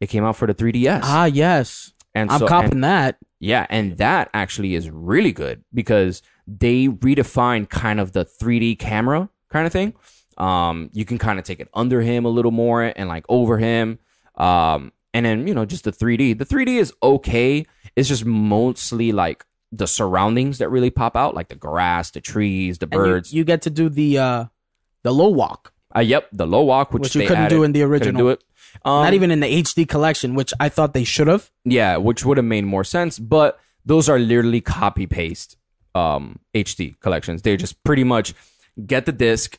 It 0.00 0.08
came 0.08 0.24
out 0.24 0.36
for 0.36 0.46
the 0.46 0.54
3DS. 0.54 1.00
Ah, 1.02 1.24
yes. 1.24 1.92
and 2.14 2.30
I'm 2.30 2.38
so, 2.38 2.46
and- 2.46 2.48
copping 2.48 2.80
that. 2.82 3.16
yeah, 3.40 3.66
and 3.68 3.96
that 3.98 4.30
actually 4.32 4.74
is 4.74 4.88
really 4.90 5.32
good 5.32 5.64
because 5.74 6.22
they 6.46 6.86
redefine 6.88 7.68
kind 7.68 7.98
of 8.00 8.12
the 8.12 8.24
3D 8.24 8.78
camera 8.78 9.28
kind 9.50 9.66
of 9.66 9.72
thing. 9.72 9.94
Um, 10.38 10.88
you 10.92 11.04
can 11.04 11.18
kind 11.18 11.38
of 11.40 11.44
take 11.44 11.58
it 11.60 11.68
under 11.74 12.00
him 12.00 12.24
a 12.24 12.28
little 12.28 12.52
more 12.52 12.82
and 12.94 13.08
like 13.08 13.24
over 13.28 13.58
him. 13.58 13.98
Um, 14.36 14.92
and 15.12 15.26
then 15.26 15.48
you 15.48 15.54
know 15.54 15.64
just 15.64 15.82
the 15.84 15.90
3D. 15.92 16.38
The 16.38 16.46
3D 16.46 16.78
is 16.78 16.92
okay. 17.02 17.66
It's 17.96 18.08
just 18.08 18.24
mostly 18.24 19.10
like 19.10 19.44
the 19.72 19.86
surroundings 19.86 20.58
that 20.58 20.68
really 20.70 20.90
pop 20.90 21.16
out, 21.16 21.34
like 21.34 21.48
the 21.48 21.54
grass, 21.56 22.10
the 22.10 22.20
trees, 22.20 22.78
the 22.78 22.86
And 22.86 22.92
you- 22.92 22.98
birds. 22.98 23.32
You, 23.34 23.44
get 23.44 23.62
to 23.62 23.70
do 23.70 23.88
the 23.88 24.18
uh, 24.18 24.44
the 25.02 25.12
low 25.12 25.28
walk, 25.28 25.72
uh, 25.94 26.00
yep, 26.00 26.28
the 26.32 26.46
low 26.46 26.62
walk, 26.62 26.92
which, 26.92 27.02
which 27.02 27.14
you 27.14 27.20
they 27.22 27.26
couldn't 27.26 27.44
added. 27.44 27.54
do 27.54 27.62
in 27.64 27.72
the 27.72 27.80
Couldn't 27.80 27.92
original. 27.92 28.22
do 28.22 28.28
it. 28.30 28.44
Um, 28.84 29.04
Not 29.04 29.14
even 29.14 29.30
in 29.30 29.40
the 29.40 29.46
HD 29.62 29.86
collection, 29.88 30.34
which 30.34 30.52
I 30.60 30.68
thought 30.68 30.92
they 30.94 31.04
should 31.04 31.26
have. 31.26 31.50
Yeah, 31.64 31.96
which 31.96 32.24
would 32.24 32.36
have 32.36 32.44
made 32.46 32.64
more 32.64 32.84
sense, 32.84 33.18
but 33.18 33.58
those 33.84 34.08
are 34.08 34.18
literally 34.18 34.60
copy 34.60 35.06
paste 35.06 35.56
um 35.94 36.38
HD 36.54 36.98
collections. 37.00 37.42
They 37.42 37.56
just 37.56 37.82
pretty 37.82 38.04
much 38.04 38.34
get 38.86 39.06
the 39.06 39.12
disc, 39.12 39.58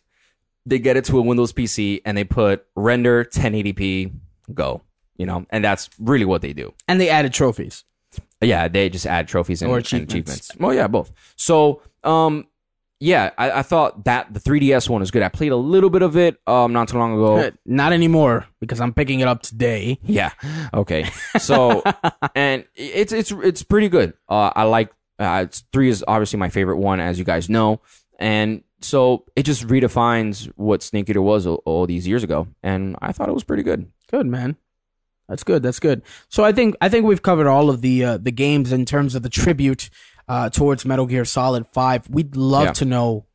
they 0.66 0.78
get 0.80 0.96
it 0.98 1.06
to 1.06 1.18
a 1.18 1.22
Windows 1.22 1.52
PC 1.54 2.02
and 2.06 2.16
they 2.18 2.24
put 2.24 2.66
render 2.76 3.26
1080p 3.26 4.12
go, 4.54 4.82
you 5.18 5.26
know, 5.26 5.46
and 5.50 5.64
that's 5.64 5.90
really 6.00 6.26
what 6.26 6.42
they 6.42 6.54
do. 6.54 6.74
And 6.88 7.02
they 7.02 7.10
added 7.10 7.34
trophies. 7.34 7.84
Yeah, 8.42 8.68
they 8.68 8.90
just 8.90 9.06
add 9.06 9.28
trophies 9.28 9.62
and, 9.62 9.70
Or 9.72 9.78
and 9.78 9.86
achievements. 9.86 10.14
achievements. 10.14 10.52
Well, 10.60 10.74
yeah, 10.74 10.88
both. 10.88 11.12
So, 11.36 11.82
um 12.04 12.48
yeah, 13.02 13.30
I, 13.38 13.52
I 13.52 13.62
thought 13.62 14.04
that 14.06 14.34
the 14.34 14.42
3DS 14.42 14.90
one 14.90 15.00
was 15.00 15.10
good. 15.10 15.22
I 15.24 15.30
played 15.30 15.54
a 15.54 15.56
little 15.56 15.90
bit 15.90 16.02
of 16.02 16.18
it 16.18 16.38
um 16.48 16.74
not 16.74 16.90
too 16.90 16.98
long 16.98 17.14
ago. 17.14 17.52
Not 17.66 17.94
anymore 17.94 18.46
because 18.60 18.82
I'm 18.82 18.94
picking 18.94 19.22
it 19.22 19.28
up 19.28 19.42
today. 19.42 20.00
Yeah. 20.04 20.32
Okay. 20.74 21.06
So, 21.40 21.82
and 22.36 22.66
it's 22.76 23.14
it's 23.14 23.32
it's 23.32 23.64
pretty 23.64 23.88
good. 23.90 24.14
Uh, 24.28 24.52
I 24.56 24.64
like 24.64 24.92
uh, 25.18 25.44
it's 25.48 25.64
three 25.74 25.90
is 25.90 26.04
obviously 26.08 26.40
my 26.40 26.50
favorite 26.50 26.78
one, 26.78 27.00
as 27.00 27.20
you 27.20 27.26
guys 27.26 27.50
know, 27.50 27.82
and 28.20 28.64
so 28.82 29.26
it 29.36 29.44
just 29.44 29.68
redefines 29.68 30.46
what 30.56 30.82
Snake 30.82 31.10
Eater 31.10 31.22
was 31.22 31.46
all, 31.46 31.62
all 31.66 31.86
these 31.86 32.08
years 32.08 32.24
ago, 32.24 32.48
and 32.64 32.96
I 33.02 33.12
thought 33.12 33.28
it 33.28 33.34
was 33.34 33.44
pretty 33.44 33.64
good. 33.64 33.92
Good 34.10 34.26
man. 34.26 34.56
That's 35.30 35.44
good. 35.44 35.64
That's 35.64 35.80
good. 35.80 36.02
So 36.28 36.44
I 36.44 36.52
think 36.52 36.76
I 36.82 36.90
think 36.90 37.06
we've 37.06 37.22
covered 37.22 37.48
all 37.48 37.70
of 37.70 37.80
the 37.82 38.04
uh, 38.04 38.18
the 38.18 38.32
games 38.32 38.74
in 38.74 38.84
terms 38.86 39.16
of 39.16 39.22
the 39.24 39.30
tribute 39.30 39.90
uh, 40.28 40.50
towards 40.50 40.86
Metal 40.86 41.06
Gear 41.06 41.24
Solid 41.24 41.68
Five. 41.68 42.10
We'd 42.10 42.36
love 42.36 42.66
Yeah. 42.66 42.72
to 42.74 42.86
know 42.86 43.26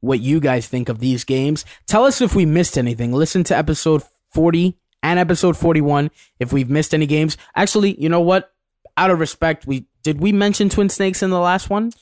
what 0.00 0.20
you 0.20 0.40
guys 0.40 0.66
think 0.68 0.88
of 0.88 1.00
these 1.00 1.24
games. 1.24 1.64
Tell 1.86 2.04
us 2.04 2.20
if 2.20 2.34
we 2.34 2.46
missed 2.46 2.78
anything. 2.78 3.12
Listen 3.12 3.44
to 3.44 3.56
episode 3.56 4.02
forty 4.32 4.78
and 5.02 5.18
episode 5.18 5.56
forty 5.56 5.80
one 5.80 6.10
if 6.38 6.52
we've 6.52 6.70
missed 6.70 6.94
any 6.94 7.06
games. 7.06 7.36
Actually, 7.56 8.00
you 8.00 8.08
know 8.08 8.20
what? 8.20 8.52
Out 8.96 9.10
of 9.10 9.18
respect, 9.18 9.66
we 9.66 9.86
did 10.04 10.20
we 10.20 10.30
mention 10.32 10.68
Twin 10.68 10.88
Snakes 10.88 11.22
in 11.22 11.30
the 11.30 11.40
last 11.40 11.68
one? 11.70 11.92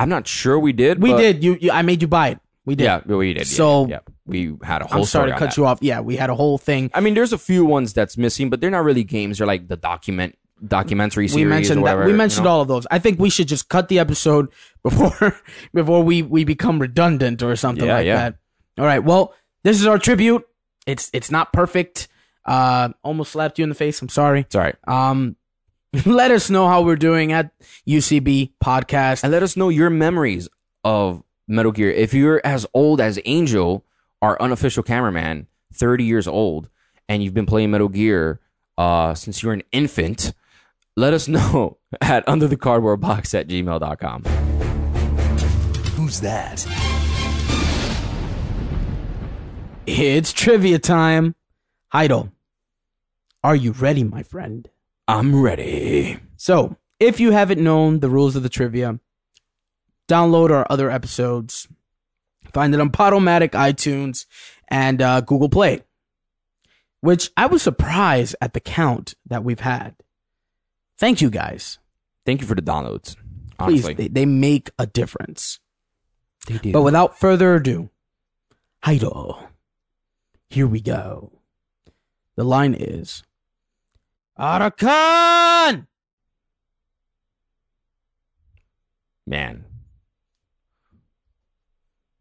I'm 0.00 0.08
not 0.08 0.26
sure 0.26 0.58
we 0.58 0.72
did. 0.72 1.00
We 1.00 1.12
did. 1.14 1.44
You, 1.44 1.56
you 1.60 1.70
I 1.70 1.82
made 1.82 2.02
you 2.02 2.08
buy 2.08 2.28
it. 2.30 2.38
We 2.66 2.74
did. 2.76 2.84
Yeah, 2.84 3.00
we 3.04 3.34
did. 3.34 3.40
yeah, 3.50 3.56
So- 3.56 3.86
yeah, 3.88 3.98
we 4.26 4.56
had 4.62 4.82
a 4.82 4.86
whole. 4.86 5.00
I'm 5.00 5.04
sorry 5.06 5.30
to 5.32 5.38
cut 5.38 5.50
that. 5.50 5.56
you 5.56 5.66
off. 5.66 5.78
Yeah, 5.82 6.00
we 6.00 6.16
had 6.16 6.30
a 6.30 6.34
whole 6.34 6.56
thing. 6.58 6.90
I 6.94 7.00
mean, 7.00 7.14
there's 7.14 7.32
a 7.32 7.38
few 7.38 7.64
ones 7.64 7.92
that's 7.92 8.16
missing, 8.16 8.48
but 8.50 8.60
they're 8.60 8.70
not 8.70 8.84
really 8.84 9.04
games. 9.04 9.38
They're 9.38 9.46
like 9.46 9.68
the 9.68 9.76
document 9.76 10.38
documentary 10.66 11.28
series. 11.28 11.44
we 11.44 11.50
mentioned 11.50 11.82
whatever, 11.82 12.00
that 12.02 12.06
we 12.06 12.12
you 12.12 12.16
mentioned 12.16 12.44
know? 12.44 12.50
all 12.52 12.60
of 12.62 12.68
those. 12.68 12.86
I 12.90 12.98
think 12.98 13.18
we 13.18 13.28
should 13.28 13.48
just 13.48 13.68
cut 13.68 13.88
the 13.88 13.98
episode 13.98 14.50
before 14.82 15.36
before 15.74 16.02
we 16.02 16.22
we 16.22 16.44
become 16.44 16.78
redundant 16.78 17.42
or 17.42 17.54
something 17.56 17.84
Yeah, 17.86 17.94
like 17.96 18.06
yeah. 18.06 18.16
that. 18.16 18.36
All 18.78 18.86
right. 18.86 19.02
Well, 19.04 19.34
this 19.62 19.78
is 19.80 19.86
our 19.86 19.98
tribute. 19.98 20.46
It's 20.86 21.10
it's 21.12 21.30
not 21.30 21.52
perfect. 21.52 22.08
Uh, 22.46 22.90
almost 23.02 23.32
slapped 23.32 23.58
you 23.58 23.62
in 23.62 23.68
the 23.70 23.74
face. 23.74 24.00
I'm 24.00 24.08
sorry. 24.08 24.40
It's 24.40 24.54
all 24.54 24.62
right. 24.62 24.76
Um, 24.86 25.36
let 26.06 26.30
us 26.30 26.48
know 26.50 26.68
how 26.68 26.82
we're 26.82 26.96
doing 26.96 27.32
at 27.32 27.50
UCB 27.88 28.52
podcast. 28.62 29.22
and 29.24 29.32
let 29.32 29.42
us 29.42 29.56
know 29.56 29.70
your 29.70 29.90
memories 29.90 30.48
of 30.84 31.22
Metal 31.46 31.72
Gear. 31.72 31.90
If 31.90 32.14
you're 32.14 32.40
as 32.44 32.66
old 32.74 33.00
as 33.00 33.18
Angel, 33.24 33.84
our 34.22 34.40
unofficial 34.40 34.82
cameraman, 34.82 35.46
30 35.72 36.04
years 36.04 36.26
old, 36.26 36.68
and 37.08 37.22
you've 37.22 37.34
been 37.34 37.46
playing 37.46 37.70
Metal 37.70 37.88
Gear 37.88 38.40
uh, 38.78 39.14
since 39.14 39.42
you 39.42 39.48
were 39.48 39.52
an 39.54 39.62
infant, 39.72 40.32
let 40.96 41.12
us 41.12 41.28
know 41.28 41.78
at 42.00 42.26
under 42.28 42.46
the 42.48 42.56
cardboard 42.56 43.00
box 43.00 43.34
at 43.34 43.48
gmail.com. 43.48 44.22
Who's 45.96 46.20
that? 46.20 46.66
It's 49.86 50.32
trivia 50.32 50.78
time. 50.78 51.34
Heidel, 51.88 52.30
are 53.42 53.54
you 53.54 53.72
ready, 53.72 54.02
my 54.02 54.22
friend? 54.22 54.68
I'm 55.06 55.40
ready. 55.40 56.18
So, 56.36 56.76
if 56.98 57.20
you 57.20 57.32
haven't 57.32 57.62
known 57.62 58.00
the 58.00 58.08
rules 58.08 58.36
of 58.36 58.42
the 58.42 58.48
trivia, 58.48 58.98
download 60.08 60.50
our 60.50 60.66
other 60.70 60.90
episodes. 60.90 61.68
Find 62.52 62.74
it 62.74 62.80
on 62.80 62.90
Podomatic, 62.90 63.50
iTunes, 63.50 64.26
and 64.68 65.02
uh, 65.02 65.20
Google 65.20 65.48
Play. 65.48 65.82
Which 67.00 67.30
I 67.36 67.46
was 67.46 67.62
surprised 67.62 68.36
at 68.40 68.54
the 68.54 68.60
count 68.60 69.14
that 69.26 69.44
we've 69.44 69.60
had. 69.60 69.94
Thank 70.98 71.20
you 71.20 71.30
guys. 71.30 71.78
Thank 72.24 72.40
you 72.40 72.46
for 72.46 72.54
the 72.54 72.62
downloads. 72.62 73.16
Please, 73.58 73.84
they, 73.84 74.08
they 74.08 74.26
make 74.26 74.70
a 74.78 74.86
difference. 74.86 75.60
They 76.46 76.58
do. 76.58 76.72
But 76.72 76.82
without 76.82 77.18
further 77.18 77.54
ado, 77.54 77.90
Heidel, 78.82 79.48
here 80.48 80.66
we 80.66 80.80
go. 80.80 81.32
The 82.36 82.44
line 82.44 82.74
is 82.74 83.22
Arakan! 84.38 85.86
man 89.26 89.64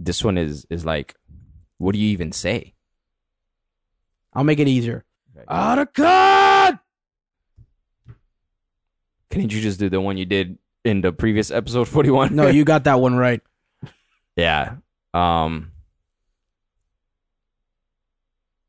this 0.05 0.23
one 0.23 0.37
is 0.37 0.65
is 0.69 0.85
like 0.85 1.15
what 1.77 1.93
do 1.93 1.99
you 1.99 2.09
even 2.09 2.31
say 2.31 2.73
I'll 4.35 4.43
make 4.43 4.57
it 4.59 4.67
easier. 4.67 5.05
Arakan! 5.47 6.79
Can't 9.29 9.51
you 9.53 9.61
just 9.61 9.79
do 9.79 9.89
the 9.89 10.01
one 10.01 10.17
you 10.17 10.25
did 10.25 10.57
in 10.83 11.01
the 11.01 11.11
previous 11.11 11.51
episode 11.51 11.87
41 11.87 12.35
No, 12.35 12.47
you 12.47 12.63
got 12.65 12.83
that 12.85 12.99
one 12.99 13.15
right. 13.15 13.41
yeah 14.35 14.75
um 15.13 15.71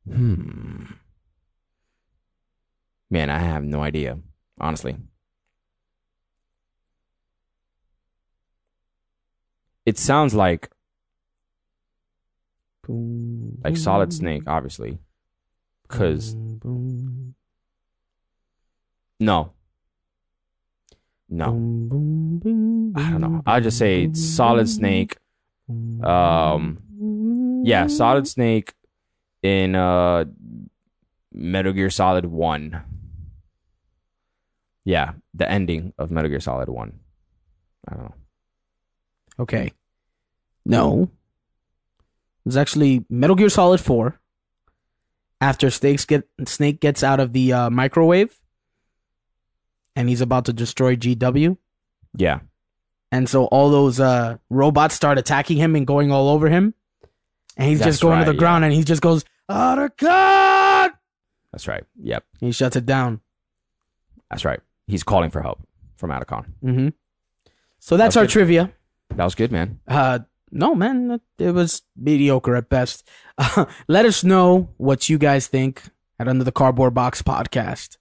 hmm 0.07 0.85
man 3.11 3.30
i 3.30 3.39
have 3.39 3.64
no 3.64 3.80
idea 3.80 4.18
honestly 4.61 4.97
it 9.87 9.97
sounds 9.99 10.35
like 10.35 10.68
like 12.89 13.76
solid 13.76 14.12
snake 14.12 14.43
obviously. 14.47 14.99
Because 15.82 16.35
no. 19.20 19.53
No. 21.28 21.49
I 22.97 23.11
don't 23.11 23.20
know. 23.20 23.43
i'll 23.47 23.61
just 23.61 23.78
say 23.78 24.12
solid 24.12 24.68
snake 24.68 25.16
um 26.03 27.62
yeah 27.64 27.87
solid 27.87 28.28
snake 28.28 28.74
in 29.43 29.74
uh 29.74 30.24
metal 31.32 31.72
gear 31.72 31.91
solid 31.91 32.26
1 32.26 32.82
yeah 34.85 35.12
the 35.32 35.51
ending 35.51 35.93
of 35.99 36.11
metal 36.11 36.28
gear 36.30 36.41
solid 36.41 36.68
1 36.68 36.93
i 37.89 37.95
don't 37.95 38.05
know. 38.05 38.14
Okay. 39.39 39.72
No. 40.64 41.11
It's 42.47 42.57
actually 42.57 43.05
Metal 43.09 43.37
Gear 43.37 43.49
Solid 43.49 43.81
4. 43.81 44.19
After 45.41 45.71
Snakes 45.71 46.05
get 46.05 46.29
Snake 46.47 46.81
gets 46.81 47.03
out 47.03 47.21
of 47.21 47.33
the 47.33 47.53
uh, 47.53 47.71
microwave 47.71 48.35
and 49.97 50.09
he's 50.09 50.21
about 50.23 50.47
to 50.47 50.53
destroy 50.53 50.97
GW. 50.97 51.57
yeah 52.17 52.41
And 53.13 53.29
so 53.29 53.45
all 53.47 53.71
those 53.71 54.01
uh, 54.01 54.39
robots 54.49 54.95
start 54.95 55.19
attacking 55.19 55.59
him 55.59 55.77
and 55.77 55.87
going 55.87 56.11
all 56.11 56.29
over 56.29 56.49
him. 56.49 56.75
And 57.57 57.69
he's 57.69 57.79
That's 57.81 57.93
just 57.97 58.03
going 58.03 58.21
to 58.21 58.25
right, 58.27 58.33
the 58.33 58.39
ground 58.39 58.65
and 58.65 58.73
he 58.73 58.85
just 58.85 59.03
goes, 59.03 59.25
Arakan! 59.51 60.93
that's 61.53 61.69
right 61.69 61.85
yep 62.03 62.25
He 62.41 62.51
shuts 62.53 62.77
it 62.77 62.87
down. 62.87 63.21
that's 64.31 64.45
right 64.45 64.61
he's 64.87 65.03
calling 65.03 65.31
for 65.31 65.43
help 65.43 65.61
from 65.97 66.11
Otacon. 66.11 66.47
hmm 66.63 66.89
So 67.81 67.97
that's 67.97 68.15
That's 68.15 68.17
our 68.17 68.25
good. 68.25 68.31
trivia. 68.31 68.73
that 69.11 69.25
was 69.25 69.35
good 69.35 69.53
man 69.53 69.79
Uh, 69.87 70.21
no, 70.55 70.75
man, 70.75 71.21
it- 71.39 71.51
was 71.53 71.83
mediocre 71.97 72.57
at 72.57 72.69
best. 72.71 73.07
Uh, 73.37 73.67
let 73.89 74.07
us 74.07 74.25
know 74.25 74.71
what 74.79 75.09
you 75.11 75.19
guys 75.19 75.47
think 75.49 75.83
at 76.19 76.29
Under 76.29 76.45
the 76.45 76.53
Cardboard 76.53 76.95
Box 76.95 77.21
podcast. 77.23 77.97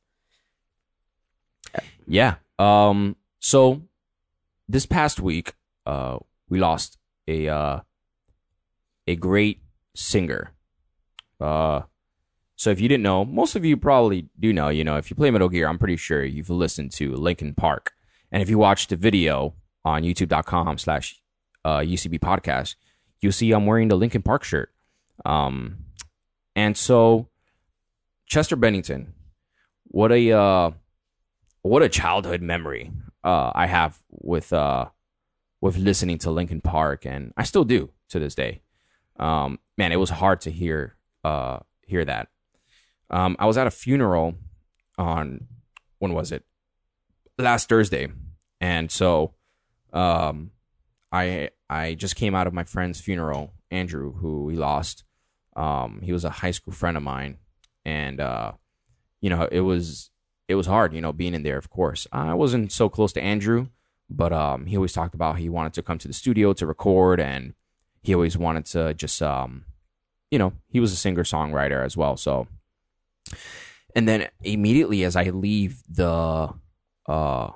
Yeah. 2.08 2.36
Um. 2.60 3.16
So 3.40 3.82
this 4.70 4.86
past 4.86 5.20
week, 5.20 5.54
uh, 5.86 6.18
we 6.50 6.60
lost 6.60 6.98
a 7.28 7.48
uh, 7.50 7.80
a 9.08 9.16
great 9.16 9.62
singer. 9.96 10.52
Uh, 11.40 11.82
so 12.56 12.70
if 12.70 12.80
you 12.80 12.88
didn't 12.88 13.04
know, 13.04 13.26
most 13.26 13.56
of 13.56 13.66
you 13.66 13.76
probably 13.78 14.30
do 14.40 14.54
know. 14.54 14.70
You 14.70 14.84
know, 14.84 14.98
if 14.98 15.10
you 15.10 15.16
play 15.16 15.32
Metal 15.32 15.50
Gear, 15.50 15.68
I'm 15.68 15.80
pretty 15.80 15.98
sure 15.98 16.24
you've 16.24 16.50
listened 16.50 16.92
to 16.94 17.16
Linkin 17.16 17.54
Park, 17.56 17.94
and 18.32 18.42
if 18.42 18.50
you 18.50 18.58
watched 18.58 18.90
the 18.90 18.96
video 18.96 19.56
on 19.84 20.04
YouTube.com/slash 20.04 21.22
uh, 21.66 21.80
UCB 21.80 22.20
podcast, 22.20 22.76
you'll 23.22 23.32
see 23.32 23.52
I'm 23.52 23.66
wearing 23.66 23.88
the 23.88 23.96
Linkin 23.96 24.22
Park 24.22 24.44
shirt. 24.44 24.72
Um, 25.26 25.86
and 26.56 26.78
so 26.78 27.30
Chester 28.26 28.56
Bennington, 28.56 29.14
what 29.86 30.12
a 30.12 30.32
uh, 30.32 30.72
what 31.62 31.84
a 31.84 31.90
childhood 31.90 32.42
memory 32.42 32.92
uh, 33.24 33.52
I 33.54 33.68
have 33.68 34.00
with 34.10 34.52
uh, 34.54 34.86
with 35.62 35.78
listening 35.78 36.18
to 36.20 36.32
Linkin 36.32 36.62
Park, 36.62 37.06
and 37.06 37.34
I 37.38 37.44
still 37.44 37.64
do 37.64 37.92
to 38.10 38.20
this 38.20 38.36
day. 38.36 38.62
Um, 39.18 39.60
man, 39.78 39.92
it 39.92 39.98
was 39.98 40.10
hard 40.10 40.42
to 40.42 40.52
hear 40.52 40.96
uh, 41.24 41.60
hear 41.86 42.06
that. 42.06 42.30
Um, 43.10 43.36
I 43.40 43.46
was 43.46 43.58
at 43.58 43.68
a 43.68 43.72
funeral 43.72 44.36
on 44.98 45.48
when 46.00 46.14
was 46.14 46.32
it? 46.32 46.44
Last 47.38 47.70
Thursday, 47.70 48.12
and 48.60 48.92
so 48.92 49.34
um, 49.92 50.52
I 51.14 51.52
I 51.70 51.94
just 51.94 52.16
came 52.16 52.34
out 52.34 52.48
of 52.48 52.54
my 52.54 52.64
friend's 52.64 53.00
funeral, 53.00 53.54
Andrew, 53.70 54.14
who 54.14 54.44
we 54.44 54.56
lost. 54.56 55.04
Um, 55.56 56.02
he 56.02 56.12
was 56.12 56.26
a 56.26 56.32
high 56.32 56.52
school 56.52 56.74
friend 56.74 56.98
of 56.98 57.04
mine, 57.04 57.38
and 57.86 58.20
uh, 58.20 58.54
you 59.22 59.30
know 59.30 59.48
it 59.52 59.62
was 59.62 60.10
it 60.48 60.56
was 60.56 60.66
hard, 60.66 60.94
you 60.94 61.02
know, 61.02 61.14
being 61.14 61.36
in 61.36 61.44
there. 61.44 61.58
Of 61.58 61.70
course, 61.70 62.08
I 62.12 62.34
wasn't 62.34 62.72
so 62.72 62.90
close 62.90 63.14
to 63.14 63.22
Andrew, 63.22 63.68
but 64.10 64.34
um, 64.34 64.66
he 64.66 64.76
always 64.76 64.92
talked 64.94 65.14
about 65.14 65.38
he 65.38 65.50
wanted 65.50 65.74
to 65.74 65.84
come 65.84 66.00
to 66.00 66.08
the 66.08 66.14
studio 66.14 66.52
to 66.54 66.66
record, 66.66 67.20
and 67.20 67.54
he 68.02 68.16
always 68.16 68.36
wanted 68.36 68.66
to 68.66 68.96
just 68.96 69.22
um, 69.22 69.66
you 70.32 70.40
know, 70.40 70.54
he 70.68 70.80
was 70.80 70.92
a 70.92 70.96
singer 70.98 71.24
songwriter 71.24 71.86
as 71.86 71.96
well. 71.96 72.18
So, 72.18 72.48
and 73.96 74.08
then 74.08 74.30
immediately 74.42 75.04
as 75.04 75.16
I 75.16 75.26
leave 75.26 75.84
the 75.88 76.50
uh 77.08 77.52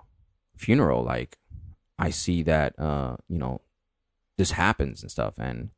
funeral, 0.56 1.04
like 1.04 1.38
I 2.00 2.12
see 2.12 2.44
that 2.44 2.78
uh, 2.80 3.18
you 3.28 3.38
know, 3.38 3.62
this 4.38 4.52
happens 4.52 5.02
and 5.02 5.12
stuff 5.12 5.36
and 5.38 5.70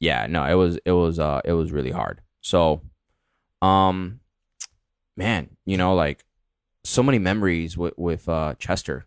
yeah 0.00 0.26
no 0.26 0.44
it 0.44 0.54
was 0.54 0.78
it 0.84 0.92
was 0.92 1.18
uh 1.18 1.40
it 1.44 1.52
was 1.52 1.70
really 1.70 1.90
hard. 1.90 2.22
So 2.40 2.82
um 3.60 4.20
man 5.16 5.56
you 5.64 5.76
know 5.76 5.94
like 5.94 6.24
so 6.84 7.02
many 7.02 7.18
memories 7.18 7.76
with 7.76 7.94
with 7.96 8.28
uh 8.28 8.54
chester. 8.58 9.06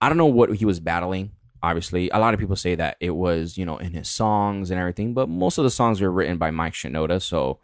I 0.00 0.08
don't 0.08 0.18
know 0.18 0.26
what 0.26 0.54
he 0.56 0.64
was 0.64 0.80
battling 0.80 1.32
obviously. 1.62 2.10
A 2.10 2.18
lot 2.18 2.34
of 2.34 2.40
people 2.40 2.56
say 2.56 2.74
that 2.76 2.96
it 3.00 3.10
was 3.10 3.58
you 3.58 3.66
know 3.66 3.78
in 3.78 3.92
his 3.92 4.08
songs 4.08 4.70
and 4.70 4.78
everything 4.80 5.14
but 5.14 5.28
most 5.28 5.58
of 5.58 5.64
the 5.64 5.70
songs 5.70 6.00
were 6.00 6.10
written 6.10 6.38
by 6.38 6.50
mike 6.50 6.74
shinoda 6.74 7.20
so 7.20 7.58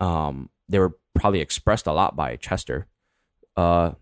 um 0.00 0.48
they 0.68 0.78
were 0.78 0.96
probably 1.14 1.40
expressed 1.40 1.86
a 1.86 1.92
lot 1.92 2.16
by 2.16 2.36
chester. 2.36 2.86
Uh 3.56 3.92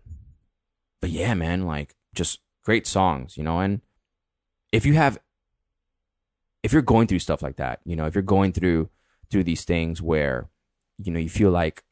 but 1.01 1.09
yeah 1.09 1.33
man 1.33 1.65
like 1.65 1.95
just 2.13 2.39
great 2.63 2.87
songs 2.87 3.37
you 3.37 3.43
know 3.43 3.59
and 3.59 3.81
if 4.71 4.85
you 4.85 4.93
have 4.93 5.19
if 6.63 6.73
you're 6.73 6.81
going 6.81 7.07
through 7.07 7.19
stuff 7.19 7.41
like 7.41 7.55
that 7.57 7.79
you 7.85 7.95
know 7.95 8.05
if 8.05 8.15
you're 8.15 8.21
going 8.21 8.51
through 8.51 8.89
through 9.29 9.43
these 9.43 9.63
things 9.63 10.01
where 10.01 10.49
you 10.97 11.11
know 11.11 11.19
you 11.19 11.29
feel 11.29 11.51
like 11.51 11.83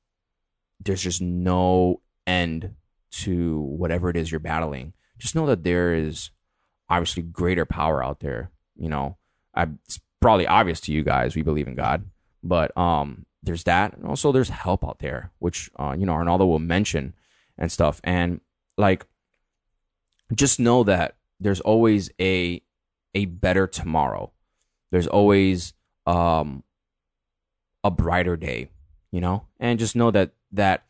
there's 0.83 1.01
just 1.01 1.21
no 1.21 2.01
end 2.27 2.73
to 3.11 3.59
whatever 3.61 4.09
it 4.09 4.17
is 4.17 4.31
you're 4.31 4.39
battling 4.39 4.93
just 5.17 5.35
know 5.35 5.45
that 5.45 5.63
there 5.63 5.93
is 5.93 6.31
obviously 6.89 7.23
greater 7.23 7.65
power 7.65 8.03
out 8.03 8.19
there 8.19 8.51
you 8.75 8.89
know. 8.89 9.17
I, 9.53 9.67
it's 9.85 10.01
probably 10.19 10.47
obvious 10.47 10.81
to 10.81 10.91
you 10.91 11.03
guys 11.03 11.35
we 11.35 11.41
believe 11.41 11.67
in 11.67 11.75
god 11.75 12.05
but 12.43 12.75
um 12.77 13.25
there's 13.41 13.63
that 13.63 13.95
and 13.95 14.05
also 14.05 14.31
there's 14.31 14.49
help 14.49 14.83
out 14.83 14.99
there 14.99 15.31
which 15.39 15.69
uh, 15.77 15.95
you 15.97 16.05
know 16.05 16.13
arnaldo 16.13 16.45
will 16.45 16.59
mention 16.59 17.13
and 17.57 17.71
stuff 17.71 18.01
and 18.03 18.41
like 18.77 19.05
just 20.33 20.59
know 20.59 20.83
that 20.83 21.15
there's 21.39 21.61
always 21.61 22.09
a 22.19 22.61
a 23.13 23.25
better 23.25 23.67
tomorrow. 23.67 24.31
There's 24.91 25.07
always 25.07 25.73
um 26.05 26.63
a 27.83 27.91
brighter 27.91 28.35
day, 28.35 28.69
you 29.11 29.21
know? 29.21 29.45
And 29.59 29.79
just 29.79 29.95
know 29.95 30.11
that 30.11 30.31
that 30.51 30.85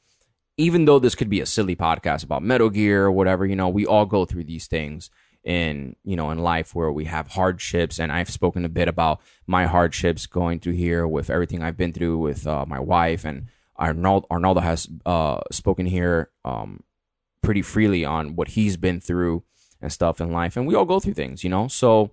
even 0.57 0.85
though 0.85 0.99
this 0.99 1.15
could 1.15 1.29
be 1.29 1.41
a 1.41 1.45
silly 1.45 1.75
podcast 1.75 2.23
about 2.23 2.41
Metal 2.41 2.69
Gear 2.69 3.05
or 3.05 3.11
whatever, 3.11 3.45
you 3.45 3.55
know, 3.55 3.67
we 3.67 3.85
all 3.85 4.05
go 4.05 4.25
through 4.25 4.45
these 4.45 4.67
things 4.67 5.09
in, 5.43 5.95
you 6.05 6.15
know, 6.15 6.31
in 6.31 6.39
life 6.39 6.73
where 6.73 6.91
we 6.91 7.05
have 7.05 7.27
hardships 7.27 7.99
and 7.99 8.11
I've 8.11 8.29
spoken 8.29 8.63
a 8.63 8.69
bit 8.69 8.87
about 8.87 9.21
my 9.45 9.65
hardships 9.65 10.25
going 10.25 10.59
through 10.59 10.73
here 10.73 11.05
with 11.05 11.29
everything 11.29 11.61
I've 11.61 11.77
been 11.77 11.91
through 11.91 12.17
with 12.17 12.47
uh, 12.47 12.65
my 12.65 12.79
wife 12.79 13.25
and 13.25 13.47
Arnold 13.75 14.25
Arnaldo 14.31 14.61
has 14.61 14.87
uh, 15.05 15.41
spoken 15.51 15.85
here 15.85 16.29
um, 16.45 16.81
pretty 17.45 17.61
freely 17.61 18.03
on 18.03 18.35
what 18.35 18.49
he's 18.49 18.75
been 18.75 18.99
through 18.99 19.43
and 19.81 19.91
stuff 19.93 20.19
in 20.19 20.31
life. 20.31 20.57
And 20.57 20.65
we 20.65 20.75
all 20.75 20.85
go 20.85 20.99
through 20.99 21.13
things, 21.13 21.43
you 21.43 21.49
know? 21.49 21.67
So 21.67 22.11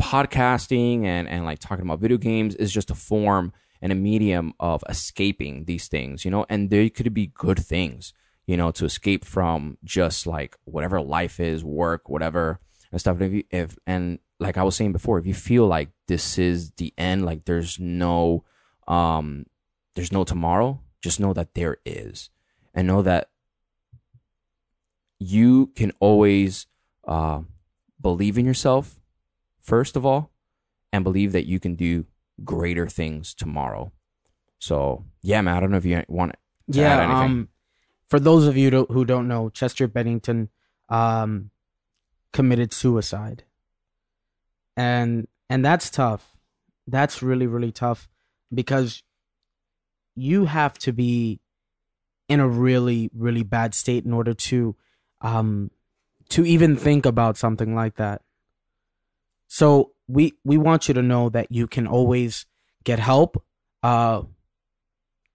podcasting 0.00 1.04
and, 1.04 1.28
and 1.28 1.44
like 1.44 1.58
talking 1.58 1.84
about 1.84 2.00
video 2.00 2.16
games 2.16 2.54
is 2.54 2.72
just 2.72 2.90
a 2.90 2.94
form 2.94 3.52
and 3.82 3.92
a 3.92 3.94
medium 3.94 4.54
of 4.58 4.82
escaping 4.88 5.66
these 5.66 5.88
things, 5.88 6.24
you 6.24 6.30
know? 6.30 6.46
And 6.48 6.70
there 6.70 6.88
could 6.88 7.12
be 7.12 7.26
good 7.26 7.58
things, 7.58 8.14
you 8.46 8.56
know, 8.56 8.70
to 8.72 8.86
escape 8.86 9.24
from 9.24 9.76
just 9.84 10.26
like 10.26 10.56
whatever 10.64 11.00
life 11.02 11.38
is, 11.38 11.62
work, 11.62 12.08
whatever 12.08 12.60
and 12.90 13.00
stuff. 13.00 13.20
If, 13.20 13.32
you, 13.32 13.44
if 13.50 13.78
and 13.86 14.18
like 14.38 14.56
I 14.56 14.62
was 14.62 14.74
saying 14.74 14.92
before, 14.92 15.18
if 15.18 15.26
you 15.26 15.34
feel 15.34 15.66
like 15.66 15.90
this 16.08 16.38
is 16.38 16.70
the 16.72 16.94
end, 16.96 17.26
like 17.26 17.44
there's 17.44 17.78
no 17.78 18.44
um 18.88 19.44
there's 19.94 20.12
no 20.12 20.24
tomorrow, 20.24 20.80
just 21.02 21.20
know 21.20 21.34
that 21.34 21.54
there 21.54 21.76
is. 21.84 22.30
And 22.72 22.86
know 22.86 23.02
that 23.02 23.30
you 25.20 25.66
can 25.76 25.92
always 26.00 26.66
uh, 27.06 27.42
believe 28.00 28.38
in 28.38 28.46
yourself, 28.46 28.98
first 29.60 29.94
of 29.94 30.04
all, 30.04 30.32
and 30.92 31.04
believe 31.04 31.32
that 31.32 31.46
you 31.46 31.60
can 31.60 31.76
do 31.76 32.06
greater 32.42 32.88
things 32.88 33.34
tomorrow. 33.34 33.92
So, 34.58 35.04
yeah, 35.22 35.40
man, 35.42 35.56
I 35.56 35.60
don't 35.60 35.70
know 35.70 35.76
if 35.76 35.84
you 35.84 36.02
want 36.08 36.32
to 36.72 36.80
yeah, 36.80 36.94
add 36.94 37.00
anything. 37.04 37.22
um, 37.22 37.48
for 38.08 38.18
those 38.18 38.46
of 38.46 38.56
you 38.56 38.86
who 38.90 39.04
don't 39.04 39.28
know, 39.28 39.50
Chester 39.50 39.86
Bennington 39.86 40.48
um, 40.88 41.50
committed 42.32 42.72
suicide, 42.72 43.44
and 44.76 45.28
and 45.48 45.64
that's 45.64 45.90
tough. 45.90 46.36
That's 46.86 47.22
really 47.22 47.46
really 47.46 47.72
tough 47.72 48.08
because 48.52 49.02
you 50.16 50.46
have 50.46 50.76
to 50.78 50.92
be 50.92 51.40
in 52.28 52.40
a 52.40 52.48
really 52.48 53.10
really 53.14 53.42
bad 53.42 53.74
state 53.74 54.04
in 54.04 54.12
order 54.12 54.34
to 54.34 54.76
um 55.20 55.70
to 56.30 56.44
even 56.44 56.76
think 56.76 57.04
about 57.04 57.36
something 57.36 57.74
like 57.74 57.96
that. 57.96 58.22
So 59.48 59.92
we 60.08 60.34
we 60.44 60.56
want 60.58 60.88
you 60.88 60.94
to 60.94 61.02
know 61.02 61.28
that 61.28 61.50
you 61.50 61.66
can 61.66 61.86
always 61.86 62.46
get 62.84 62.98
help. 62.98 63.42
Uh, 63.82 64.22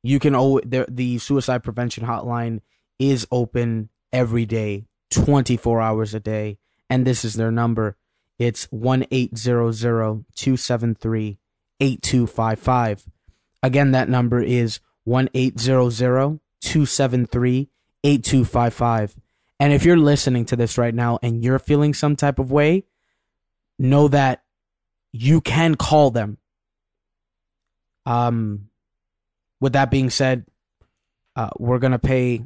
you 0.03 0.19
can 0.19 0.35
always 0.35 0.65
the 0.67 0.85
the 0.89 1.17
suicide 1.17 1.63
prevention 1.63 2.05
hotline 2.05 2.61
is 2.97 3.27
open 3.31 3.89
every 4.13 4.45
day, 4.45 4.85
twenty 5.09 5.57
four 5.57 5.81
hours 5.81 6.13
a 6.13 6.19
day, 6.19 6.57
and 6.89 7.05
this 7.05 7.25
is 7.25 7.33
their 7.33 7.51
number. 7.51 7.97
It's 8.39 8.65
one 8.65 9.05
eight 9.11 9.37
zero 9.37 9.71
zero 9.71 10.25
two 10.35 10.57
seven 10.57 10.95
three 10.95 11.39
eight 11.79 12.01
two 12.01 12.27
five 12.27 12.59
five. 12.59 13.05
Again, 13.61 13.91
that 13.91 14.09
number 14.09 14.41
is 14.41 14.79
one 15.03 15.29
eight 15.33 15.59
zero 15.59 15.89
zero 15.89 16.39
two 16.61 16.85
seven 16.85 17.25
three 17.25 17.69
eight 18.03 18.23
two 18.23 18.45
five 18.45 18.73
five. 18.73 19.15
And 19.59 19.71
if 19.71 19.85
you're 19.85 19.97
listening 19.97 20.45
to 20.45 20.55
this 20.55 20.77
right 20.77 20.93
now 20.93 21.17
and 21.21 21.43
you're 21.43 21.59
feeling 21.59 21.93
some 21.93 22.15
type 22.15 22.39
of 22.39 22.51
way, 22.51 22.83
know 23.79 24.07
that 24.09 24.43
you 25.11 25.41
can 25.41 25.75
call 25.75 26.11
them. 26.11 26.37
Um, 28.05 28.69
with 29.59 29.73
that 29.73 29.89
being 29.89 30.09
said, 30.09 30.45
uh, 31.35 31.49
we're 31.57 31.79
gonna 31.79 31.99
pay 31.99 32.45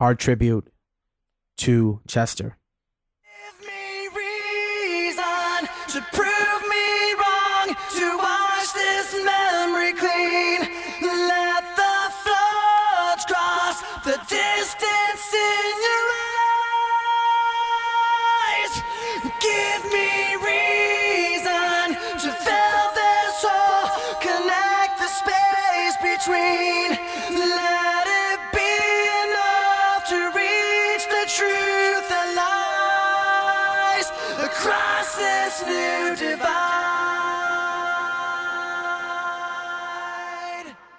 our 0.00 0.14
tribute 0.14 0.68
to 1.58 2.00
Chester. 2.06 2.57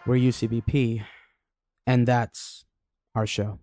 We're 0.09 0.15
UCBP, 0.15 1.05
and 1.85 2.07
that's 2.07 2.65
our 3.13 3.27
show. 3.27 3.59